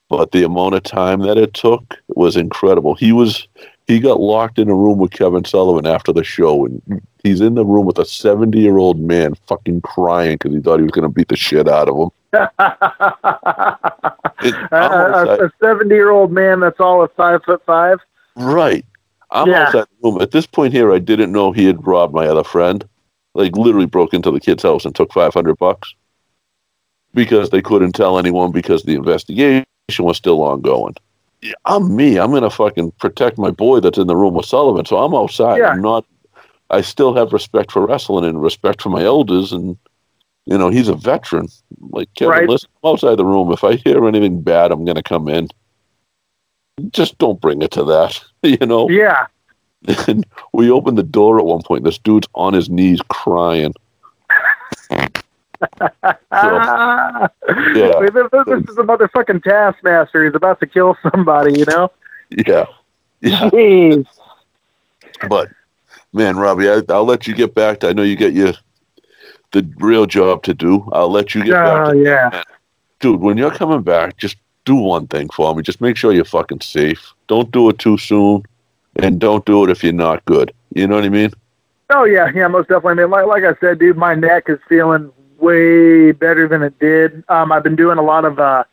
But 0.10 0.32
the 0.32 0.44
amount 0.44 0.76
of 0.76 0.84
time 0.84 1.22
that 1.22 1.38
it 1.38 1.54
took 1.54 1.98
was 2.10 2.38
incredible. 2.38 2.96
He 2.96 3.12
was 3.12 3.48
he 3.88 4.00
got 4.02 4.20
locked 4.20 4.60
in 4.60 4.70
a 4.70 4.76
room 4.76 4.98
with 5.00 5.12
Kevin 5.12 5.46
Sullivan 5.46 5.88
after 5.88 6.12
the 6.12 6.24
show, 6.24 6.66
and 6.66 7.02
he's 7.24 7.40
in 7.42 7.56
the 7.56 7.66
room 7.66 7.86
with 7.86 7.98
a 7.98 8.06
70 8.06 8.60
year 8.60 8.78
old 8.78 9.00
man 9.00 9.34
fucking 9.48 9.82
crying 9.82 10.36
because 10.36 10.54
he 10.54 10.62
thought 10.62 10.80
he 10.80 10.84
was 10.84 10.92
going 10.92 11.04
to 11.04 11.14
beat 11.14 11.30
the 11.30 11.38
shit 11.38 11.68
out 11.68 11.88
of 11.88 11.96
him. 11.98 12.10
a 14.72 15.38
a 15.42 15.52
seventy 15.62 15.96
year 15.96 16.12
old 16.12 16.32
man 16.32 16.60
that's 16.60 16.80
all 16.80 17.02
of 17.02 17.12
five 17.14 17.42
foot 17.46 17.64
five. 17.66 18.00
Right. 18.36 18.86
I'm 19.32 19.48
Yeah. 19.48 19.64
outside 19.64 19.86
the 20.02 20.10
room. 20.10 20.22
At 20.22 20.32
this 20.32 20.46
point 20.46 20.74
here, 20.74 20.94
I 20.94 21.00
didn't 21.00 21.32
know 21.32 21.52
he 21.52 21.66
had 21.66 21.86
robbed 21.88 22.14
my 22.14 22.28
other 22.28 22.44
friend. 22.44 22.88
Like, 23.34 23.56
literally 23.56 23.86
broke 23.86 24.14
into 24.14 24.32
the 24.32 24.40
kid's 24.40 24.64
house 24.64 24.84
and 24.84 24.96
took 24.96 25.14
500 25.14 25.58
bucks 25.58 25.94
because 27.14 27.50
they 27.50 27.62
couldn't 27.62 27.94
tell 27.94 28.18
anyone 28.18 28.52
because 28.52 28.84
the 28.84 28.96
investigation 28.96 29.66
was 30.00 30.18
still 30.18 30.42
ongoing. 30.42 30.96
Yeah, 31.42 31.54
I'm 31.66 31.96
me. 31.96 32.18
I'm 32.18 32.32
going 32.32 32.44
to 32.44 32.50
fucking 32.50 32.92
protect 32.94 33.38
my 33.38 33.52
boy 33.52 33.80
that's 33.80 33.98
in 33.98 34.08
the 34.08 34.16
room 34.16 34.34
with 34.34 34.46
Sullivan. 34.46 34.86
So 34.86 34.98
I'm 34.98 35.14
outside. 35.14 35.58
Yeah. 35.58 35.70
I'm 35.70 35.82
not, 35.82 36.06
I 36.70 36.82
still 36.82 37.14
have 37.16 37.34
respect 37.34 37.72
for 37.72 37.86
wrestling 37.86 38.26
and 38.26 38.42
respect 38.42 38.82
for 38.82 38.90
my 38.90 39.04
elders. 39.04 39.52
And, 39.52 39.78
you 40.46 40.58
know, 40.58 40.70
he's 40.70 40.88
a 40.88 40.96
veteran. 40.96 41.48
Like, 41.80 42.10
Kevin, 42.16 42.32
Right. 42.32 42.50
listen, 42.50 42.70
I'm 42.84 42.92
outside 42.94 43.16
the 43.16 43.26
room. 43.26 43.52
If 43.52 43.64
I 43.64 43.76
hear 43.76 44.08
anything 44.08 44.42
bad, 44.42 44.72
I'm 44.72 44.84
going 44.84 44.96
to 44.96 45.04
come 45.04 45.28
in. 45.28 45.50
Just 46.92 47.18
don't 47.18 47.40
bring 47.42 47.62
it 47.62 47.72
to 47.72 47.84
that, 47.84 48.20
you 48.44 48.66
know? 48.66 48.90
Yeah. 48.90 49.28
And 50.08 50.26
we 50.54 50.72
opened 50.72 50.98
the 50.98 51.04
door 51.04 51.40
at 51.40 51.46
one 51.46 51.62
point. 51.62 51.84
This 51.84 52.00
dude's 52.00 52.28
on 52.34 52.54
his 52.54 52.70
knees 52.70 53.00
crying. 53.10 53.74
Ah. 56.32 57.30
Yeah. 57.74 57.94
I 57.96 58.02
mean, 58.02 58.14
this, 58.14 58.46
this 58.46 58.70
is 58.70 58.78
a 58.78 58.84
motherfucking 58.84 59.44
taskmaster. 59.44 60.26
He's 60.26 60.36
about 60.36 60.60
to 60.60 60.68
kill 60.68 60.98
somebody, 61.12 61.60
you 61.60 61.66
know? 61.66 61.92
Yeah. 62.30 62.66
Yeah. 63.22 63.50
Jeez. 63.50 64.06
But 65.30 65.50
man, 66.14 66.38
Robbie, 66.38 66.70
I, 66.70 66.82
I'll 66.90 67.06
let 67.06 67.28
you 67.28 67.34
get 67.34 67.56
back 67.56 67.80
to. 67.80 67.90
I 67.90 67.94
know 67.94 68.04
you 68.04 68.16
got 68.16 68.34
your 68.34 68.54
the 69.52 69.68
real 69.78 70.06
job 70.06 70.44
to 70.44 70.54
do. 70.54 70.88
I'll 70.92 71.10
let 71.10 71.34
you 71.34 71.44
get 71.44 71.54
back. 71.54 71.88
Oh, 71.88 71.92
yeah. 71.94 72.44
dude, 73.00 73.22
when 73.22 73.38
you're 73.38 73.52
coming 73.52 73.82
back, 73.82 74.18
just 74.18 74.38
do 74.66 74.76
one 74.76 75.08
thing 75.08 75.30
for 75.30 75.56
me. 75.56 75.64
Just 75.64 75.82
make 75.82 75.96
sure 75.98 76.12
you're 76.12 76.26
fucking 76.26 76.62
safe. 76.62 77.14
Don't 77.28 77.52
do 77.52 77.70
it 77.70 77.80
too 77.80 77.98
soon, 77.98 78.44
and 78.98 79.20
don't 79.20 79.46
do 79.46 79.64
it 79.64 79.70
if 79.70 79.84
you're 79.84 79.94
not 79.94 80.24
good. 80.26 80.54
You 80.74 80.88
know 80.88 80.96
what 80.96 81.06
I 81.06 81.10
mean? 81.10 81.32
Oh 81.90 82.04
yeah, 82.04 82.30
yeah, 82.36 82.48
most 82.48 82.68
definitely. 82.68 83.04
I 83.04 83.06
mean, 83.06 83.12
like, 83.12 83.26
like 83.28 83.44
I 83.44 83.56
said, 83.60 83.80
dude, 83.80 83.98
my 83.98 84.14
neck 84.14 84.46
is 84.50 84.60
feeling 84.68 85.12
way 85.40 86.12
better 86.12 86.48
than 86.48 86.64
it 86.64 86.78
did. 86.80 87.24
Um, 87.30 87.52
I've 87.52 87.64
been 87.64 87.76
doing 87.76 87.98
a 87.98 88.02
lot 88.02 88.26
of 88.26 88.40
uh, 88.40 88.64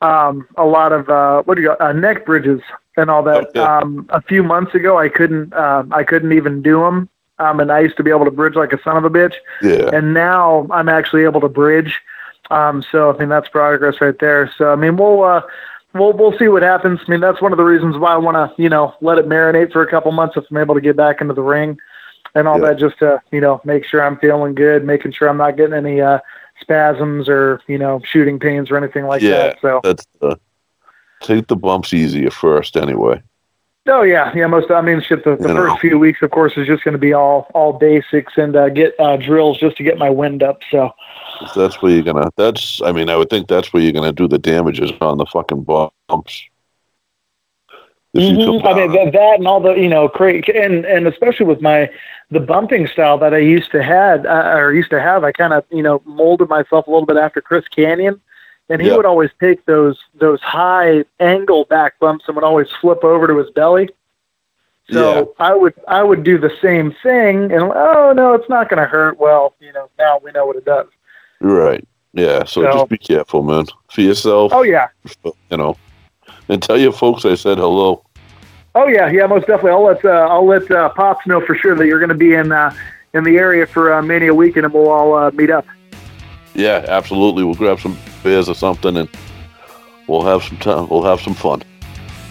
um, 0.00 0.46
a 0.56 0.64
lot 0.64 0.92
of 0.92 1.08
uh, 1.08 1.42
what 1.42 1.54
do 1.54 1.62
you 1.62 1.68
got? 1.68 1.80
Uh, 1.80 1.92
neck 1.92 2.26
bridges 2.26 2.60
and 2.96 3.10
all 3.10 3.22
that. 3.22 3.56
Um, 3.56 4.06
a 4.10 4.20
few 4.20 4.42
months 4.42 4.74
ago, 4.74 4.98
I 4.98 5.08
couldn't 5.08 5.52
uh, 5.52 5.84
I 5.90 6.04
couldn't 6.04 6.32
even 6.32 6.62
do 6.62 6.80
them. 6.80 7.08
Um, 7.38 7.60
and 7.60 7.72
I 7.72 7.80
used 7.80 7.96
to 7.96 8.02
be 8.02 8.10
able 8.10 8.24
to 8.24 8.30
bridge 8.30 8.54
like 8.54 8.72
a 8.72 8.82
son 8.82 8.96
of 8.96 9.04
a 9.04 9.10
bitch. 9.10 9.34
Yeah. 9.62 9.90
And 9.92 10.14
now 10.14 10.66
I'm 10.70 10.88
actually 10.88 11.24
able 11.24 11.40
to 11.40 11.48
bridge. 11.48 12.00
Um, 12.50 12.84
so 12.90 13.12
I 13.12 13.18
mean 13.18 13.28
that's 13.28 13.48
progress 13.48 14.00
right 14.00 14.18
there. 14.18 14.52
So 14.58 14.72
I 14.72 14.76
mean 14.76 14.96
we'll 14.96 15.22
uh, 15.22 15.42
we'll 15.94 16.12
we'll 16.12 16.36
see 16.38 16.48
what 16.48 16.62
happens. 16.62 17.00
I 17.06 17.10
mean 17.10 17.20
that's 17.20 17.40
one 17.40 17.52
of 17.52 17.58
the 17.58 17.64
reasons 17.64 17.96
why 17.96 18.12
I 18.12 18.16
want 18.16 18.36
to 18.36 18.62
you 18.62 18.68
know 18.68 18.94
let 19.00 19.18
it 19.18 19.28
marinate 19.28 19.72
for 19.72 19.82
a 19.82 19.90
couple 19.90 20.12
months 20.12 20.36
if 20.36 20.44
I'm 20.50 20.58
able 20.58 20.74
to 20.74 20.80
get 20.80 20.96
back 20.96 21.20
into 21.20 21.34
the 21.34 21.42
ring 21.42 21.78
and 22.34 22.48
all 22.48 22.60
that 22.60 22.78
just 22.78 22.98
to 23.00 23.20
you 23.30 23.40
know 23.40 23.60
make 23.64 23.84
sure 23.84 24.02
I'm 24.02 24.18
feeling 24.18 24.54
good, 24.54 24.84
making 24.84 25.12
sure 25.12 25.28
I'm 25.28 25.36
not 25.36 25.56
getting 25.56 25.74
any 25.74 26.00
uh, 26.00 26.18
spasms 26.60 27.28
or 27.28 27.60
you 27.66 27.78
know 27.78 28.00
shooting 28.04 28.38
pains 28.38 28.70
or 28.70 28.76
anything 28.76 29.06
like 29.06 29.22
yeah. 29.22 29.30
that. 29.30 29.58
So 29.60 29.80
that's 29.82 30.06
the 30.20 30.38
take 31.20 31.46
the 31.46 31.56
bumps 31.56 31.92
easy 31.92 32.26
at 32.26 32.32
first, 32.32 32.76
anyway. 32.76 33.22
oh 33.88 34.02
yeah, 34.02 34.32
yeah. 34.34 34.46
Most 34.46 34.70
I 34.70 34.80
mean 34.80 35.00
shit. 35.00 35.24
The, 35.24 35.36
the 35.36 35.48
You 35.48 35.54
first 35.54 35.74
know. 35.74 35.76
few 35.78 35.98
weeks, 35.98 36.22
of 36.22 36.30
course, 36.30 36.56
is 36.56 36.66
just 36.66 36.84
going 36.84 36.92
to 36.92 36.98
be 36.98 37.12
all 37.12 37.50
all 37.54 37.72
basics 37.72 38.34
and 38.36 38.56
uh, 38.56 38.68
get 38.68 38.94
uh, 38.98 39.16
drills 39.16 39.58
just 39.58 39.76
to 39.76 39.82
get 39.82 39.98
my 39.98 40.10
wind 40.10 40.42
up. 40.42 40.60
So 40.70 40.90
That's 41.54 41.82
where 41.82 41.92
you're 41.92 42.02
gonna. 42.02 42.30
That's. 42.36 42.80
I 42.82 42.92
mean, 42.92 43.10
I 43.10 43.16
would 43.16 43.30
think 43.30 43.48
that's 43.48 43.72
where 43.72 43.82
you're 43.82 43.92
gonna 43.92 44.12
do 44.12 44.28
the 44.28 44.38
damages 44.38 44.90
on 45.00 45.18
the 45.18 45.26
fucking 45.26 45.64
bumps. 45.64 46.44
Mhm. 48.16 48.64
I 48.66 48.74
mean 48.74 48.92
that, 48.92 49.12
that 49.12 49.38
and 49.38 49.46
all 49.48 49.60
the 49.60 49.72
you 49.72 49.88
know 49.88 50.08
cra- 50.08 50.42
and 50.54 50.84
and 50.84 51.06
especially 51.06 51.46
with 51.46 51.62
my 51.62 51.90
the 52.30 52.40
bumping 52.40 52.86
style 52.86 53.16
that 53.18 53.32
I 53.34 53.38
used 53.38 53.70
to 53.72 53.82
had 53.82 54.26
uh, 54.26 54.52
or 54.54 54.72
used 54.74 54.90
to 54.90 55.00
have, 55.00 55.24
I 55.24 55.32
kind 55.32 55.52
of 55.54 55.64
you 55.70 55.82
know 55.82 56.02
molded 56.04 56.48
myself 56.50 56.86
a 56.86 56.90
little 56.90 57.06
bit 57.06 57.16
after 57.16 57.40
Chris 57.40 57.64
Kanyon, 57.74 58.20
and 58.68 58.82
he 58.82 58.88
Yeah. 58.88 58.96
would 58.96 59.06
always 59.06 59.30
take 59.40 59.64
those 59.64 59.98
those 60.14 60.42
high 60.42 61.04
angle 61.20 61.64
back 61.64 61.98
bumps 62.00 62.24
and 62.26 62.34
would 62.36 62.44
always 62.44 62.68
flip 62.82 63.02
over 63.02 63.26
to 63.26 63.38
his 63.38 63.50
belly. 63.50 63.88
So 64.90 65.34
I 65.38 65.54
would 65.54 65.72
I 65.88 66.02
would 66.02 66.22
do 66.22 66.36
the 66.36 66.52
same 66.60 66.94
thing 67.02 67.50
and 67.50 67.72
oh 67.74 68.12
no, 68.14 68.34
it's 68.34 68.48
not 68.50 68.68
going 68.68 68.82
to 68.82 68.86
hurt. 68.88 69.18
Well, 69.18 69.54
you 69.58 69.72
know 69.72 69.88
now 69.98 70.20
we 70.22 70.32
know 70.32 70.44
what 70.44 70.56
it 70.56 70.66
does. 70.66 70.86
Right. 71.40 71.86
Yeah, 72.12 72.44
so, 72.44 72.60
So- 72.62 72.72
just 72.72 72.88
be 72.90 72.98
careful, 72.98 73.42
man, 73.42 73.64
for 73.88 74.02
yourself. 74.02 74.52
Oh 74.54 74.62
yeah, 74.62 74.88
You 75.50 75.56
know, 75.56 75.76
and 76.48 76.62
tell 76.62 76.78
your 76.78 76.92
folks 76.92 77.24
I 77.24 77.34
said 77.34 77.58
hello. 77.58 78.04
oh 78.74 78.86
yeah, 78.86 79.08
yeah, 79.10 79.26
most 79.26 79.46
definitely. 79.46 79.72
I'll 79.72 79.84
let 79.84 80.04
uh, 80.04 80.08
I'll 80.30 80.46
let 80.46 80.70
uh, 80.70 80.88
pops 80.90 81.26
know 81.26 81.40
for 81.44 81.54
sure 81.54 81.74
that 81.74 81.86
you're 81.86 81.98
going 81.98 82.08
to 82.08 82.14
be 82.14 82.34
in 82.34 82.52
uh, 82.52 82.74
in 83.14 83.24
the 83.24 83.36
area 83.36 83.66
for 83.66 83.92
uh, 83.92 84.02
Mania 84.02 84.34
weekend, 84.34 84.64
and 84.64 84.74
we'll 84.74 84.88
all 84.88 85.14
uh, 85.14 85.30
meet 85.32 85.50
up. 85.50 85.66
Yeah, 86.54 86.84
absolutely. 86.88 87.44
We'll 87.44 87.54
grab 87.54 87.80
some 87.80 87.96
beers 88.22 88.48
or 88.48 88.54
something, 88.54 88.96
and 88.96 89.08
we'll 90.06 90.22
have 90.24 90.42
some 90.42 90.58
time. 90.58 90.88
We'll 90.88 91.02
have 91.04 91.20
some 91.20 91.34
fun. 91.34 91.62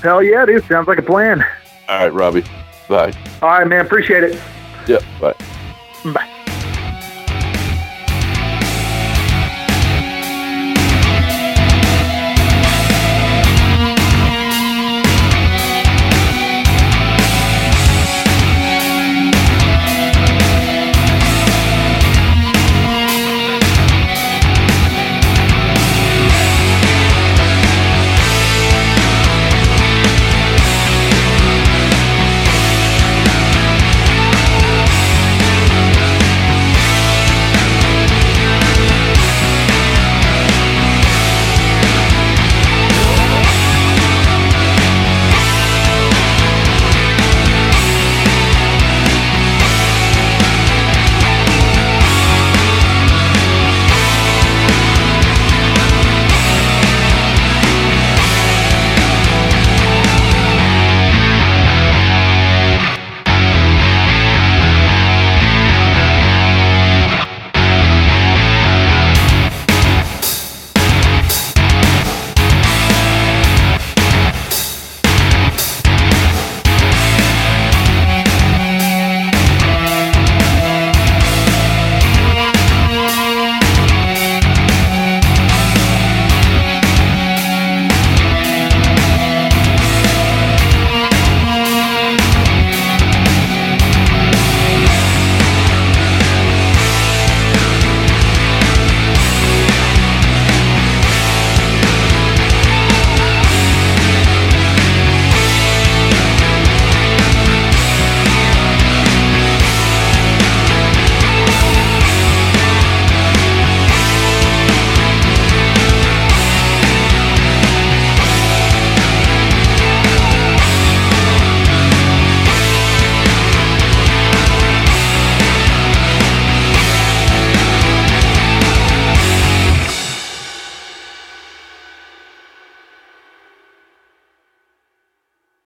Hell 0.01 0.21
yeah, 0.23 0.45
dude! 0.45 0.63
Sounds 0.65 0.87
like 0.87 0.97
a 0.99 1.03
plan. 1.03 1.43
All 1.89 1.99
right, 1.99 2.13
Robbie. 2.13 2.43
Bye. 2.89 3.13
All 3.41 3.49
right, 3.49 3.67
man. 3.67 3.85
Appreciate 3.85 4.23
it. 4.23 4.41
Yep. 4.87 5.03
Bye. 5.19 5.33
Bye. 6.13 6.27